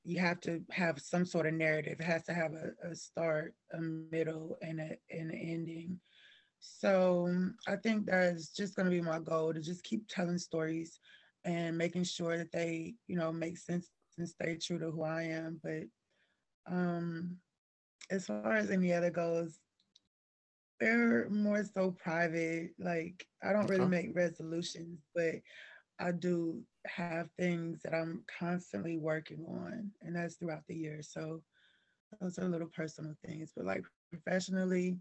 you 0.03 0.19
have 0.19 0.39
to 0.41 0.61
have 0.71 0.99
some 1.01 1.25
sort 1.25 1.47
of 1.47 1.53
narrative. 1.53 1.99
It 1.99 2.03
has 2.05 2.23
to 2.25 2.33
have 2.33 2.53
a, 2.53 2.89
a 2.89 2.95
start, 2.95 3.55
a 3.73 3.81
middle, 3.81 4.57
and 4.61 4.79
a 4.79 4.97
and 5.09 5.31
an 5.31 5.39
ending. 5.41 5.99
So 6.65 7.51
I 7.67 7.75
think 7.77 8.05
that's 8.07 8.53
just 8.53 8.75
going 8.75 8.85
to 8.85 8.91
be 8.91 9.01
my 9.01 9.19
goal 9.19 9.53
to 9.53 9.61
just 9.61 9.83
keep 9.83 10.07
telling 10.07 10.37
stories 10.37 10.99
and 11.45 11.77
making 11.77 12.03
sure 12.03 12.37
that 12.37 12.51
they, 12.51 12.95
you 13.07 13.17
know, 13.17 13.31
make 13.31 13.57
sense 13.57 13.89
and 14.17 14.27
stay 14.27 14.57
true 14.57 14.79
to 14.79 14.91
who 14.91 15.03
I 15.03 15.23
am. 15.23 15.59
But 15.63 15.83
um, 16.67 17.37
as 18.11 18.27
far 18.27 18.53
as 18.53 18.71
any 18.71 18.93
other 18.93 19.11
goals, 19.11 19.59
they're 20.79 21.29
more 21.29 21.63
so 21.63 21.91
private. 21.91 22.71
Like 22.79 23.27
I 23.43 23.53
don't 23.53 23.67
really 23.67 23.85
make 23.85 24.15
resolutions, 24.15 25.05
but 25.15 25.35
I 25.99 26.11
do 26.11 26.63
have 26.87 27.29
things 27.37 27.81
that 27.83 27.93
I'm 27.93 28.23
constantly 28.39 28.97
working 28.97 29.45
on, 29.47 29.91
and 30.01 30.15
that's 30.15 30.35
throughout 30.35 30.63
the 30.67 30.75
year. 30.75 31.01
So 31.01 31.41
those 32.19 32.37
are 32.39 32.45
little 32.47 32.69
personal 32.69 33.15
things. 33.25 33.53
But 33.55 33.65
like 33.65 33.83
professionally, 34.11 34.97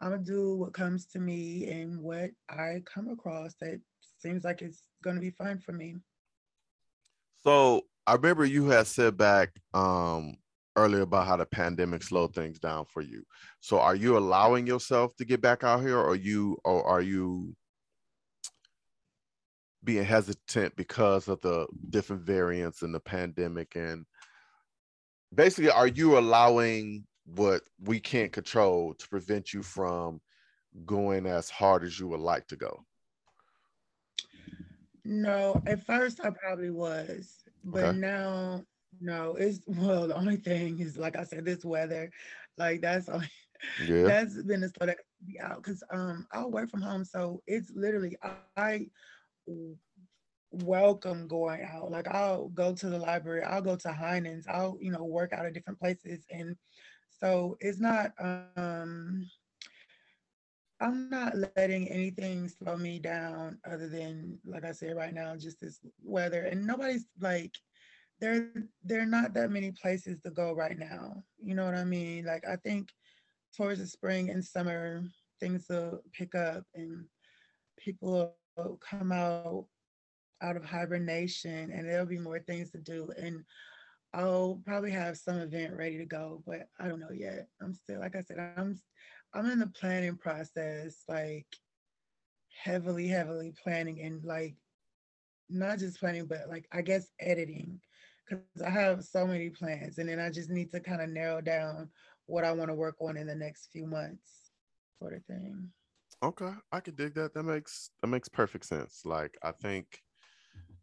I'm 0.00 0.10
gonna 0.10 0.22
do 0.22 0.56
what 0.56 0.72
comes 0.72 1.06
to 1.06 1.18
me 1.18 1.68
and 1.68 2.00
what 2.00 2.30
I 2.48 2.82
come 2.86 3.08
across 3.08 3.54
that 3.60 3.80
seems 4.18 4.44
like 4.44 4.62
it's 4.62 4.82
gonna 5.02 5.20
be 5.20 5.30
fun 5.30 5.58
for 5.58 5.72
me. 5.72 5.96
So 7.42 7.82
I 8.06 8.14
remember 8.14 8.44
you 8.44 8.66
had 8.66 8.86
said 8.86 9.16
back 9.16 9.50
um 9.74 10.36
earlier 10.76 11.02
about 11.02 11.26
how 11.26 11.36
the 11.36 11.44
pandemic 11.44 12.02
slowed 12.02 12.34
things 12.34 12.58
down 12.58 12.86
for 12.86 13.02
you. 13.02 13.24
So 13.60 13.78
are 13.80 13.94
you 13.94 14.16
allowing 14.16 14.66
yourself 14.66 15.14
to 15.16 15.24
get 15.24 15.42
back 15.42 15.64
out 15.64 15.82
here 15.82 15.98
or 15.98 16.16
you 16.16 16.56
or 16.64 16.84
are 16.86 17.02
you 17.02 17.54
being 19.84 20.04
hesitant 20.04 20.76
because 20.76 21.28
of 21.28 21.40
the 21.40 21.66
different 21.90 22.22
variants 22.22 22.82
in 22.82 22.92
the 22.92 23.00
pandemic 23.00 23.76
and 23.76 24.04
basically 25.34 25.70
are 25.70 25.86
you 25.86 26.18
allowing 26.18 27.04
what 27.36 27.62
we 27.82 28.00
can't 28.00 28.32
control 28.32 28.94
to 28.94 29.08
prevent 29.08 29.52
you 29.52 29.62
from 29.62 30.20
going 30.86 31.26
as 31.26 31.50
hard 31.50 31.84
as 31.84 31.98
you 31.98 32.08
would 32.08 32.20
like 32.20 32.46
to 32.48 32.56
go? 32.56 32.84
No, 35.04 35.60
at 35.66 35.84
first 35.86 36.20
I 36.22 36.30
probably 36.30 36.70
was, 36.70 37.42
but 37.64 37.84
okay. 37.84 37.98
now 37.98 38.62
no. 39.00 39.36
It's 39.36 39.60
well, 39.66 40.08
the 40.08 40.16
only 40.16 40.36
thing 40.36 40.78
is 40.80 40.98
like 40.98 41.16
I 41.16 41.24
said, 41.24 41.44
this 41.44 41.64
weather, 41.64 42.10
like 42.58 42.80
that's 42.80 43.08
only, 43.08 43.28
yeah. 43.86 44.04
that's 44.04 44.42
been 44.42 44.60
the 44.60 44.68
stuff 44.68 44.86
that 44.86 44.98
be 45.26 45.40
out 45.40 45.62
because 45.62 45.82
um 45.90 46.26
I'll 46.32 46.50
work 46.50 46.70
from 46.70 46.82
home, 46.82 47.04
so 47.04 47.42
it's 47.46 47.70
literally 47.74 48.16
I, 48.22 48.34
I 48.56 48.86
welcome 50.52 51.28
going 51.28 51.62
out. 51.62 51.90
Like 51.90 52.08
I'll 52.08 52.48
go 52.48 52.74
to 52.74 52.88
the 52.88 52.98
library, 52.98 53.42
I'll 53.42 53.62
go 53.62 53.76
to 53.76 53.88
Heinen's, 53.88 54.46
I'll 54.48 54.76
you 54.80 54.90
know 54.90 55.04
work 55.04 55.32
out 55.32 55.46
at 55.46 55.54
different 55.54 55.80
places, 55.80 56.24
and 56.30 56.56
so 57.22 57.56
it's 57.60 57.80
not 57.80 58.12
um 58.56 59.26
I'm 60.80 61.10
not 61.10 61.34
letting 61.56 61.88
anything 61.88 62.48
slow 62.48 62.76
me 62.76 62.98
down 62.98 63.58
other 63.70 63.88
than 63.88 64.38
like 64.46 64.64
I 64.64 64.72
said 64.72 64.96
right 64.96 65.12
now, 65.12 65.36
just 65.36 65.60
this 65.60 65.78
weather. 66.02 66.44
And 66.44 66.66
nobody's 66.66 67.04
like 67.20 67.54
there 68.20 68.50
there 68.82 69.02
are 69.02 69.06
not 69.06 69.34
that 69.34 69.50
many 69.50 69.72
places 69.72 70.18
to 70.22 70.30
go 70.30 70.52
right 70.52 70.78
now. 70.78 71.22
You 71.38 71.54
know 71.54 71.66
what 71.66 71.74
I 71.74 71.84
mean? 71.84 72.24
Like 72.24 72.44
I 72.48 72.56
think 72.56 72.88
towards 73.56 73.80
the 73.80 73.86
spring 73.86 74.30
and 74.30 74.44
summer 74.44 75.02
things 75.38 75.66
will 75.68 76.00
pick 76.12 76.34
up 76.34 76.64
and 76.74 77.04
people 77.78 78.34
will 78.56 78.78
come 78.80 79.12
out 79.12 79.66
out 80.42 80.56
of 80.56 80.64
hibernation 80.64 81.70
and 81.70 81.86
there'll 81.86 82.06
be 82.06 82.18
more 82.18 82.40
things 82.40 82.70
to 82.70 82.78
do 82.78 83.10
and 83.18 83.44
I'll 84.12 84.60
probably 84.64 84.90
have 84.90 85.16
some 85.16 85.38
event 85.38 85.76
ready 85.76 85.98
to 85.98 86.04
go, 86.04 86.42
but 86.46 86.66
I 86.78 86.88
don't 86.88 87.00
know 87.00 87.12
yet. 87.12 87.46
I'm 87.62 87.74
still, 87.74 88.00
like 88.00 88.16
I 88.16 88.22
said, 88.22 88.38
I'm 88.56 88.78
I'm 89.32 89.46
in 89.46 89.60
the 89.60 89.68
planning 89.68 90.16
process, 90.16 91.04
like 91.08 91.46
heavily, 92.62 93.06
heavily 93.06 93.54
planning 93.62 94.00
and 94.00 94.24
like 94.24 94.56
not 95.48 95.78
just 95.78 96.00
planning, 96.00 96.26
but 96.26 96.48
like 96.48 96.66
I 96.72 96.82
guess 96.82 97.08
editing. 97.20 97.80
Cause 98.28 98.62
I 98.64 98.70
have 98.70 99.04
so 99.04 99.26
many 99.26 99.50
plans 99.50 99.98
and 99.98 100.08
then 100.08 100.20
I 100.20 100.30
just 100.30 100.50
need 100.50 100.70
to 100.70 100.80
kind 100.80 101.02
of 101.02 101.10
narrow 101.10 101.40
down 101.40 101.88
what 102.26 102.44
I 102.44 102.52
want 102.52 102.70
to 102.70 102.74
work 102.74 102.94
on 103.00 103.16
in 103.16 103.26
the 103.26 103.34
next 103.34 103.70
few 103.72 103.86
months, 103.86 104.52
sort 105.00 105.14
of 105.14 105.24
thing. 105.24 105.68
Okay. 106.22 106.52
I 106.70 106.80
could 106.80 106.96
dig 106.96 107.14
that. 107.14 107.34
That 107.34 107.42
makes 107.44 107.90
that 108.02 108.08
makes 108.08 108.28
perfect 108.28 108.66
sense. 108.66 109.02
Like 109.04 109.36
I 109.42 109.52
think 109.52 110.00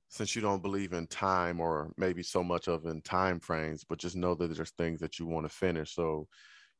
since 0.10 0.36
you 0.36 0.42
don't 0.42 0.62
believe 0.62 0.94
in 0.94 1.08
time 1.08 1.60
or 1.60 1.92
maybe 1.98 2.24
so 2.24 2.44
much 2.44 2.68
of 2.68 2.86
in 2.86 3.02
time 3.02 3.40
frames, 3.40 3.84
but 3.84 4.00
just 4.00 4.16
know 4.16 4.36
that 4.36 4.56
there's 4.56 4.72
things 4.72 5.00
that 5.00 5.20
you 5.20 5.26
want 5.26 5.46
to 5.46 5.54
finish. 5.54 5.94
So 5.94 6.28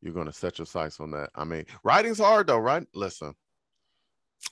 you're 0.02 0.14
going 0.14 0.28
to 0.28 0.34
set 0.34 0.60
your 0.60 0.66
sights 0.66 1.00
on 1.00 1.12
that. 1.12 1.30
I 1.36 1.44
mean, 1.44 1.66
writing's 1.84 2.20
hard 2.20 2.48
though, 2.48 2.60
right? 2.60 2.86
Listen, 2.94 3.34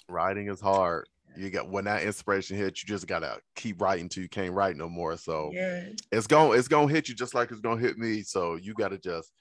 writing 0.10 0.50
is 0.50 0.60
hard. 0.60 1.08
You 1.38 1.50
got 1.50 1.70
when 1.70 1.86
that 1.86 2.04
inspiration 2.04 2.58
hits, 2.58 2.82
you 2.82 2.88
just 2.88 3.08
gotta 3.08 3.40
keep 3.56 3.82
writing 3.82 4.08
till 4.08 4.24
you 4.24 4.30
can't 4.30 4.54
write 4.54 4.78
no 4.78 4.88
more. 4.88 5.18
So 5.18 5.52
yeah. 5.54 5.90
it's 6.12 6.28
going 6.28 6.58
it's 6.58 6.70
gonna 6.70 6.92
hit 6.92 7.10
you 7.10 7.16
just 7.16 7.36
like 7.36 7.52
it's 7.52 7.60
gonna 7.60 7.82
hit 7.82 7.98
me. 7.98 8.22
So 8.22 8.56
you 8.56 8.74
gotta 8.74 8.98
just 8.98 9.34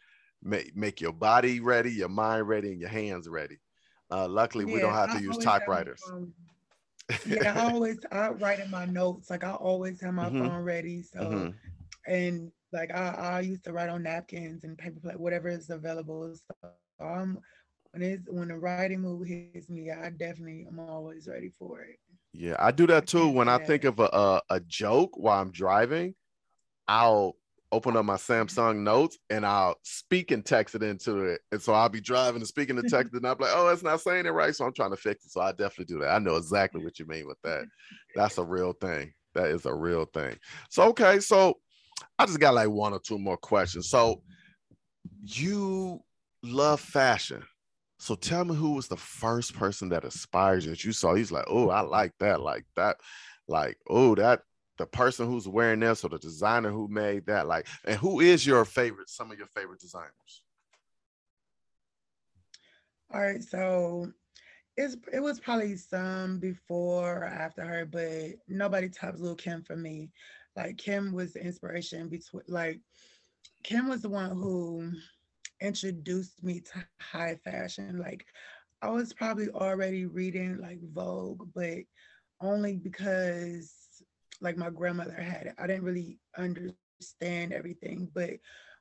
make 0.43 0.77
make 0.77 1.01
your 1.01 1.13
body 1.13 1.61
ready, 1.61 1.93
your 1.93 2.09
mind 2.09 2.49
ready, 2.49 2.73
and 2.73 2.81
your 2.81 2.91
hands 2.91 3.29
ready. 3.29 3.59
Uh, 4.11 4.29
luckily, 4.29 4.65
yeah, 4.67 4.75
we 4.75 4.81
don't 4.81 4.93
have 4.93 5.11
to 5.13 5.19
I 5.19 5.21
use 5.21 5.39
typewriters. 5.39 6.03
Have, 6.11 6.27
yeah, 7.27 7.53
I 7.55 7.71
always 7.73 7.99
I 8.11 8.29
write 8.31 8.61
in 8.61 8.71
my 8.71 8.85
notes. 8.85 9.31
Like 9.31 9.45
I 9.45 9.53
always 9.53 10.01
have 10.01 10.15
my 10.15 10.27
mm-hmm. 10.27 10.47
phone 10.47 10.63
ready. 10.63 11.03
So 11.03 11.21
mm-hmm. 11.21 12.13
and 12.13 12.51
like 12.73 12.91
I, 12.95 13.09
I 13.09 13.41
used 13.41 13.65
to 13.65 13.73
write 13.73 13.89
on 13.89 14.03
napkins 14.03 14.65
and 14.65 14.77
paper 14.77 15.01
plate, 15.01 15.21
whatever 15.21 15.49
is 15.49 15.71
available. 15.71 16.35
So 16.63 17.05
I'm 17.05 17.39
when 17.93 18.03
it's 18.03 18.29
when 18.29 18.49
the 18.49 18.57
writing 18.57 19.01
mood 19.01 19.29
hits 19.29 19.69
me, 19.69 19.91
I 19.91 20.11
definitely 20.11 20.67
am 20.69 20.81
always 20.81 21.29
ready 21.29 21.51
for 21.59 21.81
it. 21.81 21.99
Yeah, 22.33 22.57
I 22.59 22.73
do 22.73 22.87
that 22.89 23.07
too. 23.07 23.29
When 23.29 23.49
I 23.49 23.59
think 23.59 23.85
of 23.85 24.01
a, 24.01 24.09
a, 24.13 24.43
a 24.51 24.61
joke 24.61 25.17
while 25.17 25.41
I'm 25.41 25.53
driving, 25.53 26.15
I'll 26.89 27.37
open 27.75 27.97
up 27.97 28.05
my 28.05 28.17
Samsung 28.17 28.79
notes 28.79 29.19
and 29.31 29.45
I'll 29.45 29.77
speak 29.83 30.31
and 30.31 30.45
text 30.45 30.75
it 30.75 30.83
into 30.83 31.25
it. 31.25 31.41
And 31.51 31.61
so 31.61 31.73
I'll 31.73 31.89
be 31.89 32.01
driving 32.01 32.41
and 32.41 32.47
speaking 32.47 32.79
and 32.79 32.89
text 32.89 33.13
and 33.15 33.27
I'm 33.27 33.37
like, 33.39 33.51
oh, 33.53 33.69
it's 33.69 33.83
not 33.83 34.01
saying 34.01 34.27
it 34.27 34.31
right. 34.31 34.55
So 34.55 34.65
I'm 34.65 34.73
trying 34.73 34.91
to 34.91 34.97
fix 34.97 35.25
it. 35.25 35.33
So 35.33 35.41
I 35.41 35.51
definitely 35.51 35.87
do 35.87 36.01
that. 36.01 36.15
I 36.15 36.19
know 36.19 36.37
exactly 36.37 36.83
what 36.83 36.99
you 36.99 37.07
mean 37.07 37.27
with 37.27 37.41
that. 37.43 37.65
That's 38.15 38.39
a 38.39 38.45
real 38.45 38.73
thing. 38.73 39.13
That 39.35 39.47
is 39.47 39.67
a 39.67 39.75
real 39.75 40.05
thing. 40.07 40.37
So 40.71 40.85
okay, 40.91 41.19
so 41.19 41.59
I 42.19 42.27
just 42.27 42.41
got 42.41 42.55
like 42.55 42.71
one 42.71 42.93
or 42.93 43.01
two 43.01 43.19
more 43.19 43.37
questions. 43.37 43.91
So 43.91 44.23
you 45.23 46.01
love 46.43 46.81
fashion. 46.81 47.43
So 47.99 48.15
tell 48.15 48.45
me 48.45 48.55
who 48.55 48.73
was 48.73 48.87
the 48.87 48.97
first 48.97 49.55
person 49.55 49.89
that 49.89 50.05
inspires 50.05 50.65
you 50.65 50.71
that 50.71 50.85
you 50.85 50.93
saw? 50.93 51.15
He's 51.15 51.33
like, 51.33 51.47
oh, 51.49 51.71
I 51.71 51.81
like 51.81 52.13
that, 52.21 52.41
like 52.41 52.65
that, 52.77 52.99
like, 53.49 53.79
oh, 53.89 54.15
that 54.15 54.43
the 54.77 54.87
person 54.87 55.27
who's 55.27 55.49
wearing 55.49 55.81
this 55.81 56.05
or 56.05 56.09
the 56.09 56.19
designer 56.19 56.71
who 56.71 56.89
made 56.89 57.27
that 57.27 57.47
like 57.47 57.67
and 57.85 57.97
who 57.99 58.21
is 58.21 58.47
your 58.47 58.65
favorite 58.65 59.09
some 59.09 59.31
of 59.31 59.39
your 59.39 59.47
favorite 59.49 59.81
designers? 59.81 60.43
All 63.13 63.21
right 63.21 63.43
so 63.43 64.13
it's 64.77 64.97
it 65.13 65.21
was 65.21 65.39
probably 65.39 65.77
some 65.77 66.39
before 66.41 67.19
or 67.19 67.25
after 67.25 67.65
her 67.65 67.87
but 67.87 68.37
nobody 68.49 68.89
tops 68.89 69.21
Lil 69.21 69.37
Kim 69.37 69.63
for 69.63 69.77
me. 69.77 70.11
Like 70.57 70.77
Kim 70.79 71.13
was 71.13 71.33
the 71.33 71.45
inspiration 71.45 72.09
between 72.09 72.43
like 72.49 72.81
Kim 73.63 73.89
was 73.89 74.03
the 74.03 74.09
one 74.09 74.31
who 74.31 74.93
introduced 75.61 76.43
me 76.43 76.61
to 76.61 76.85
high 77.01 77.37
fashion. 77.45 77.99
Like 77.99 78.27
I 78.83 78.89
was 78.91 79.13
probably 79.13 79.49
already 79.51 80.07
reading 80.07 80.59
like 80.59 80.81
Vogue 80.93 81.49
but 81.55 81.79
only 82.41 82.77
because 82.77 83.84
like 84.45 84.57
my 84.57 84.71
grandmother 84.71 85.15
had 85.15 85.47
it. 85.47 85.55
I 85.59 85.67
didn't 85.67 85.85
really 85.85 86.19
understand 86.39 87.53
everything. 87.53 88.09
But 88.15 88.31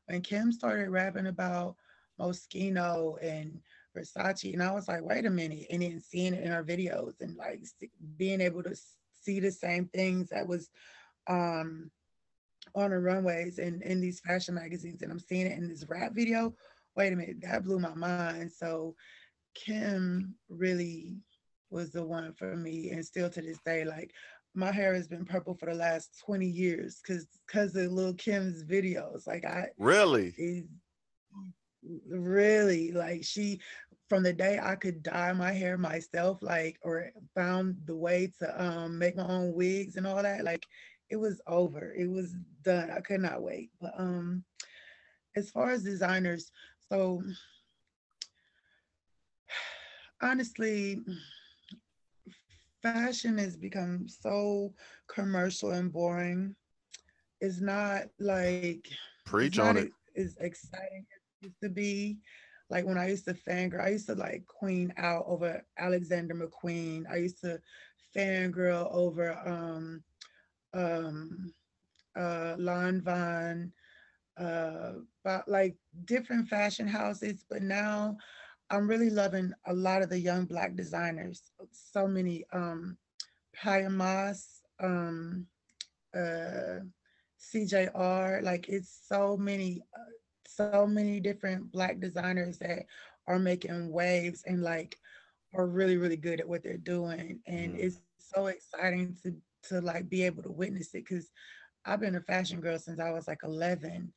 when 0.05 0.21
Kim 0.21 0.51
started 0.51 0.89
rapping 0.89 1.27
about 1.27 1.75
Moschino 2.19 3.17
and 3.21 3.59
Versace. 3.95 4.53
And 4.53 4.63
I 4.63 4.71
was 4.71 4.87
like, 4.87 5.03
wait 5.03 5.25
a 5.25 5.29
minute. 5.29 5.67
And 5.69 5.81
then 5.81 5.99
seeing 5.99 6.33
it 6.33 6.43
in 6.43 6.51
her 6.51 6.63
videos 6.63 7.21
and 7.21 7.35
like 7.37 7.61
being 8.17 8.41
able 8.41 8.63
to 8.63 8.75
see 9.21 9.39
the 9.39 9.51
same 9.51 9.89
things 9.93 10.29
that 10.29 10.47
was 10.47 10.69
um, 11.27 11.91
on 12.75 12.91
the 12.91 12.99
runways 12.99 13.59
and 13.59 13.81
in 13.83 14.01
these 14.01 14.19
fashion 14.19 14.55
magazines. 14.55 15.01
And 15.01 15.11
I'm 15.11 15.19
seeing 15.19 15.47
it 15.47 15.57
in 15.57 15.67
this 15.67 15.85
rap 15.87 16.13
video. 16.13 16.53
Wait 16.95 17.13
a 17.13 17.15
minute, 17.15 17.41
that 17.41 17.63
blew 17.63 17.79
my 17.79 17.93
mind. 17.93 18.51
So 18.51 18.95
Kim 19.55 20.35
really 20.49 21.17
was 21.69 21.91
the 21.91 22.03
one 22.03 22.33
for 22.33 22.55
me. 22.55 22.91
And 22.91 23.05
still 23.05 23.29
to 23.29 23.41
this 23.41 23.59
day, 23.65 23.83
like 23.83 24.11
my 24.55 24.71
hair 24.71 24.93
has 24.93 25.07
been 25.07 25.25
purple 25.25 25.55
for 25.55 25.65
the 25.67 25.73
last 25.73 26.21
20 26.25 26.45
years 26.45 27.01
because 27.01 27.27
because 27.47 27.75
of 27.75 27.91
Lil 27.91 28.13
Kim's 28.13 28.63
videos. 28.63 29.27
Like 29.27 29.45
I 29.45 29.67
really 29.77 30.67
really 32.09 32.91
like 32.91 33.23
she 33.23 33.59
from 34.07 34.23
the 34.23 34.33
day 34.33 34.59
I 34.61 34.75
could 34.75 35.01
dye 35.01 35.33
my 35.33 35.51
hair 35.51 35.77
myself, 35.77 36.39
like 36.41 36.77
or 36.81 37.11
found 37.35 37.77
the 37.85 37.95
way 37.95 38.31
to 38.39 38.63
um 38.63 38.97
make 38.97 39.15
my 39.15 39.27
own 39.27 39.53
wigs 39.53 39.95
and 39.95 40.05
all 40.05 40.21
that, 40.21 40.43
like 40.43 40.65
it 41.09 41.15
was 41.15 41.41
over. 41.47 41.93
It 41.97 42.09
was 42.09 42.35
done. 42.63 42.91
I 42.91 42.99
could 43.01 43.21
not 43.21 43.41
wait. 43.41 43.71
But 43.81 43.93
um 43.97 44.43
as 45.35 45.49
far 45.49 45.71
as 45.71 45.83
designers, 45.83 46.51
so 46.89 47.23
honestly, 50.21 51.01
fashion 52.83 53.37
has 53.39 53.55
become 53.55 54.07
so 54.07 54.73
commercial 55.07 55.71
and 55.71 55.91
boring. 55.91 56.55
It's 57.41 57.61
not 57.61 58.03
like 58.19 58.87
preach 59.25 59.57
on 59.57 59.77
it. 59.77 59.91
As 60.15 60.37
exciting 60.39 61.05
as 61.15 61.21
it 61.41 61.45
used 61.47 61.61
to 61.61 61.69
be. 61.69 62.17
Like 62.69 62.85
when 62.85 62.97
I 62.97 63.09
used 63.09 63.25
to 63.25 63.33
fangirl, 63.33 63.83
I 63.83 63.89
used 63.89 64.07
to 64.07 64.15
like 64.15 64.45
queen 64.47 64.93
out 64.97 65.25
over 65.27 65.63
Alexander 65.77 66.35
McQueen. 66.35 67.03
I 67.09 67.17
used 67.17 67.41
to 67.41 67.59
fangirl 68.15 68.93
over 68.93 69.37
um 69.45 70.03
um 70.73 71.53
uh 72.15 72.55
Lanvin, 72.57 73.71
uh 74.37 74.93
but 75.23 75.47
like 75.47 75.75
different 76.05 76.47
fashion 76.47 76.87
houses. 76.87 77.45
But 77.49 77.63
now 77.63 78.17
I'm 78.73 78.87
really 78.87 79.11
loving 79.11 79.53
a 79.67 79.73
lot 79.73 80.01
of 80.01 80.09
the 80.09 80.19
young 80.19 80.45
black 80.45 80.75
designers. 80.75 81.43
So 81.71 82.07
many 82.07 82.43
um 82.51 82.97
Pyer 83.55 83.89
Moss, 83.89 84.61
um 84.81 85.45
uh 86.15 86.79
CJR, 87.39 88.41
like 88.41 88.69
it's 88.69 89.01
so 89.07 89.37
many 89.37 89.83
uh, 89.95 90.11
so 90.47 90.87
many 90.87 91.19
different 91.19 91.71
black 91.71 91.99
designers 91.99 92.57
that 92.59 92.85
are 93.27 93.39
making 93.39 93.91
waves 93.91 94.43
and 94.47 94.63
like 94.63 94.97
are 95.53 95.67
really 95.67 95.97
really 95.97 96.17
good 96.17 96.39
at 96.39 96.47
what 96.47 96.63
they're 96.63 96.77
doing 96.77 97.39
and 97.45 97.75
mm. 97.75 97.79
it's 97.79 97.99
so 98.17 98.47
exciting 98.47 99.15
to 99.21 99.35
to 99.61 99.81
like 99.81 100.09
be 100.09 100.23
able 100.23 100.41
to 100.41 100.51
witness 100.51 100.93
it 100.95 101.05
because 101.05 101.29
I've 101.85 101.99
been 101.99 102.15
a 102.15 102.21
fashion 102.21 102.59
girl 102.59 102.79
since 102.79 102.99
I 102.99 103.11
was 103.11 103.27
like 103.27 103.41
11 103.43 104.11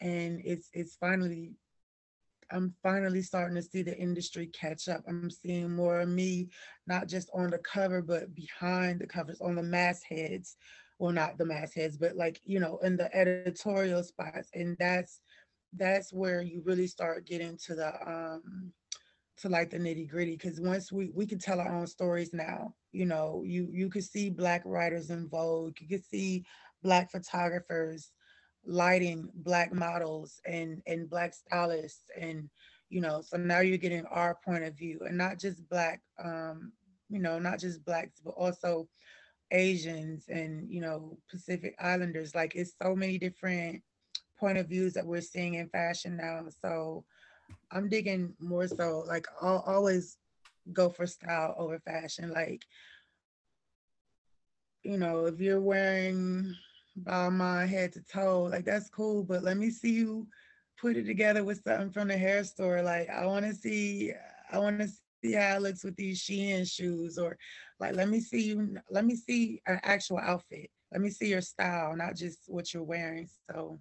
and 0.00 0.40
it's 0.42 0.70
it's 0.72 0.96
finally 0.96 1.52
I'm 2.52 2.74
finally 2.82 3.22
starting 3.22 3.56
to 3.56 3.62
see 3.62 3.82
the 3.82 3.96
industry 3.96 4.46
catch 4.48 4.88
up. 4.88 5.02
I'm 5.08 5.30
seeing 5.30 5.70
more 5.70 6.00
of 6.00 6.08
me, 6.08 6.48
not 6.86 7.08
just 7.08 7.30
on 7.34 7.50
the 7.50 7.58
cover, 7.58 8.02
but 8.02 8.34
behind 8.34 9.00
the 9.00 9.06
covers, 9.06 9.40
on 9.40 9.56
the 9.56 9.62
mastheads. 9.62 10.56
Well, 10.98 11.12
not 11.12 11.38
the 11.38 11.46
mastheads, 11.46 11.96
but 11.96 12.16
like, 12.16 12.40
you 12.44 12.60
know, 12.60 12.78
in 12.82 12.96
the 12.96 13.14
editorial 13.16 14.02
spots. 14.02 14.50
And 14.54 14.76
that's 14.78 15.20
that's 15.76 16.12
where 16.12 16.42
you 16.42 16.62
really 16.64 16.86
start 16.86 17.26
getting 17.26 17.56
to 17.66 17.74
the 17.74 18.10
um 18.10 18.72
to 19.38 19.48
like 19.48 19.70
the 19.70 19.78
nitty 19.78 20.08
gritty 20.08 20.32
because 20.36 20.60
once 20.60 20.92
we 20.92 21.10
we 21.14 21.26
can 21.26 21.38
tell 21.38 21.60
our 21.60 21.74
own 21.74 21.86
stories 21.86 22.34
now 22.34 22.74
you 22.92 23.06
know 23.06 23.42
you 23.44 23.68
you 23.70 23.88
could 23.88 24.04
see 24.04 24.28
black 24.28 24.62
writers 24.66 25.10
in 25.10 25.28
vogue 25.28 25.76
you 25.80 25.88
could 25.88 26.04
see 26.04 26.44
black 26.82 27.10
photographers 27.10 28.12
lighting 28.64 29.30
black 29.34 29.72
models 29.72 30.40
and 30.46 30.82
and 30.86 31.08
black 31.08 31.34
stylists 31.34 32.04
and 32.20 32.48
you 32.88 33.00
know 33.00 33.20
so 33.22 33.36
now 33.36 33.60
you're 33.60 33.78
getting 33.78 34.04
our 34.06 34.36
point 34.44 34.64
of 34.64 34.76
view 34.76 35.00
and 35.06 35.16
not 35.16 35.38
just 35.38 35.66
black 35.68 36.00
um 36.22 36.72
you 37.08 37.18
know 37.18 37.38
not 37.38 37.58
just 37.58 37.84
blacks 37.84 38.20
but 38.24 38.34
also 38.36 38.86
asians 39.52 40.26
and 40.28 40.70
you 40.70 40.80
know 40.80 41.16
pacific 41.30 41.74
islanders 41.80 42.34
like 42.34 42.54
it's 42.54 42.74
so 42.80 42.94
many 42.94 43.18
different 43.18 43.82
point 44.40 44.58
of 44.58 44.68
views 44.68 44.94
that 44.94 45.06
we're 45.06 45.20
seeing 45.20 45.54
in 45.54 45.68
fashion 45.68 46.16
now. 46.16 46.46
So 46.64 47.04
I'm 47.70 47.88
digging 47.88 48.34
more 48.40 48.66
so 48.66 49.04
like 49.06 49.26
I'll 49.40 49.62
always 49.66 50.16
go 50.72 50.88
for 50.88 51.06
style 51.06 51.54
over 51.58 51.78
fashion. 51.78 52.32
Like, 52.32 52.62
you 54.82 54.96
know, 54.96 55.26
if 55.26 55.38
you're 55.40 55.60
wearing 55.60 56.54
Balmain 57.10 57.68
head 57.68 57.92
to 57.94 58.02
toe, 58.02 58.44
like 58.44 58.64
that's 58.64 58.88
cool, 58.88 59.24
but 59.24 59.42
let 59.42 59.56
me 59.56 59.70
see 59.70 59.90
you 59.90 60.28
put 60.80 60.96
it 60.96 61.04
together 61.04 61.42
with 61.42 61.62
something 61.64 61.90
from 61.90 62.08
the 62.08 62.16
hair 62.16 62.44
store. 62.44 62.82
Like 62.82 63.10
I 63.10 63.26
want 63.26 63.44
to 63.46 63.54
see, 63.54 64.12
I 64.52 64.58
want 64.58 64.78
to 64.80 64.88
see 65.22 65.32
how 65.32 65.56
it 65.56 65.62
looks 65.62 65.82
with 65.82 65.96
these 65.96 66.20
Shein 66.22 66.70
shoes, 66.70 67.18
or 67.18 67.36
like 67.80 67.96
let 67.96 68.08
me 68.08 68.20
see 68.20 68.42
you, 68.42 68.76
let 68.90 69.04
me 69.04 69.16
see 69.16 69.60
an 69.66 69.80
actual 69.82 70.18
outfit. 70.18 70.70
Let 70.92 71.00
me 71.00 71.10
see 71.10 71.28
your 71.28 71.40
style, 71.40 71.96
not 71.96 72.14
just 72.14 72.40
what 72.46 72.72
you're 72.72 72.82
wearing. 72.82 73.28
So 73.50 73.80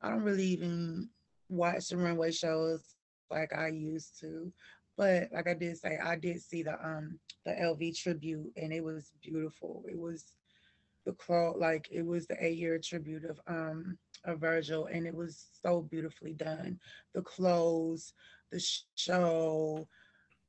I 0.00 0.10
don't 0.10 0.22
really 0.22 0.46
even 0.46 1.08
watch 1.48 1.88
the 1.88 1.96
runway 1.96 2.30
shows 2.30 2.82
like 3.30 3.52
I 3.52 3.68
used 3.68 4.20
to. 4.20 4.52
But 4.96 5.30
like 5.32 5.48
I 5.48 5.54
did 5.54 5.78
say, 5.78 5.98
I 6.02 6.16
did 6.16 6.40
see 6.40 6.62
the 6.62 6.74
um 6.74 7.18
the 7.44 7.52
LV 7.52 7.96
tribute 7.98 8.52
and 8.56 8.72
it 8.72 8.84
was 8.84 9.10
beautiful. 9.20 9.84
It 9.88 9.98
was 9.98 10.24
the 11.04 11.12
cloth 11.12 11.56
like 11.58 11.88
it 11.90 12.04
was 12.04 12.26
the 12.26 12.36
eight 12.44 12.58
year 12.58 12.78
tribute 12.78 13.24
of 13.24 13.40
um 13.46 13.98
of 14.24 14.38
Virgil 14.38 14.86
and 14.86 15.06
it 15.06 15.14
was 15.14 15.46
so 15.62 15.82
beautifully 15.82 16.32
done. 16.32 16.78
The 17.14 17.22
clothes, 17.22 18.12
the 18.50 18.64
show, 18.94 19.88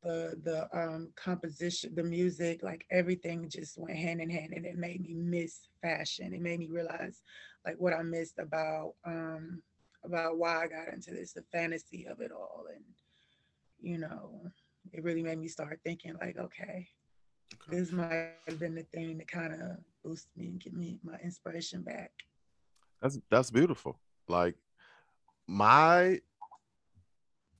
the 0.04 0.39
the 0.43 0.68
um 0.78 1.10
composition, 1.16 1.95
the 1.95 2.04
music, 2.04 2.62
like 2.62 2.86
everything 2.91 3.49
just 3.49 3.78
went 3.78 3.97
hand 3.97 4.22
in 4.22 4.30
hand 4.30 4.54
and 4.54 4.66
it 4.66 4.78
made 4.78 5.01
me 5.01 5.14
miss 5.14 5.68
fashion. 5.82 6.34
It 6.34 6.41
made 6.41 6.60
me 6.60 6.68
realize 6.68 7.22
like 7.66 7.76
what 7.78 7.93
I 7.93 8.04
missed 8.04 8.39
about 8.39 8.93
um 9.06 9.62
about 10.04 10.38
why 10.38 10.64
I 10.64 10.68
got 10.68 10.93
into 10.93 11.12
this, 11.12 11.34
the 11.34 11.43
fantasy 11.51 12.06
of 12.06 12.20
it 12.20 12.32
all. 12.32 12.66
And 12.74 12.84
you 13.82 13.97
know, 13.97 14.41
it 14.91 15.04
really 15.04 15.24
made 15.24 15.39
me 15.39 15.47
start 15.47 15.80
thinking 15.84 16.16
like, 16.22 16.38
okay, 16.38 16.88
okay. 17.54 17.78
this 17.78 17.91
might 17.91 18.32
have 18.47 18.60
been 18.60 18.76
the 18.76 18.84
thing 18.84 19.18
to 19.20 19.26
kind 19.26 19.54
of 19.54 19.78
boost 20.04 20.28
me 20.36 20.47
and 20.47 20.60
give 20.60 20.74
me 20.74 20.99
my 21.04 21.16
inspiration 21.24 21.82
back. 21.82 22.12
That's 23.01 23.20
that's 23.30 23.51
beautiful. 23.51 23.99
Like 24.28 24.56
my 25.47 26.20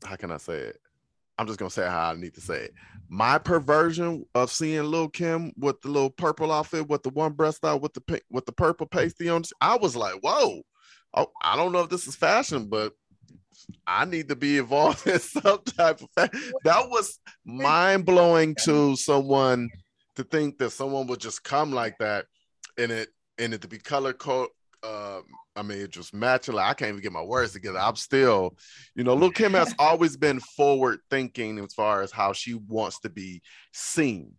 how 0.06 0.16
can 0.16 0.32
I 0.32 0.38
say 0.38 0.56
it? 0.56 0.80
I'm 1.38 1.48
just 1.48 1.60
gonna 1.60 1.72
say 1.72 1.88
how 1.88 2.12
I 2.12 2.14
need 2.14 2.36
to 2.36 2.42
say 2.42 2.66
it. 2.66 2.74
My 3.10 3.38
perversion 3.38 4.26
of 4.36 4.52
seeing 4.52 4.84
Lil 4.84 5.10
Kim 5.10 5.52
with 5.58 5.82
the 5.82 5.90
little 5.90 6.10
purple 6.10 6.52
outfit 6.52 6.88
with 6.88 7.04
the 7.04 7.10
one 7.10 7.34
breast 7.34 7.66
out 7.66 7.82
with 7.82 7.94
the 7.94 8.02
pink 8.02 8.24
with 8.30 8.46
the 8.46 8.52
purple 8.52 8.86
pasty 8.86 9.30
on, 9.30 9.44
I 9.60 9.78
was 9.78 9.96
like, 9.96 10.16
whoa. 10.22 10.62
Oh, 11.16 11.28
I 11.44 11.56
don't 11.56 11.72
know 11.72 11.82
if 11.82 11.90
this 11.90 12.08
is 12.08 12.16
fashion, 12.16 12.68
but 12.70 12.94
I 13.86 14.06
need 14.06 14.30
to 14.30 14.36
be 14.36 14.58
involved 14.58 15.06
in 15.08 15.20
some 15.20 15.60
type 15.64 16.02
of 16.02 16.10
fashion. 16.16 16.54
That 16.64 16.90
was 16.90 17.20
mind 17.46 18.06
blowing 18.06 18.56
to 18.64 18.96
someone 18.96 19.70
to 20.16 20.24
think 20.24 20.58
that 20.60 20.72
someone 20.72 21.08
would 21.08 21.20
just 21.20 21.44
come 21.44 21.72
like 21.72 21.98
that 22.00 22.26
and 22.78 22.92
it 22.92 23.10
and 23.38 23.54
it 23.54 23.62
to 23.62 23.68
be 23.68 23.78
color 23.78 24.14
code 24.14 24.50
um, 24.84 25.24
I 25.56 25.62
mean, 25.62 25.80
it 25.80 25.92
just 25.92 26.14
matching. 26.14 26.56
Like 26.56 26.70
I 26.70 26.74
can't 26.74 26.90
even 26.90 27.02
get 27.02 27.12
my 27.12 27.22
words 27.22 27.54
together. 27.54 27.80
I'm 27.80 27.96
still, 27.96 28.58
you 28.96 29.04
know, 29.04 29.14
Lil 29.14 29.32
Kim 29.32 29.54
has 29.54 29.74
always 29.80 30.18
been 30.18 30.40
forward 30.40 31.00
thinking 31.10 31.60
as 31.60 31.74
far 31.74 32.02
as 32.02 32.12
how 32.12 32.34
she 32.34 32.56
wants 32.56 33.00
to 33.02 33.10
be 33.10 33.42
seen. 33.72 34.34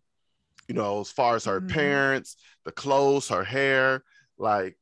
You 0.67 0.75
know, 0.75 1.01
as 1.01 1.11
far 1.11 1.35
as 1.35 1.45
her 1.45 1.61
mm-hmm. 1.61 1.73
parents, 1.73 2.37
the 2.63 2.71
clothes, 2.71 3.29
her 3.29 3.43
hair, 3.43 4.03
like 4.37 4.77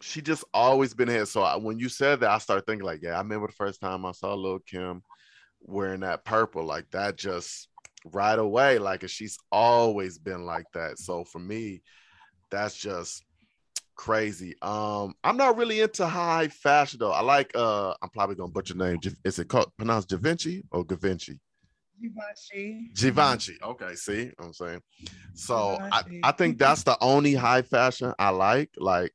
she 0.00 0.22
just 0.22 0.44
always 0.54 0.94
been 0.94 1.08
here. 1.08 1.26
So 1.26 1.42
I, 1.42 1.56
when 1.56 1.78
you 1.78 1.88
said 1.88 2.20
that, 2.20 2.30
I 2.30 2.38
started 2.38 2.66
thinking 2.66 2.86
like, 2.86 3.02
yeah, 3.02 3.14
I 3.14 3.18
remember 3.18 3.46
the 3.46 3.52
first 3.52 3.80
time 3.80 4.04
I 4.06 4.12
saw 4.12 4.34
Lil 4.34 4.60
Kim 4.60 5.02
wearing 5.60 6.00
that 6.00 6.24
purple, 6.24 6.64
like 6.64 6.90
that 6.90 7.16
just 7.16 7.67
right 8.04 8.38
away. 8.38 8.78
Like 8.78 9.08
she's 9.08 9.38
always 9.50 10.18
been 10.18 10.44
like 10.44 10.66
that. 10.74 10.98
So 10.98 11.24
for 11.24 11.38
me, 11.38 11.82
that's 12.50 12.76
just 12.76 13.24
crazy. 13.94 14.54
Um, 14.62 15.14
I'm 15.24 15.36
not 15.36 15.56
really 15.56 15.80
into 15.80 16.06
high 16.06 16.48
fashion 16.48 16.98
though. 17.00 17.12
I 17.12 17.20
like 17.20 17.52
uh, 17.54 17.94
I'm 18.02 18.10
probably 18.10 18.36
gonna 18.36 18.52
butcher 18.52 18.74
name. 18.74 18.98
Is 19.24 19.38
it 19.38 19.48
called 19.48 19.72
pronounced 19.76 20.08
Givenchy 20.08 20.64
or 20.70 20.84
Givenchy? 20.84 21.38
Givenchy. 22.00 22.90
Givenchy. 22.94 23.58
Okay, 23.62 23.94
see, 23.94 24.30
I'm 24.38 24.52
saying. 24.52 24.80
So 25.34 25.78
I, 25.92 26.02
I 26.22 26.32
think 26.32 26.58
that's 26.58 26.84
the 26.84 26.96
only 27.00 27.34
high 27.34 27.62
fashion 27.62 28.14
I 28.18 28.30
like. 28.30 28.70
Like 28.78 29.12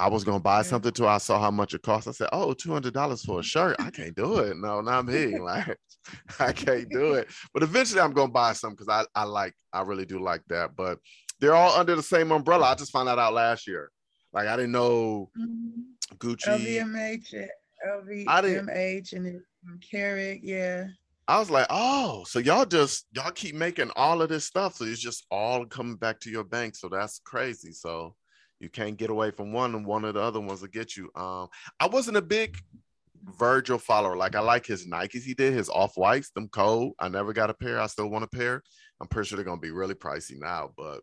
I 0.00 0.08
was 0.08 0.22
gonna 0.22 0.38
buy 0.38 0.62
something 0.62 0.92
too. 0.92 1.08
I 1.08 1.18
saw 1.18 1.40
how 1.40 1.50
much 1.50 1.74
it 1.74 1.82
cost. 1.82 2.06
I 2.06 2.12
said, 2.12 2.28
"Oh, 2.32 2.52
two 2.52 2.72
hundred 2.72 2.94
dollars 2.94 3.24
for 3.24 3.40
a 3.40 3.42
shirt? 3.42 3.76
I 3.78 3.90
can't 3.90 4.14
do 4.14 4.38
it. 4.38 4.56
No, 4.56 4.80
not 4.80 5.06
me. 5.06 5.38
Like, 5.48 5.76
I 6.38 6.52
can't 6.52 6.88
do 6.90 7.14
it." 7.14 7.28
But 7.52 7.62
eventually, 7.62 8.00
I'm 8.00 8.12
gonna 8.12 8.30
buy 8.30 8.52
some 8.52 8.72
because 8.72 8.88
I 8.88 9.04
I 9.14 9.24
like 9.24 9.54
I 9.72 9.82
really 9.82 10.06
do 10.06 10.20
like 10.20 10.42
that. 10.48 10.76
But 10.76 10.98
they're 11.40 11.54
all 11.54 11.78
under 11.78 11.96
the 11.96 12.02
same 12.02 12.30
umbrella. 12.30 12.66
I 12.66 12.74
just 12.74 12.92
found 12.92 13.08
that 13.08 13.18
out 13.18 13.34
last 13.34 13.66
year. 13.66 13.90
Like 14.32 14.46
I 14.46 14.56
didn't 14.56 14.72
know 14.72 15.30
mm-hmm. 15.38 16.16
Gucci, 16.16 16.46
LVMH, 16.46 17.48
LVMH, 18.26 19.12
and 19.14 19.42
Kering. 19.80 20.40
Yeah. 20.42 20.86
I 21.26 21.38
was 21.38 21.50
like, 21.50 21.66
oh, 21.68 22.24
so 22.26 22.38
y'all 22.38 22.64
just 22.64 23.06
y'all 23.12 23.30
keep 23.30 23.54
making 23.54 23.90
all 23.96 24.22
of 24.22 24.30
this 24.30 24.46
stuff, 24.46 24.76
so 24.76 24.84
it's 24.86 25.00
just 25.00 25.26
all 25.30 25.66
coming 25.66 25.96
back 25.96 26.20
to 26.20 26.30
your 26.30 26.44
bank. 26.44 26.74
So 26.74 26.88
that's 26.88 27.20
crazy. 27.22 27.72
So 27.72 28.14
you 28.60 28.68
can't 28.68 28.96
get 28.96 29.10
away 29.10 29.30
from 29.30 29.52
one, 29.52 29.74
and 29.74 29.86
one 29.86 30.04
of 30.04 30.14
the 30.14 30.20
other 30.20 30.40
ones 30.40 30.60
will 30.60 30.68
get 30.68 30.96
you. 30.96 31.10
Um, 31.14 31.48
I 31.78 31.86
wasn't 31.86 32.16
a 32.16 32.22
big 32.22 32.58
Virgil 33.24 33.78
follower. 33.78 34.16
Like 34.16 34.34
I 34.34 34.40
like 34.40 34.66
his 34.66 34.86
Nikes 34.86 35.22
he 35.22 35.34
did, 35.34 35.52
his 35.52 35.68
off 35.68 35.96
whites, 35.96 36.30
them 36.30 36.48
cold. 36.48 36.94
I 36.98 37.08
never 37.08 37.32
got 37.32 37.50
a 37.50 37.54
pair. 37.54 37.80
I 37.80 37.86
still 37.86 38.08
want 38.08 38.24
a 38.24 38.28
pair. 38.28 38.62
I'm 39.00 39.08
pretty 39.08 39.28
sure 39.28 39.36
they're 39.36 39.44
gonna 39.44 39.60
be 39.60 39.70
really 39.70 39.94
pricey 39.94 40.38
now, 40.38 40.70
but 40.76 41.00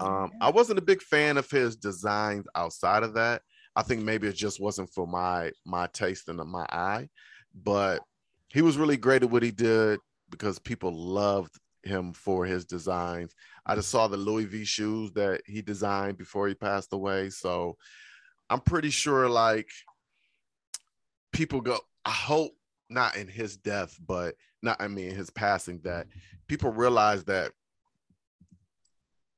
um, 0.00 0.32
I 0.40 0.50
wasn't 0.50 0.78
a 0.78 0.82
big 0.82 1.02
fan 1.02 1.36
of 1.36 1.48
his 1.50 1.76
designs 1.76 2.46
outside 2.54 3.02
of 3.02 3.14
that. 3.14 3.42
I 3.76 3.82
think 3.82 4.02
maybe 4.02 4.28
it 4.28 4.34
just 4.34 4.60
wasn't 4.60 4.90
for 4.92 5.06
my 5.06 5.52
my 5.64 5.88
taste 5.88 6.28
and 6.28 6.38
my 6.38 6.66
eye, 6.70 7.08
but 7.54 8.02
he 8.48 8.62
was 8.62 8.76
really 8.76 8.96
great 8.96 9.22
at 9.22 9.30
what 9.30 9.42
he 9.42 9.50
did 9.50 10.00
because 10.30 10.58
people 10.58 10.92
loved 10.92 11.52
him 11.86 12.12
for 12.12 12.44
his 12.44 12.64
designs. 12.64 13.34
I 13.66 13.74
just 13.74 13.90
saw 13.90 14.08
the 14.08 14.16
Louis 14.16 14.44
V 14.44 14.64
shoes 14.64 15.12
that 15.12 15.42
he 15.46 15.62
designed 15.62 16.18
before 16.18 16.48
he 16.48 16.54
passed 16.54 16.92
away. 16.92 17.30
So 17.30 17.76
I'm 18.50 18.60
pretty 18.60 18.90
sure 18.90 19.28
like 19.28 19.68
people 21.32 21.60
go, 21.60 21.78
I 22.04 22.10
hope 22.10 22.52
not 22.90 23.16
in 23.16 23.28
his 23.28 23.56
death, 23.56 23.98
but 24.06 24.34
not, 24.62 24.80
I 24.80 24.88
mean, 24.88 25.14
his 25.14 25.30
passing, 25.30 25.80
that 25.84 26.06
people 26.48 26.70
realize 26.70 27.24
that 27.24 27.52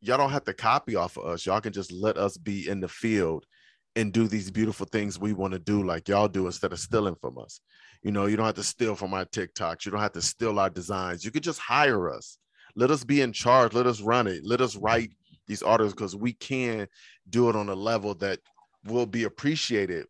y'all 0.00 0.18
don't 0.18 0.30
have 0.30 0.44
to 0.44 0.54
copy 0.54 0.96
off 0.96 1.16
of 1.16 1.26
us. 1.26 1.46
Y'all 1.46 1.60
can 1.60 1.72
just 1.72 1.92
let 1.92 2.16
us 2.16 2.36
be 2.36 2.68
in 2.68 2.80
the 2.80 2.88
field 2.88 3.46
and 3.94 4.12
do 4.12 4.28
these 4.28 4.50
beautiful 4.50 4.86
things 4.86 5.18
we 5.18 5.32
want 5.32 5.52
to 5.52 5.58
do 5.58 5.82
like 5.82 6.08
y'all 6.08 6.28
do 6.28 6.46
instead 6.46 6.72
of 6.72 6.78
stealing 6.78 7.16
from 7.20 7.38
us. 7.38 7.60
You 8.06 8.12
know, 8.12 8.26
you 8.26 8.36
don't 8.36 8.46
have 8.46 8.54
to 8.54 8.62
steal 8.62 8.94
from 8.94 9.14
our 9.14 9.24
TikToks. 9.24 9.84
You 9.84 9.90
don't 9.90 10.00
have 10.00 10.12
to 10.12 10.22
steal 10.22 10.60
our 10.60 10.70
designs. 10.70 11.24
You 11.24 11.32
could 11.32 11.42
just 11.42 11.58
hire 11.58 12.08
us. 12.08 12.38
Let 12.76 12.92
us 12.92 13.02
be 13.02 13.20
in 13.20 13.32
charge. 13.32 13.72
Let 13.72 13.88
us 13.88 14.00
run 14.00 14.28
it. 14.28 14.44
Let 14.44 14.60
us 14.60 14.76
write 14.76 15.10
these 15.48 15.60
artists 15.60 15.92
because 15.92 16.14
we 16.14 16.34
can 16.34 16.86
do 17.28 17.48
it 17.48 17.56
on 17.56 17.68
a 17.68 17.74
level 17.74 18.14
that 18.14 18.38
will 18.84 19.06
be 19.06 19.24
appreciated 19.24 20.06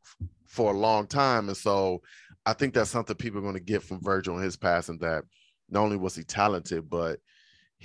for 0.46 0.74
a 0.74 0.76
long 0.76 1.06
time. 1.06 1.48
And 1.48 1.56
so 1.56 2.02
I 2.44 2.52
think 2.52 2.74
that's 2.74 2.90
something 2.90 3.16
people 3.16 3.38
are 3.38 3.42
going 3.42 3.54
to 3.54 3.60
get 3.60 3.82
from 3.82 4.02
Virgil 4.02 4.34
and 4.34 4.44
his 4.44 4.58
passing 4.58 4.98
that 4.98 5.24
not 5.70 5.80
only 5.80 5.96
was 5.96 6.14
he 6.14 6.22
talented, 6.22 6.90
but 6.90 7.18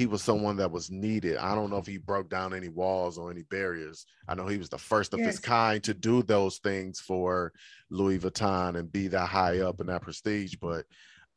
he 0.02 0.08
was 0.08 0.24
someone 0.24 0.58
that 0.58 0.72
was 0.72 0.90
needed. 0.90 1.38
I 1.38 1.54
don't 1.54 1.70
know 1.70 1.78
if 1.78 1.86
he 1.86 1.98
broke 1.98 2.28
down 2.28 2.56
any 2.56 2.70
walls 2.70 3.20
or 3.20 3.30
any 3.30 3.44
barriers. 3.44 4.04
I 4.28 4.34
know 4.34 4.48
he 4.48 4.58
was 4.58 4.70
the 4.70 4.80
first 4.80 5.14
of 5.14 5.20
yes. 5.20 5.28
his 5.28 5.40
kind 5.40 5.84
to 5.84 5.94
do 5.94 6.24
those 6.24 6.58
things 6.58 7.00
for 7.00 7.54
Louis 7.92 8.18
Vuitton 8.18 8.80
and 8.80 8.92
be 8.92 9.08
that 9.10 9.28
high 9.28 9.60
up 9.60 9.80
in 9.80 9.86
that 9.88 10.02
prestige, 10.02 10.56
but 10.60 10.86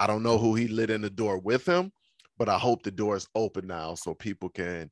I 0.00 0.06
don't 0.06 0.22
know 0.22 0.38
who 0.38 0.54
he 0.54 0.66
lit 0.66 0.88
in 0.88 1.02
the 1.02 1.10
door 1.10 1.36
with 1.36 1.66
him, 1.68 1.92
but 2.38 2.48
I 2.48 2.56
hope 2.56 2.82
the 2.82 2.90
door 2.90 3.16
is 3.16 3.28
open 3.34 3.66
now 3.66 3.96
so 3.96 4.14
people 4.14 4.48
can 4.48 4.90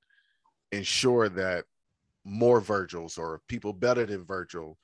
ensure 0.70 1.30
that 1.30 1.64
more 2.26 2.60
Virgils 2.60 3.16
or 3.16 3.40
people 3.48 3.72
better 3.72 4.04
than 4.04 4.22
Virgil 4.22 4.76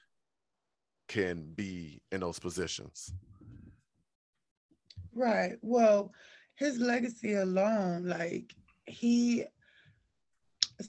can 1.08 1.52
be 1.54 2.00
in 2.10 2.20
those 2.20 2.38
positions. 2.38 3.12
Right. 5.12 5.58
Well, 5.60 6.10
his 6.54 6.78
legacy 6.78 7.34
alone, 7.34 8.06
like 8.06 8.54
he 8.88 9.44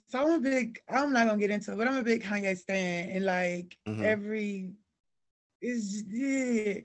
so 0.10 0.20
I'm 0.20 0.32
a 0.32 0.39
big 0.39 0.80
I'm 0.89 1.14
not 1.14 1.28
gonna 1.28 1.39
get 1.39 1.52
into 1.52 1.74
it, 1.74 1.78
but 1.78 1.88
I'm 1.88 1.97
a 1.97 2.04
big 2.04 2.24
Kanye 2.24 2.58
stan 2.58 3.10
and 3.10 3.26
like 3.26 3.78
mm-hmm. 3.88 4.04
every 4.04 4.72
is 5.62 6.04
yeah. 6.08 6.76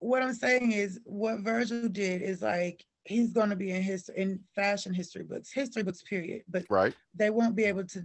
What 0.00 0.22
I'm 0.22 0.34
saying 0.34 0.72
is 0.72 1.00
what 1.04 1.40
Virgil 1.40 1.88
did 1.88 2.22
is 2.22 2.42
like 2.42 2.84
he's 3.04 3.32
gonna 3.32 3.56
be 3.56 3.72
in 3.72 3.82
his 3.82 4.08
in 4.10 4.40
fashion 4.54 4.94
history 4.94 5.24
books, 5.24 5.52
history 5.52 5.82
books, 5.82 6.02
period. 6.02 6.42
But 6.48 6.64
right, 6.70 6.94
they 7.14 7.30
won't 7.30 7.56
be 7.56 7.64
able 7.64 7.84
to 7.84 8.02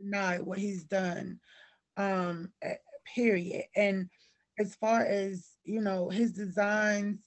deny 0.00 0.38
what 0.38 0.58
he's 0.58 0.84
done. 0.84 1.38
Um, 1.96 2.52
period. 3.14 3.64
And 3.76 4.08
as 4.58 4.74
far 4.74 5.02
as 5.02 5.50
you 5.64 5.80
know, 5.80 6.08
his 6.08 6.32
designs, 6.32 7.20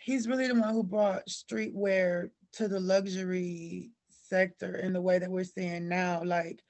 he's 0.00 0.28
really 0.28 0.46
the 0.46 0.54
one 0.54 0.72
who 0.72 0.82
brought 0.82 1.28
streetwear 1.28 2.30
to 2.56 2.68
the 2.68 2.80
luxury 2.80 3.90
sector 4.08 4.76
in 4.76 4.92
the 4.92 5.00
way 5.00 5.18
that 5.18 5.30
we're 5.30 5.44
seeing 5.44 5.88
now. 5.88 6.22
Like 6.24 6.62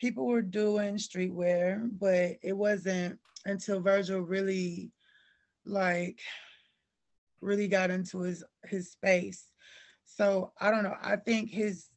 people 0.00 0.26
were 0.26 0.42
doing 0.42 0.96
streetwear, 0.96 1.88
but 1.98 2.36
it 2.42 2.56
wasn't 2.56 3.18
until 3.44 3.80
Virgil 3.80 4.20
really 4.20 4.90
like 5.64 6.20
really 7.40 7.68
got 7.68 7.90
into 7.90 8.20
his 8.20 8.44
his 8.64 8.90
space. 8.90 9.50
So 10.04 10.52
I 10.60 10.70
don't 10.70 10.84
know. 10.84 10.96
I 11.02 11.16
think 11.16 11.50
his 11.50 11.88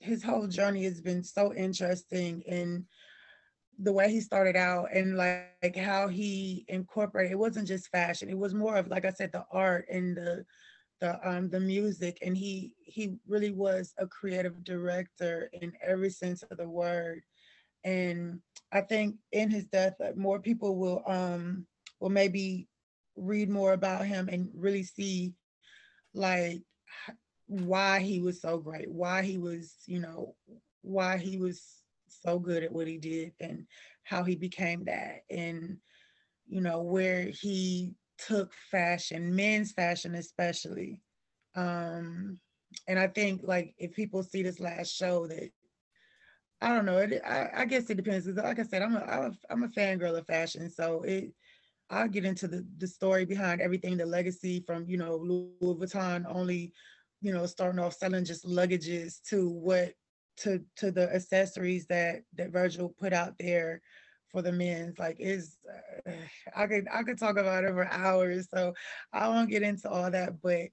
his 0.00 0.22
whole 0.22 0.46
journey 0.46 0.84
has 0.84 1.00
been 1.00 1.22
so 1.22 1.54
interesting 1.54 2.42
in 2.42 2.86
the 3.80 3.92
way 3.92 4.10
he 4.10 4.20
started 4.20 4.56
out 4.56 4.88
and 4.92 5.16
like, 5.16 5.46
like 5.62 5.76
how 5.76 6.08
he 6.08 6.64
incorporated 6.68 7.32
it 7.32 7.38
wasn't 7.38 7.66
just 7.66 7.88
fashion 7.90 8.28
it 8.28 8.36
was 8.36 8.52
more 8.52 8.76
of 8.76 8.88
like 8.88 9.04
i 9.04 9.10
said 9.10 9.30
the 9.32 9.44
art 9.52 9.86
and 9.88 10.16
the 10.16 10.44
the 11.00 11.28
um 11.28 11.48
the 11.48 11.60
music 11.60 12.18
and 12.22 12.36
he 12.36 12.72
he 12.84 13.16
really 13.26 13.52
was 13.52 13.94
a 13.98 14.06
creative 14.06 14.64
director 14.64 15.50
in 15.52 15.72
every 15.82 16.10
sense 16.10 16.42
of 16.42 16.56
the 16.56 16.68
word. 16.68 17.22
And 17.84 18.40
i 18.72 18.80
think 18.80 19.16
in 19.32 19.50
his 19.50 19.64
death 19.66 19.94
uh, 20.00 20.12
more 20.16 20.40
people 20.40 20.76
will 20.76 21.02
um 21.06 21.66
will 22.00 22.10
maybe 22.10 22.68
read 23.16 23.48
more 23.48 23.72
about 23.72 24.06
him 24.06 24.28
and 24.30 24.48
really 24.54 24.82
see 24.82 25.32
like 26.14 26.62
why 27.46 28.00
he 28.00 28.20
was 28.20 28.40
so 28.40 28.58
great 28.58 28.90
why 28.90 29.22
he 29.22 29.38
was 29.38 29.76
you 29.86 30.00
know 30.00 30.34
why 30.82 31.16
he 31.16 31.38
was 31.38 31.82
so 32.08 32.38
good 32.38 32.62
at 32.62 32.72
what 32.72 32.86
he 32.86 32.98
did 32.98 33.32
and 33.40 33.66
how 34.02 34.22
he 34.22 34.36
became 34.36 34.84
that 34.84 35.20
and 35.30 35.76
you 36.46 36.60
know 36.60 36.82
where 36.82 37.22
he 37.22 37.92
took 38.26 38.52
fashion, 38.70 39.34
men's 39.34 39.72
fashion 39.72 40.14
especially. 40.14 41.00
Um, 41.54 42.38
and 42.86 42.98
I 42.98 43.08
think 43.08 43.42
like 43.44 43.74
if 43.78 43.94
people 43.94 44.22
see 44.22 44.42
this 44.42 44.60
last 44.60 44.94
show 44.94 45.26
that 45.26 45.50
I 46.60 46.74
don't 46.74 46.86
know, 46.86 46.98
it, 46.98 47.22
I, 47.24 47.48
I 47.58 47.64
guess 47.66 47.88
it 47.88 47.96
depends. 47.96 48.26
Like 48.26 48.58
I 48.58 48.64
said, 48.64 48.82
I'm 48.82 48.96
a, 48.96 49.30
I'm 49.48 49.62
a 49.62 49.68
fangirl 49.68 50.18
of 50.18 50.26
fashion, 50.26 50.68
so 50.70 51.02
it 51.02 51.32
I'll 51.90 52.08
get 52.08 52.24
into 52.24 52.48
the 52.48 52.66
the 52.78 52.86
story 52.86 53.24
behind 53.24 53.60
everything, 53.60 53.96
the 53.96 54.06
legacy 54.06 54.62
from 54.66 54.84
you 54.88 54.98
know 54.98 55.16
Louis 55.16 55.74
Vuitton 55.74 56.24
only, 56.28 56.72
you 57.22 57.32
know, 57.32 57.46
starting 57.46 57.80
off 57.80 57.94
selling 57.94 58.24
just 58.24 58.44
luggages 58.44 59.22
to 59.28 59.48
what 59.48 59.94
to 60.38 60.62
to 60.76 60.90
the 60.90 61.12
accessories 61.14 61.86
that 61.86 62.22
that 62.36 62.50
Virgil 62.50 62.94
put 62.98 63.12
out 63.12 63.34
there 63.38 63.80
for 64.30 64.42
the 64.42 64.52
men's 64.52 64.98
like 64.98 65.16
is 65.18 65.56
uh, 66.06 66.10
i 66.56 66.66
could 66.66 66.86
i 66.92 67.02
could 67.02 67.18
talk 67.18 67.36
about 67.36 67.64
it 67.64 67.72
for 67.72 67.88
hours 67.90 68.48
so 68.52 68.72
i 69.12 69.28
won't 69.28 69.50
get 69.50 69.62
into 69.62 69.88
all 69.88 70.10
that 70.10 70.40
but 70.42 70.68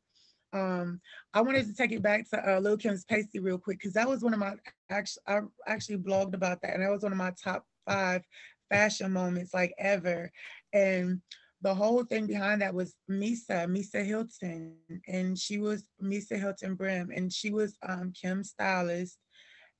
um 0.53 0.99
i 1.34 1.41
wanted 1.41 1.66
to 1.66 1.74
take 1.74 1.91
it 1.91 2.01
back 2.01 2.30
to 2.30 2.56
uh, 2.56 2.60
lil 2.60 2.78
kim's 2.78 3.06
pasty 3.06 3.39
real 3.39 3.58
quick 3.58 3.80
because 3.80 3.93
that 3.93 4.08
was 4.08 4.24
one 4.24 4.34
of 4.34 4.39
my 4.39 4.53
actually 4.89 5.22
i 5.28 5.39
actually 5.68 5.97
blogged 5.97 6.34
about 6.34 6.62
that 6.62 6.74
and 6.74 6.84
that 6.84 6.91
was 6.91 7.03
one 7.03 7.12
of 7.12 7.18
my 7.18 7.34
top 7.41 7.66
five 7.88 8.22
fashion 8.70 9.12
moments 9.12 9.53
like 9.53 9.74
ever 9.78 10.32
and 10.74 11.22
the 11.62 11.74
whole 11.74 12.03
thing 12.03 12.28
behind 12.28 12.62
that 12.62 12.76
was 12.76 12.93
Misa, 13.10 13.66
Misa 13.66 14.06
Hylton, 14.06 14.76
and 15.08 15.36
she 15.36 15.58
was 15.58 15.86
Misa 15.99 16.39
Hylton 16.39 16.76
Brim, 16.76 17.10
and 17.10 17.34
she 17.34 17.49
was 17.49 17.76
um, 17.89 18.14
Kim's 18.14 18.51
stylist 18.51 19.18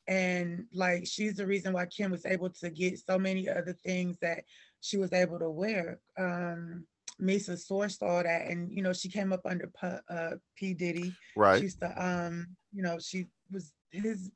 and 0.08 0.66
like 0.74 1.06
she's 1.08 1.36
the 1.36 1.46
reason 1.46 1.74
why 1.74 1.86
Kim 1.86 2.12
was 2.12 2.26
able 2.26 2.50
to 2.50 2.70
get 2.70 3.00
so 3.00 3.18
many 3.18 3.50
other 3.50 3.74
things 3.74 4.18
that 4.22 4.44
she 4.82 4.98
was 4.98 5.14
able 5.14 5.40
to 5.40 5.50
wear. 5.50 6.00
Um, 6.18 6.86
Misa 7.22 7.52
sourced 7.52 8.02
all 8.02 8.24
that, 8.24 8.48
and 8.48 8.72
you 8.72 8.82
know 8.82 8.94
she 8.94 9.10
came 9.10 9.32
up 9.32 9.46
under 9.46 9.68
P, 9.68 9.88
uh, 10.10 10.32
P 10.56 10.74
Diddy. 10.74 11.14
Right. 11.36 11.62
She's 11.62 11.76
the 11.76 11.90
um, 12.04 12.48
you 12.74 12.84
know 12.84 12.98
she 13.00 13.28
was 13.52 13.72
his 13.92 14.32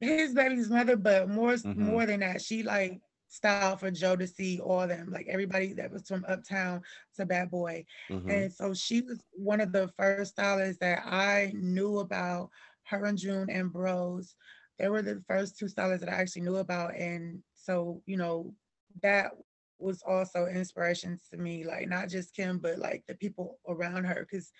his 0.00 0.34
baby's 0.34 0.70
mother, 0.70 0.96
but 0.96 1.28
more 1.28 1.52
mm-hmm. 1.52 1.84
more 1.84 2.06
than 2.06 2.20
that, 2.20 2.42
she 2.42 2.62
like 2.62 3.00
styled 3.28 3.80
for 3.80 3.90
Jodeci 3.90 4.60
all 4.60 4.86
them, 4.86 5.10
like 5.10 5.26
everybody 5.28 5.72
that 5.74 5.90
was 5.90 6.06
from 6.06 6.24
Uptown 6.28 6.82
to 7.16 7.24
Bad 7.24 7.50
Boy. 7.50 7.84
Mm-hmm. 8.10 8.30
And 8.30 8.52
so 8.52 8.74
she 8.74 9.02
was 9.02 9.20
one 9.32 9.60
of 9.60 9.72
the 9.72 9.88
first 9.96 10.32
stylists 10.32 10.80
that 10.80 11.02
I 11.06 11.52
knew 11.54 11.98
about 11.98 12.50
her 12.84 13.04
and 13.04 13.16
June 13.16 13.42
and 13.48 13.50
Ambrose 13.50 14.34
they 14.80 14.88
were 14.88 15.02
the 15.02 15.22
first 15.28 15.58
two 15.58 15.68
stylists 15.68 16.04
that 16.04 16.12
I 16.12 16.16
actually 16.16 16.42
knew 16.42 16.56
about. 16.56 16.96
And 16.96 17.42
so 17.54 18.02
you 18.06 18.16
know 18.16 18.54
that 19.02 19.32
was 19.78 20.02
also 20.06 20.46
inspiration 20.46 21.18
to 21.30 21.36
me, 21.36 21.64
like 21.64 21.88
not 21.88 22.08
just 22.08 22.34
Kim, 22.34 22.58
but 22.58 22.78
like 22.78 23.04
the 23.06 23.14
people 23.14 23.58
around 23.68 24.04
her, 24.04 24.26
because 24.28 24.50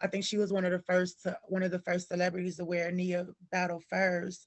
I 0.00 0.06
think 0.06 0.24
she 0.24 0.36
was 0.36 0.52
one 0.52 0.64
of 0.64 0.72
the 0.72 0.78
first 0.80 1.22
to, 1.22 1.36
one 1.48 1.62
of 1.62 1.70
the 1.70 1.80
first 1.80 2.08
celebrities 2.08 2.56
to 2.56 2.64
wear 2.64 2.90
Nia 2.92 3.26
Battle 3.50 3.82
furs, 3.90 4.46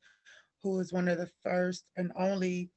who 0.64 0.78
was 0.78 0.94
one 0.94 1.08
of 1.08 1.18
the 1.18 1.30
first 1.44 1.86
and 1.98 2.12
only 2.18 2.70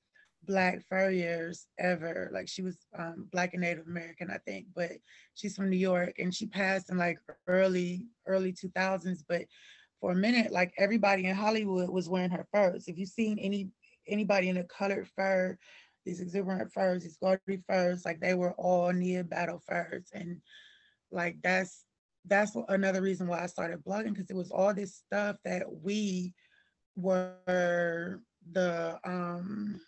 black 0.44 0.82
furriers 0.88 1.66
ever. 1.78 2.30
Like 2.32 2.48
she 2.48 2.62
was 2.62 2.78
um, 2.98 3.28
black 3.32 3.54
and 3.54 3.62
Native 3.62 3.86
American, 3.86 4.30
I 4.30 4.38
think, 4.38 4.66
but 4.74 4.92
she's 5.34 5.56
from 5.56 5.70
New 5.70 5.76
York 5.76 6.18
and 6.18 6.34
she 6.34 6.46
passed 6.46 6.90
in 6.90 6.98
like 6.98 7.18
early 7.46 8.06
early 8.26 8.52
2000s. 8.52 9.24
But 9.28 9.42
for 10.00 10.12
a 10.12 10.16
minute, 10.16 10.52
like 10.52 10.72
everybody 10.78 11.26
in 11.26 11.34
Hollywood 11.34 11.88
was 11.90 12.08
wearing 12.08 12.30
her 12.30 12.46
furs. 12.52 12.88
If 12.88 12.98
you've 12.98 13.08
seen 13.08 13.38
any 13.38 13.70
anybody 14.06 14.48
in 14.48 14.58
a 14.58 14.64
colored 14.64 15.08
fur, 15.16 15.56
these 16.04 16.20
exuberant 16.20 16.72
furs, 16.72 17.02
these 17.02 17.16
gaudy 17.16 17.62
furs, 17.66 18.04
like 18.04 18.20
they 18.20 18.34
were 18.34 18.52
all 18.52 18.92
Nia 18.92 19.24
Battle 19.24 19.62
furs, 19.66 20.10
and 20.12 20.40
like 21.10 21.36
that's 21.42 21.84
that's 22.26 22.56
another 22.68 23.02
reason 23.02 23.26
why 23.26 23.42
I 23.42 23.46
started 23.46 23.84
blogging 23.84 24.14
because 24.14 24.30
it 24.30 24.36
was 24.36 24.50
all 24.50 24.74
this 24.74 24.94
stuff 24.94 25.36
that 25.44 25.64
we 25.82 26.34
were 26.96 28.20
the 28.52 28.98
um 29.04 29.80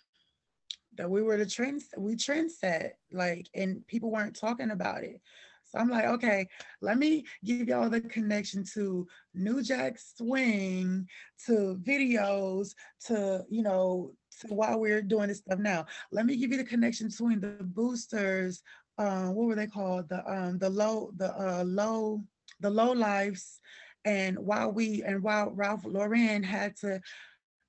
that 0.96 1.10
we 1.10 1.22
were 1.22 1.36
the 1.36 1.46
trend 1.46 1.82
we 1.96 2.16
trend 2.16 2.50
set 2.50 2.98
like 3.12 3.46
and 3.54 3.86
people 3.86 4.10
weren't 4.10 4.38
talking 4.38 4.70
about 4.70 5.04
it 5.04 5.20
so 5.66 5.78
i'm 5.78 5.90
like 5.90 6.04
okay 6.06 6.46
let 6.80 6.98
me 6.98 7.24
give 7.44 7.68
y'all 7.68 7.90
the 7.90 8.00
connection 8.00 8.64
to 8.64 9.06
new 9.34 9.62
jack 9.62 9.98
swing 9.98 11.06
to 11.44 11.78
videos 11.82 12.70
to 13.04 13.44
you 13.48 13.62
know 13.62 14.12
to 14.40 14.54
why 14.54 14.74
we're 14.74 15.00
doing 15.00 15.28
this 15.28 15.38
stuff 15.38 15.58
now. 15.58 15.86
Let 16.12 16.26
me 16.26 16.36
give 16.36 16.50
you 16.50 16.58
the 16.58 16.64
connection 16.64 17.08
between 17.08 17.40
the 17.40 17.56
boosters 17.62 18.62
uh, 18.98 19.28
what 19.28 19.46
were 19.46 19.54
they 19.54 19.66
called? 19.66 20.08
The 20.08 20.26
um 20.30 20.58
the 20.58 20.70
low 20.70 21.10
the 21.16 21.34
uh 21.36 21.64
low 21.64 22.22
the 22.60 22.70
low 22.70 22.92
lives 22.92 23.60
and 24.04 24.38
while 24.38 24.72
we 24.72 25.02
and 25.02 25.22
while 25.22 25.50
Ralph 25.50 25.84
Lauren 25.84 26.42
had 26.42 26.76
to 26.76 27.00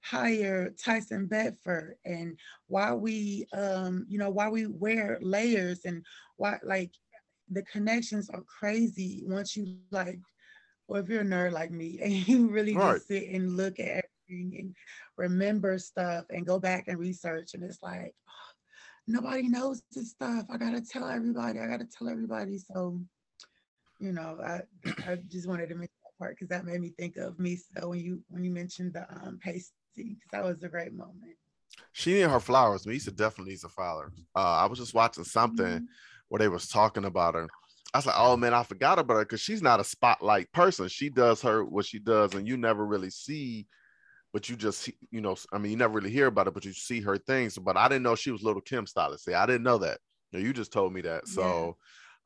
hire 0.01 0.73
Tyson 0.81 1.25
Beckford 1.25 1.95
and 2.05 2.39
why 2.67 2.93
we 2.93 3.45
um 3.53 4.05
you 4.07 4.17
know 4.17 4.29
why 4.29 4.47
we 4.47 4.67
wear 4.67 5.17
layers 5.21 5.83
and 5.83 6.05
why 6.37 6.57
like 6.63 6.91
the 7.49 7.63
connections 7.63 8.29
are 8.29 8.41
crazy 8.41 9.23
once 9.25 9.55
you 9.55 9.77
like 9.91 10.19
or 10.87 10.99
if 10.99 11.09
you're 11.09 11.21
a 11.21 11.25
nerd 11.25 11.51
like 11.51 11.71
me 11.71 11.99
and 12.03 12.27
you 12.27 12.47
really 12.47 12.73
just 12.73 13.07
sit 13.07 13.29
and 13.29 13.57
look 13.57 13.79
at 13.79 14.03
everything 14.29 14.59
and 14.59 14.75
remember 15.17 15.77
stuff 15.77 16.25
and 16.29 16.45
go 16.45 16.59
back 16.59 16.87
and 16.87 16.99
research 16.99 17.53
and 17.53 17.63
it's 17.63 17.81
like 17.81 18.13
oh, 18.27 18.53
nobody 19.07 19.47
knows 19.47 19.81
this 19.91 20.11
stuff 20.11 20.45
i 20.51 20.57
gotta 20.57 20.81
tell 20.81 21.07
everybody 21.07 21.59
i 21.59 21.67
gotta 21.67 21.85
tell 21.85 22.09
everybody 22.09 22.57
so 22.57 22.99
you 23.99 24.11
know 24.11 24.37
i 24.43 24.61
i 25.07 25.17
just 25.29 25.47
wanted 25.47 25.69
to 25.69 25.75
make 25.75 25.89
that 26.03 26.17
part 26.19 26.35
because 26.35 26.49
that 26.49 26.65
made 26.65 26.81
me 26.81 26.89
think 26.99 27.17
of 27.17 27.39
me 27.39 27.55
so 27.55 27.89
when 27.89 27.99
you 27.99 28.21
when 28.29 28.43
you 28.43 28.51
mentioned 28.51 28.93
the 28.93 29.05
um 29.13 29.39
paste 29.41 29.71
because 29.97 30.29
that 30.31 30.43
was 30.43 30.63
a 30.63 30.69
great 30.69 30.93
moment. 30.93 31.35
She 31.91 32.13
needed 32.13 32.29
her 32.29 32.39
flowers. 32.39 32.85
Misa 32.85 33.15
definitely 33.15 33.51
needs 33.51 33.63
her 33.63 33.69
flowers. 33.69 34.13
Uh, 34.35 34.39
I 34.39 34.65
was 34.65 34.79
just 34.79 34.93
watching 34.93 35.23
something 35.23 35.65
mm-hmm. 35.65 35.85
Where 36.29 36.39
they 36.39 36.47
was 36.47 36.67
talking 36.67 37.05
about 37.05 37.35
her. 37.35 37.47
I 37.93 37.97
was 37.97 38.05
like, 38.05 38.15
oh 38.17 38.35
man, 38.35 38.53
I 38.53 38.63
forgot 38.63 38.99
about 38.99 39.15
her 39.15 39.25
because 39.25 39.41
she's 39.41 39.61
not 39.61 39.79
a 39.79 39.83
spotlight 39.83 40.51
person. 40.51 40.87
She 40.87 41.09
does 41.09 41.41
her 41.41 41.63
what 41.63 41.85
she 41.85 41.99
does, 41.99 42.33
and 42.33 42.47
you 42.47 42.57
never 42.57 42.85
really 42.85 43.09
see, 43.09 43.65
but 44.33 44.49
you 44.49 44.55
just 44.55 44.89
you 45.09 45.21
know, 45.21 45.35
I 45.53 45.57
mean, 45.57 45.71
you 45.71 45.77
never 45.77 45.95
really 45.95 46.11
hear 46.11 46.27
about 46.27 46.47
it, 46.47 46.53
but 46.53 46.65
you 46.65 46.73
see 46.73 47.01
her 47.01 47.17
things. 47.17 47.57
But 47.57 47.77
I 47.77 47.87
didn't 47.87 48.03
know 48.03 48.15
she 48.15 48.31
was 48.31 48.43
Little 48.43 48.61
Kim 48.61 48.85
stylist. 48.85 49.25
See, 49.25 49.33
I 49.33 49.45
didn't 49.45 49.63
know 49.63 49.77
that. 49.79 49.99
You, 50.31 50.39
know, 50.39 50.45
you 50.45 50.53
just 50.53 50.73
told 50.73 50.93
me 50.93 51.01
that. 51.01 51.27
So 51.27 51.77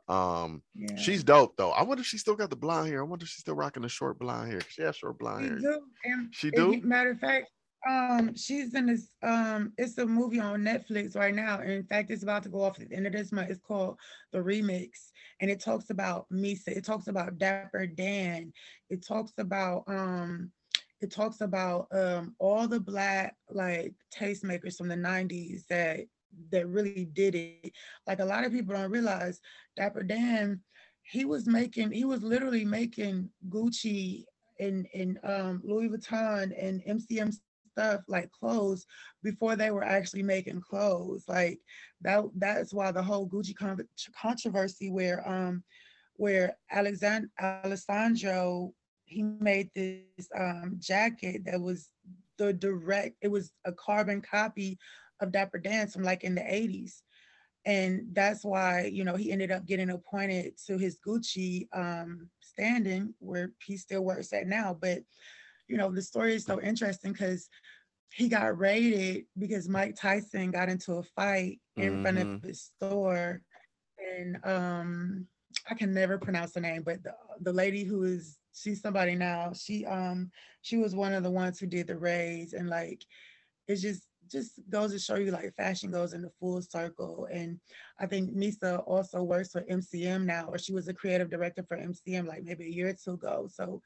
um 0.07 0.61
yeah. 0.75 0.95
she's 0.97 1.23
dope 1.23 1.55
though. 1.57 1.71
I 1.71 1.83
wonder 1.83 2.01
if 2.01 2.07
she 2.07 2.17
still 2.17 2.35
got 2.35 2.49
the 2.49 2.55
blonde 2.55 2.89
hair. 2.89 3.01
I 3.01 3.03
wonder 3.03 3.23
if 3.23 3.29
she's 3.29 3.41
still 3.41 3.55
rocking 3.55 3.83
the 3.83 3.89
short 3.89 4.19
blonde 4.19 4.51
hair. 4.51 4.61
She 4.67 4.81
has 4.81 4.95
short 4.95 5.19
blonde 5.19 5.43
she 5.45 5.49
hair. 5.49 5.59
Do. 5.59 5.81
And 6.03 6.35
she 6.35 6.51
do. 6.51 6.81
Matter 6.83 7.11
of 7.11 7.19
fact, 7.19 7.51
um, 7.87 8.35
she's 8.35 8.73
in 8.75 8.87
this. 8.87 9.09
Um, 9.23 9.73
it's 9.77 9.97
a 9.97 10.05
movie 10.05 10.39
on 10.39 10.61
Netflix 10.61 11.15
right 11.15 11.33
now. 11.33 11.59
And 11.59 11.71
in 11.71 11.83
fact, 11.83 12.11
it's 12.11 12.23
about 12.23 12.43
to 12.43 12.49
go 12.49 12.61
off 12.61 12.79
at 12.79 12.89
the 12.89 12.95
end 12.95 13.07
of 13.07 13.13
this 13.13 13.31
month. 13.31 13.49
It's 13.49 13.59
called 13.59 13.97
The 14.31 14.39
Remix, 14.39 14.89
and 15.39 15.49
it 15.49 15.59
talks 15.63 15.89
about 15.89 16.27
Misa. 16.31 16.67
It 16.67 16.85
talks 16.85 17.07
about 17.07 17.37
Dapper 17.37 17.87
Dan. 17.87 18.53
It 18.89 19.05
talks 19.05 19.33
about 19.37 19.83
um, 19.87 20.51
it 21.01 21.11
talks 21.11 21.41
about 21.41 21.87
um 21.91 22.35
all 22.39 22.67
the 22.67 22.79
black 22.79 23.35
like 23.49 23.95
tastemakers 24.15 24.77
from 24.77 24.87
the 24.87 24.95
'90s 24.95 25.65
that 25.67 26.01
that 26.51 26.67
really 26.67 27.05
did 27.13 27.33
it. 27.33 27.73
Like 28.05 28.19
a 28.19 28.25
lot 28.25 28.45
of 28.45 28.51
people 28.51 28.75
don't 28.75 28.91
realize 28.91 29.39
Dapper 29.75 30.03
Dan. 30.03 30.61
He 31.01 31.25
was 31.25 31.47
making. 31.47 31.91
He 31.91 32.05
was 32.05 32.21
literally 32.21 32.63
making 32.63 33.29
Gucci 33.49 34.25
and 34.59 34.87
and 34.93 35.19
um, 35.23 35.61
Louis 35.63 35.89
Vuitton 35.89 36.53
and 36.57 36.83
MCM 36.87 37.33
stuff 37.71 38.01
like 38.07 38.31
clothes 38.31 38.85
before 39.23 39.55
they 39.55 39.71
were 39.71 39.83
actually 39.83 40.23
making 40.23 40.61
clothes. 40.61 41.25
Like 41.27 41.59
that 42.01 42.23
that's 42.35 42.73
why 42.73 42.91
the 42.91 43.03
whole 43.03 43.27
Gucci 43.27 43.55
con- 43.55 43.87
controversy 44.19 44.89
where 44.91 45.27
um 45.27 45.63
where 46.15 46.57
Alexand- 46.73 47.29
Alessandro 47.41 48.73
he 49.05 49.23
made 49.23 49.69
this 49.75 50.29
um 50.37 50.77
jacket 50.79 51.43
that 51.45 51.59
was 51.59 51.91
the 52.37 52.53
direct 52.53 53.15
it 53.21 53.29
was 53.29 53.51
a 53.65 53.71
carbon 53.71 54.21
copy 54.21 54.77
of 55.19 55.31
Dapper 55.31 55.59
Dan 55.59 55.87
from 55.87 56.03
like 56.03 56.23
in 56.23 56.35
the 56.35 56.41
80s. 56.41 57.03
And 57.65 58.07
that's 58.13 58.43
why, 58.43 58.85
you 58.91 59.03
know, 59.03 59.15
he 59.15 59.31
ended 59.31 59.51
up 59.51 59.67
getting 59.67 59.91
appointed 59.91 60.57
to 60.65 60.77
his 60.79 60.97
Gucci 61.05 61.67
um, 61.73 62.29
standing 62.39 63.13
where 63.19 63.51
he 63.63 63.77
still 63.77 64.03
works 64.03 64.33
at 64.33 64.47
now. 64.47 64.75
But 64.79 65.03
you 65.67 65.77
know, 65.77 65.91
the 65.91 66.01
story 66.01 66.35
is 66.35 66.45
so 66.45 66.61
interesting 66.61 67.13
because 67.13 67.47
he 68.13 68.27
got 68.27 68.57
raided 68.57 69.25
because 69.37 69.69
Mike 69.69 69.95
Tyson 69.95 70.51
got 70.51 70.69
into 70.69 70.95
a 70.95 71.03
fight 71.03 71.59
in 71.77 71.91
mm-hmm. 71.91 72.01
front 72.01 72.17
of 72.17 72.27
mm-hmm. 72.27 72.47
his 72.47 72.61
store. 72.75 73.41
And 74.19 74.37
um, 74.43 75.27
I 75.69 75.75
can 75.75 75.93
never 75.93 76.17
pronounce 76.17 76.51
the 76.51 76.61
name, 76.61 76.83
but 76.83 77.03
the, 77.03 77.13
the 77.41 77.53
lady 77.53 77.83
who 77.83 78.03
is 78.03 78.37
she's 78.53 78.81
somebody 78.81 79.15
now, 79.15 79.53
she 79.53 79.85
um 79.85 80.29
she 80.61 80.77
was 80.77 80.95
one 80.95 81.13
of 81.13 81.23
the 81.23 81.31
ones 81.31 81.59
who 81.59 81.67
did 81.67 81.87
the 81.87 81.97
raids 81.97 82.53
and 82.53 82.69
like 82.69 83.03
it's 83.67 83.81
just 83.81 84.03
just 84.29 84.61
goes 84.69 84.91
to 84.93 84.99
show 84.99 85.15
you 85.15 85.31
like 85.31 85.53
fashion 85.55 85.91
goes 85.91 86.13
in 86.13 86.21
the 86.21 86.31
full 86.39 86.61
circle. 86.61 87.27
And 87.31 87.59
I 87.99 88.05
think 88.05 88.35
Misa 88.35 88.81
also 88.87 89.23
works 89.23 89.51
for 89.51 89.61
MCM 89.61 90.23
now, 90.25 90.45
or 90.47 90.57
she 90.57 90.73
was 90.73 90.87
a 90.87 90.93
creative 90.93 91.29
director 91.29 91.63
for 91.63 91.77
MCM 91.77 92.27
like 92.27 92.43
maybe 92.43 92.65
a 92.65 92.69
year 92.69 92.89
or 92.89 92.93
two 92.93 93.13
ago. 93.13 93.47
So 93.51 93.81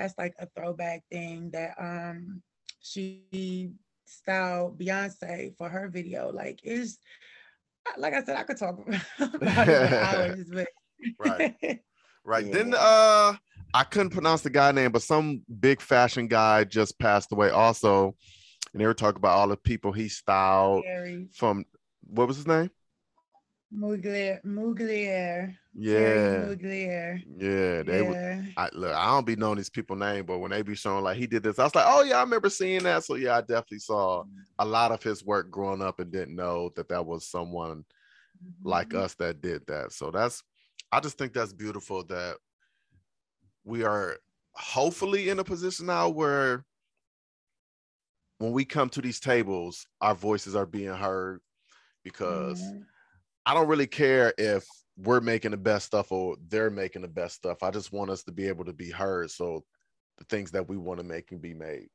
that's 0.00 0.18
like 0.18 0.34
a 0.38 0.46
throwback 0.56 1.02
thing 1.10 1.50
that 1.52 1.74
um 1.78 2.42
she 2.80 3.70
styled 4.04 4.78
Beyonce 4.78 5.56
for 5.56 5.68
her 5.68 5.88
video. 5.88 6.32
Like 6.32 6.60
it's 6.62 6.98
like 7.96 8.14
I 8.14 8.22
said, 8.22 8.36
I 8.36 8.42
could 8.44 8.56
talk 8.56 8.78
about 9.20 9.68
it 9.68 9.92
hours, 9.92 10.50
but 10.52 10.68
right. 11.18 11.56
Right. 12.22 12.44
Yeah. 12.44 12.52
Then 12.52 12.74
uh 12.76 13.34
I 13.72 13.84
couldn't 13.84 14.10
pronounce 14.10 14.42
the 14.42 14.50
guy 14.50 14.72
name, 14.72 14.92
but 14.92 15.02
some 15.02 15.42
big 15.58 15.80
fashion 15.80 16.28
guy 16.28 16.64
just 16.64 16.98
passed 16.98 17.32
away 17.32 17.48
also. 17.48 18.14
And 18.72 18.80
they 18.80 18.86
were 18.86 18.94
talking 18.94 19.16
about 19.16 19.38
all 19.38 19.48
the 19.48 19.56
people 19.56 19.90
he 19.90 20.08
styled 20.08 20.84
from 21.32 21.64
what 22.06 22.28
was 22.28 22.36
his 22.36 22.46
name? 22.46 22.70
Mugler, 23.72 24.42
Mugler. 24.44 25.54
Yeah. 25.74 26.44
Mugler. 26.44 27.22
Yeah. 27.38 27.82
They 27.82 28.02
yeah. 28.02 28.42
I, 28.56 28.68
look, 28.72 28.92
I 28.92 29.06
don't 29.06 29.26
be 29.26 29.36
knowing 29.36 29.58
these 29.58 29.70
people 29.70 29.94
name, 29.94 30.26
but 30.26 30.38
when 30.38 30.50
they 30.50 30.62
be 30.62 30.74
showing 30.74 31.04
like 31.04 31.16
he 31.16 31.26
did 31.26 31.44
this, 31.44 31.58
I 31.58 31.64
was 31.64 31.74
like, 31.74 31.86
oh 31.86 32.02
yeah, 32.02 32.16
I 32.16 32.22
remember 32.22 32.50
seeing 32.50 32.82
that. 32.82 33.04
So 33.04 33.14
yeah, 33.14 33.36
I 33.36 33.40
definitely 33.42 33.78
saw 33.78 34.24
a 34.58 34.64
lot 34.64 34.90
of 34.90 35.02
his 35.02 35.24
work 35.24 35.50
growing 35.50 35.82
up 35.82 36.00
and 36.00 36.10
didn't 36.10 36.34
know 36.34 36.70
that 36.74 36.88
that 36.88 37.06
was 37.06 37.28
someone 37.28 37.84
mm-hmm. 38.44 38.68
like 38.68 38.92
us 38.92 39.14
that 39.16 39.40
did 39.40 39.62
that. 39.68 39.92
So 39.92 40.10
that's, 40.10 40.42
I 40.90 40.98
just 40.98 41.16
think 41.16 41.32
that's 41.32 41.52
beautiful 41.52 42.02
that 42.06 42.38
we 43.64 43.84
are 43.84 44.16
hopefully 44.52 45.28
in 45.28 45.38
a 45.38 45.44
position 45.44 45.86
now 45.86 46.08
where 46.08 46.64
when 48.38 48.50
we 48.50 48.64
come 48.64 48.88
to 48.88 49.00
these 49.00 49.20
tables, 49.20 49.86
our 50.00 50.14
voices 50.16 50.56
are 50.56 50.66
being 50.66 50.94
heard 50.94 51.40
because. 52.02 52.60
Mm-hmm 52.60 52.80
I 53.46 53.54
don't 53.54 53.68
really 53.68 53.86
care 53.86 54.32
if 54.38 54.64
we're 54.96 55.20
making 55.20 55.52
the 55.52 55.56
best 55.56 55.86
stuff 55.86 56.12
or 56.12 56.36
they're 56.48 56.70
making 56.70 57.02
the 57.02 57.08
best 57.08 57.36
stuff. 57.36 57.62
I 57.62 57.70
just 57.70 57.92
want 57.92 58.10
us 58.10 58.22
to 58.24 58.32
be 58.32 58.48
able 58.48 58.64
to 58.66 58.72
be 58.72 58.90
heard. 58.90 59.30
So 59.30 59.64
the 60.18 60.24
things 60.24 60.50
that 60.52 60.68
we 60.68 60.76
want 60.76 61.00
to 61.00 61.06
make 61.06 61.28
can 61.28 61.38
be 61.38 61.54
made. 61.54 61.88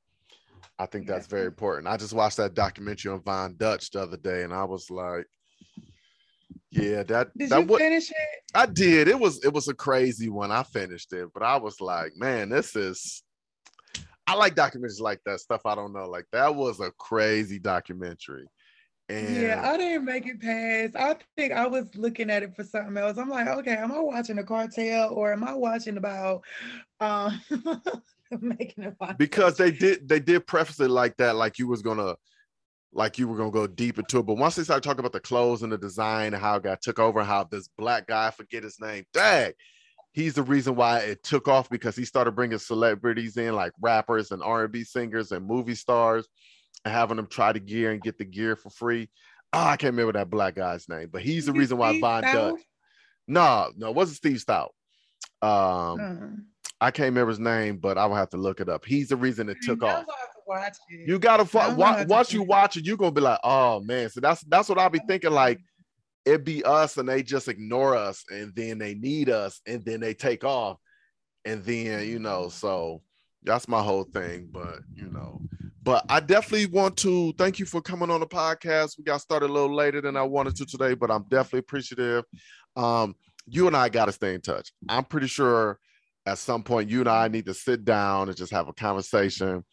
I 0.80 0.88
think 0.88 1.08
that's 1.08 1.28
very 1.28 1.46
important. 1.46 1.88
I 1.88 1.98
just 1.98 2.14
watched 2.14 2.38
that 2.38 2.56
documentary 2.56 3.12
on 3.12 3.22
Von 3.22 3.56
Dutch 3.58 3.92
the 3.92 4.02
other 4.02 4.18
day 4.18 4.44
and 4.44 4.54
I 4.54 4.64
was 4.64 4.90
like, 4.90 5.28
yeah, 6.72 7.04
that 7.04 7.30
did 7.38 7.50
that 7.50 7.62
you 7.62 7.66
what, 7.68 7.80
finish 7.80 8.10
it? 8.10 8.16
I 8.54 8.66
did. 8.66 9.08
It 9.08 9.18
was 9.18 9.44
it 9.46 9.54
was 9.54 9.68
a 9.68 9.74
crazy 9.74 10.30
one. 10.30 10.52
I 10.52 10.64
finished 10.64 11.14
it, 11.14 11.30
but 11.34 11.44
I 11.44 11.58
was 11.58 11.80
like, 11.80 12.14
man, 12.18 12.50
this 12.50 12.76
is 12.76 13.24
I 14.28 14.34
like 14.34 14.56
documentaries 14.56 15.00
like 15.00 15.22
that 15.26 15.40
stuff. 15.40 15.62
I 15.66 15.76
don't 15.76 15.94
know. 15.94 16.10
Like 16.10 16.26
that 16.32 16.54
was 16.54 16.80
a 16.80 16.92
crazy 16.98 17.60
documentary 17.60 18.48
And 19.08 19.36
yeah, 19.36 19.62
I 19.64 19.78
didn't 19.78 20.06
make 20.06 20.26
it 20.26 20.42
past. 20.42 20.96
I 20.96 21.16
think 21.38 21.54
I 21.54 21.68
was 21.68 21.96
looking 21.96 22.32
at 22.32 22.42
it 22.42 22.56
for 22.56 22.64
something 22.64 22.98
else. 22.98 23.18
I'm 23.18 23.30
like, 23.30 23.48
okay, 23.48 23.76
am 23.76 23.92
I 23.92 24.00
watching 24.00 24.40
a 24.40 24.44
cartel 24.44 25.14
or 25.14 25.32
am 25.32 25.44
I 25.44 25.54
watching 25.54 25.98
about 25.98 26.44
um 27.00 27.40
making 28.42 28.86
it 28.86 28.96
because 29.18 29.58
they 29.58 29.72
did 29.72 30.10
they 30.10 30.20
did 30.20 30.48
preface 30.48 30.80
it 30.80 30.90
like 30.90 31.16
that, 31.18 31.36
like 31.36 31.60
you 31.60 31.68
was 31.68 31.84
gonna 31.84 32.16
like 32.94 33.20
you 33.20 33.28
were 33.28 33.38
gonna 33.38 33.52
go 33.52 33.68
deep 33.68 34.00
into 34.00 34.20
it. 34.20 34.26
But 34.26 34.38
once 34.38 34.56
they 34.56 34.64
started 34.64 34.84
talking 34.84 35.02
about 35.02 35.14
the 35.14 35.20
clothes 35.20 35.62
and 35.62 35.72
the 35.72 35.78
design 35.78 36.34
and 36.34 36.42
how 36.42 36.56
it 36.56 36.64
got 36.64 36.82
took 36.82 36.98
over, 36.98 37.24
how 37.24 37.44
this 37.44 37.70
black 37.78 38.08
guy, 38.08 38.28
I 38.28 38.32
forget 38.32 38.64
his 38.64 38.80
name, 38.80 39.04
dag, 39.14 39.54
he's 40.14 40.34
the 40.34 40.44
reason 40.44 40.76
why 40.76 41.00
it 41.00 41.22
took 41.22 41.48
off 41.48 41.70
because 41.70 41.96
he 41.96 42.06
started 42.06 42.32
bringing 42.32 42.58
celebrities 42.58 43.38
in 43.38 43.54
like 43.54 43.74
rappers 43.82 44.32
and 44.32 44.42
R&B 44.42 44.84
singers 44.86 45.32
and 45.32 45.46
movie 45.46 45.76
stars 45.76 46.28
having 46.86 47.18
them 47.18 47.28
try 47.28 47.52
the 47.52 47.60
gear 47.60 47.92
and 47.92 48.02
get 48.02 48.18
the 48.18 48.26
gear 48.26 48.56
for 48.56 48.70
free. 48.70 49.10
Oh, 49.54 49.60
I 49.60 49.78
can't 49.78 49.94
remember 49.94 50.14
that 50.14 50.30
black 50.30 50.56
guy's 50.56 50.90
name, 50.90 51.10
but 51.12 51.22
he's 51.22 51.46
the 51.46 51.54
reason 51.54 51.78
why 51.78 52.00
Von 52.00 52.24
Dutch. 52.24 52.62
No, 53.28 53.72
no, 53.76 53.90
it 53.90 53.96
wasn't 53.96 54.18
Steve 54.18 54.38
Stoute. 54.38 54.70
Um, 55.42 56.00
uh-huh. 56.00 56.28
I 56.82 56.92
can't 56.92 57.06
remember 57.06 57.30
his 57.30 57.40
name, 57.40 57.78
but 57.78 57.98
I 57.98 58.06
will 58.06 58.16
have 58.16 58.30
to 58.32 58.38
look 58.38 58.60
it 58.60 58.70
up. 58.70 58.86
He's 58.86 59.10
the 59.10 59.16
reason 59.16 59.50
it 59.50 59.58
took 59.62 59.82
off. 59.82 60.06
You 60.90 61.18
gotta 61.20 61.48
watch. 61.76 62.08
Once 62.08 62.34
you 62.34 62.44
watch 62.44 62.78
it, 62.78 62.86
you're 62.86 62.98
gonna 62.98 63.12
be 63.12 63.22
like, 63.22 63.40
oh 63.44 63.80
man. 63.80 64.10
So 64.10 64.20
that's 64.20 64.42
that's 64.42 64.70
what 64.70 64.78
I'll 64.78 64.90
be 64.90 65.02
thinking. 65.08 65.32
Like 65.32 65.60
it 66.26 66.44
be 66.44 66.64
us, 66.64 66.98
and 66.98 67.08
they 67.08 67.24
just 67.24 67.48
ignore 67.48 67.96
us, 67.96 68.24
and 68.30 68.54
then 68.56 68.78
they 68.78 68.94
need 68.94 69.30
us, 69.30 69.62
and 69.66 69.86
then 69.86 70.00
they 70.00 70.14
take 70.14 70.44
off, 70.44 70.78
and 71.46 71.64
then 71.64 72.08
you 72.08 72.20
know. 72.20 72.50
So 72.50 73.02
that's 73.44 73.68
my 73.68 73.82
whole 73.82 74.04
thing. 74.04 74.50
But 74.52 74.80
you 74.94 75.10
know, 75.10 75.42
but 75.86 76.04
I 76.10 76.20
definitely 76.20 76.66
want 76.66 76.98
to 76.98 77.32
thank 77.38 77.60
you 77.60 77.66
for 77.68 77.80
coming 77.80 78.10
on 78.10 78.20
the 78.20 78.26
podcast. 78.26 78.98
We 78.98 79.04
got 79.04 79.22
started 79.22 79.52
a 79.52 79.54
little 79.54 79.74
later 79.74 80.02
than 80.02 80.18
I 80.18 80.24
wanted 80.24 80.56
to 80.56 80.66
today, 80.66 80.96
but 80.96 81.12
I'm 81.12 81.26
definitely 81.30 81.60
appreciative. 81.60 82.24
Um, 82.76 83.16
you 83.46 83.68
and 83.68 83.78
I 83.78 83.90
got 83.90 84.06
to 84.06 84.12
stay 84.12 84.34
in 84.34 84.42
touch. 84.42 84.74
I'm 84.90 85.06
pretty 85.06 85.28
sure 85.28 85.78
at 86.26 86.40
some 86.40 86.64
point 86.64 86.90
you 86.90 87.02
and 87.02 87.08
I 87.08 87.28
need 87.28 87.46
to 87.46 87.54
sit 87.54 87.86
down 87.86 88.30
and 88.30 88.36
just 88.36 88.52
have 88.52 88.68
a 88.68 88.74
conversation, 88.74 89.64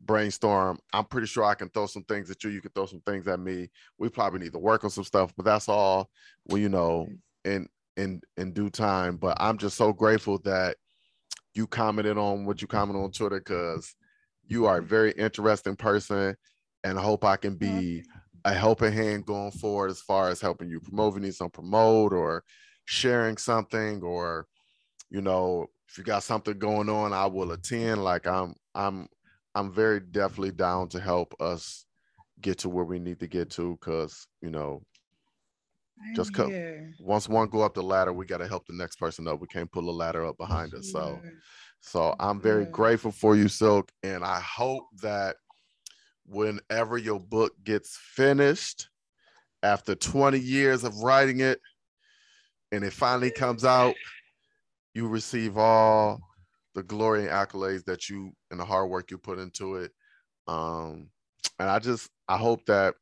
brainstorm. 0.00 0.80
I'm 0.92 1.04
pretty 1.04 1.28
sure 1.28 1.44
I 1.44 1.54
can 1.54 1.68
throw 1.68 1.86
some 1.86 2.02
things 2.02 2.32
at 2.32 2.42
you. 2.42 2.50
You 2.50 2.60
can 2.60 2.72
throw 2.72 2.86
some 2.86 3.02
things 3.06 3.28
at 3.28 3.38
me. 3.38 3.70
We 3.96 4.08
probably 4.08 4.40
need 4.40 4.52
to 4.54 4.58
work 4.58 4.82
on 4.82 4.90
some 4.90 5.04
stuff, 5.04 5.32
but 5.36 5.44
that's 5.44 5.68
all. 5.68 6.10
Well, 6.46 6.58
you 6.58 6.68
know, 6.68 7.06
in 7.44 7.68
in 7.96 8.22
in 8.36 8.52
due 8.52 8.70
time. 8.70 9.18
But 9.18 9.36
I'm 9.38 9.56
just 9.56 9.76
so 9.76 9.92
grateful 9.92 10.38
that 10.38 10.78
you 11.54 11.68
commented 11.68 12.18
on 12.18 12.44
what 12.44 12.60
you 12.60 12.66
commented 12.66 13.04
on 13.04 13.12
Twitter 13.12 13.38
because 13.38 13.94
you 14.50 14.66
are 14.66 14.78
a 14.78 14.82
very 14.82 15.12
interesting 15.12 15.76
person, 15.76 16.34
and 16.84 16.98
I 16.98 17.02
hope 17.02 17.24
I 17.24 17.36
can 17.36 17.56
be 17.56 18.02
a 18.44 18.54
helping 18.54 18.92
hand 18.92 19.26
going 19.26 19.52
forward 19.52 19.90
as 19.90 20.00
far 20.00 20.28
as 20.28 20.40
helping 20.40 20.68
you 20.68 20.80
promote. 20.80 21.12
If 21.12 21.20
you 21.20 21.26
need 21.26 21.34
some 21.34 21.50
promote 21.50 22.12
or 22.12 22.42
sharing 22.84 23.36
something, 23.36 24.02
or 24.02 24.46
you 25.10 25.20
know, 25.20 25.66
if 25.88 25.98
you 25.98 26.04
got 26.04 26.22
something 26.22 26.58
going 26.58 26.88
on, 26.88 27.12
I 27.12 27.26
will 27.26 27.52
attend. 27.52 28.02
Like 28.02 28.26
I'm, 28.26 28.54
I'm, 28.74 29.08
I'm 29.54 29.72
very 29.72 30.00
definitely 30.00 30.52
down 30.52 30.88
to 30.90 31.00
help 31.00 31.34
us 31.40 31.84
get 32.40 32.58
to 32.58 32.68
where 32.68 32.84
we 32.84 32.98
need 32.98 33.20
to 33.20 33.26
get 33.26 33.50
to, 33.50 33.76
because 33.78 34.26
you 34.40 34.50
know, 34.50 34.82
just 36.16 36.32
cause 36.32 36.48
once 36.98 37.28
one 37.28 37.48
go 37.48 37.60
up 37.60 37.74
the 37.74 37.82
ladder, 37.82 38.12
we 38.12 38.24
got 38.24 38.38
to 38.38 38.48
help 38.48 38.66
the 38.66 38.74
next 38.74 38.96
person 38.96 39.28
up. 39.28 39.40
We 39.40 39.46
can't 39.48 39.70
pull 39.70 39.84
the 39.84 39.92
ladder 39.92 40.24
up 40.24 40.38
behind 40.38 40.72
us. 40.74 40.90
So 40.90 41.20
so 41.80 42.14
I'm 42.20 42.40
very 42.40 42.66
grateful 42.66 43.10
for 43.10 43.34
you, 43.34 43.48
Silk. 43.48 43.90
And 44.02 44.24
I 44.24 44.40
hope 44.40 44.84
that 45.02 45.36
whenever 46.26 46.98
your 46.98 47.18
book 47.18 47.52
gets 47.64 47.96
finished, 47.96 48.88
after 49.62 49.94
20 49.94 50.38
years 50.38 50.84
of 50.84 51.02
writing 51.02 51.40
it, 51.40 51.60
and 52.72 52.84
it 52.84 52.92
finally 52.92 53.30
comes 53.30 53.64
out, 53.64 53.94
you 54.94 55.08
receive 55.08 55.58
all 55.58 56.20
the 56.74 56.82
glory 56.82 57.22
and 57.22 57.30
accolades 57.30 57.84
that 57.84 58.08
you 58.08 58.32
and 58.50 58.60
the 58.60 58.64
hard 58.64 58.88
work 58.88 59.10
you 59.10 59.18
put 59.18 59.38
into 59.38 59.76
it. 59.76 59.92
Um, 60.46 61.08
and 61.58 61.68
I 61.68 61.78
just 61.78 62.08
I 62.28 62.36
hope 62.36 62.64
that 62.66 62.94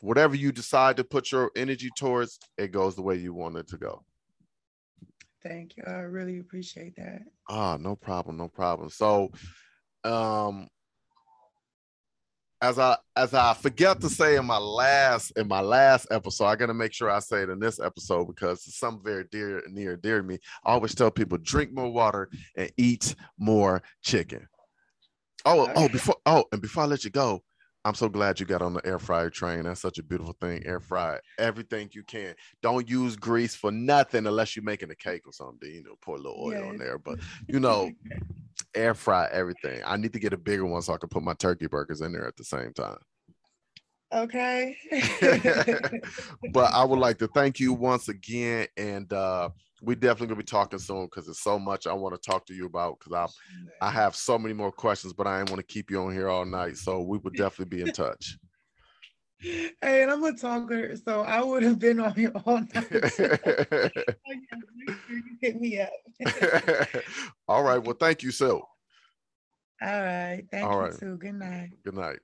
whatever 0.00 0.34
you 0.34 0.52
decide 0.52 0.96
to 0.96 1.04
put 1.04 1.32
your 1.32 1.50
energy 1.56 1.90
towards, 1.96 2.38
it 2.58 2.72
goes 2.72 2.96
the 2.96 3.02
way 3.02 3.16
you 3.16 3.32
want 3.32 3.56
it 3.56 3.68
to 3.68 3.76
go. 3.76 4.04
Thank 5.44 5.76
you. 5.76 5.84
I 5.86 6.00
really 6.00 6.38
appreciate 6.38 6.96
that. 6.96 7.20
Ah, 7.48 7.76
no 7.78 7.96
problem, 7.96 8.38
no 8.38 8.48
problem. 8.48 8.88
So, 8.88 9.30
um, 10.04 10.68
as 12.62 12.78
I 12.78 12.96
as 13.14 13.34
I 13.34 13.52
forget 13.52 14.00
to 14.00 14.08
say 14.08 14.36
in 14.36 14.46
my 14.46 14.56
last 14.56 15.32
in 15.36 15.46
my 15.46 15.60
last 15.60 16.06
episode, 16.10 16.46
I 16.46 16.56
gotta 16.56 16.72
make 16.72 16.94
sure 16.94 17.10
I 17.10 17.18
say 17.18 17.42
it 17.42 17.50
in 17.50 17.58
this 17.58 17.78
episode 17.78 18.26
because 18.26 18.66
it's 18.66 18.78
something 18.78 19.04
very 19.04 19.24
dear 19.30 19.62
near 19.68 19.96
dear 19.96 20.22
to 20.22 20.26
me. 20.26 20.38
I 20.64 20.72
always 20.72 20.94
tell 20.94 21.10
people 21.10 21.36
drink 21.36 21.72
more 21.72 21.92
water 21.92 22.30
and 22.56 22.70
eat 22.78 23.14
more 23.38 23.82
chicken. 24.02 24.48
Oh, 25.44 25.70
oh, 25.76 25.88
before 25.90 26.16
oh, 26.24 26.44
and 26.52 26.62
before 26.62 26.84
I 26.84 26.86
let 26.86 27.04
you 27.04 27.10
go, 27.10 27.42
I'm 27.86 27.94
so 27.94 28.08
glad 28.08 28.40
you 28.40 28.46
got 28.46 28.62
on 28.62 28.72
the 28.72 28.86
air 28.86 28.98
fryer 28.98 29.28
train. 29.28 29.64
That's 29.64 29.80
such 29.82 29.98
a 29.98 30.02
beautiful 30.02 30.34
thing. 30.40 30.62
Air 30.64 30.80
fry 30.80 31.18
everything 31.38 31.90
you 31.92 32.02
can. 32.02 32.34
Don't 32.62 32.88
use 32.88 33.14
grease 33.14 33.54
for 33.54 33.70
nothing 33.70 34.26
unless 34.26 34.56
you're 34.56 34.64
making 34.64 34.90
a 34.90 34.94
cake 34.94 35.26
or 35.26 35.32
something. 35.32 35.70
You 35.70 35.82
know, 35.82 35.94
pour 36.00 36.16
a 36.16 36.18
little 36.18 36.40
oil 36.40 36.52
yes. 36.52 36.62
on 36.62 36.78
there. 36.78 36.98
But 36.98 37.18
you 37.48 37.60
know, 37.60 37.90
air 38.74 38.94
fry 38.94 39.28
everything. 39.30 39.82
I 39.84 39.98
need 39.98 40.14
to 40.14 40.18
get 40.18 40.32
a 40.32 40.38
bigger 40.38 40.64
one 40.64 40.80
so 40.80 40.94
I 40.94 40.98
can 40.98 41.10
put 41.10 41.22
my 41.22 41.34
turkey 41.34 41.66
burgers 41.66 42.00
in 42.00 42.12
there 42.12 42.26
at 42.26 42.36
the 42.36 42.44
same 42.44 42.72
time. 42.72 42.96
Okay. 44.14 44.76
but 46.52 46.72
I 46.72 46.84
would 46.84 46.98
like 47.00 47.18
to 47.18 47.28
thank 47.28 47.58
you 47.58 47.72
once 47.72 48.08
again 48.08 48.68
and 48.76 49.12
uh 49.12 49.50
we 49.84 49.94
definitely 49.94 50.28
gonna 50.28 50.38
be 50.38 50.44
talking 50.44 50.78
soon 50.78 51.04
because 51.04 51.26
there's 51.26 51.40
so 51.40 51.58
much 51.58 51.86
I 51.86 51.92
want 51.92 52.14
to 52.14 52.30
talk 52.30 52.46
to 52.46 52.54
you 52.54 52.66
about 52.66 52.98
because 52.98 53.12
I 53.80 53.86
I 53.86 53.90
have 53.90 54.16
so 54.16 54.38
many 54.38 54.54
more 54.54 54.72
questions, 54.72 55.12
but 55.12 55.26
I 55.26 55.40
ain't 55.40 55.50
want 55.50 55.60
to 55.60 55.72
keep 55.72 55.90
you 55.90 56.00
on 56.00 56.12
here 56.12 56.28
all 56.28 56.44
night. 56.44 56.76
So 56.76 57.00
we 57.02 57.18
would 57.18 57.34
definitely 57.34 57.76
be 57.76 57.82
in 57.82 57.92
touch. 57.92 58.38
Hey, 59.82 60.02
and 60.02 60.10
I'm 60.10 60.24
a 60.24 60.32
talker, 60.32 60.96
so 60.96 61.20
I 61.20 61.42
would 61.42 61.62
have 61.64 61.78
been 61.78 62.00
on 62.00 62.14
here 62.14 62.32
all 62.46 62.60
night. 62.60 62.90
you 64.88 65.22
hit 65.42 65.60
me 65.60 65.80
up. 65.80 65.90
all 67.48 67.62
right. 67.62 67.76
Well, 67.76 67.96
thank 67.98 68.22
you, 68.22 68.30
so. 68.30 68.66
All 69.82 70.02
right. 70.02 70.44
Thank 70.50 70.64
all 70.64 70.78
you 70.78 70.84
right. 70.84 70.98
too. 70.98 71.18
Good 71.18 71.34
night. 71.34 71.70
Good 71.84 71.94
night. 71.94 72.20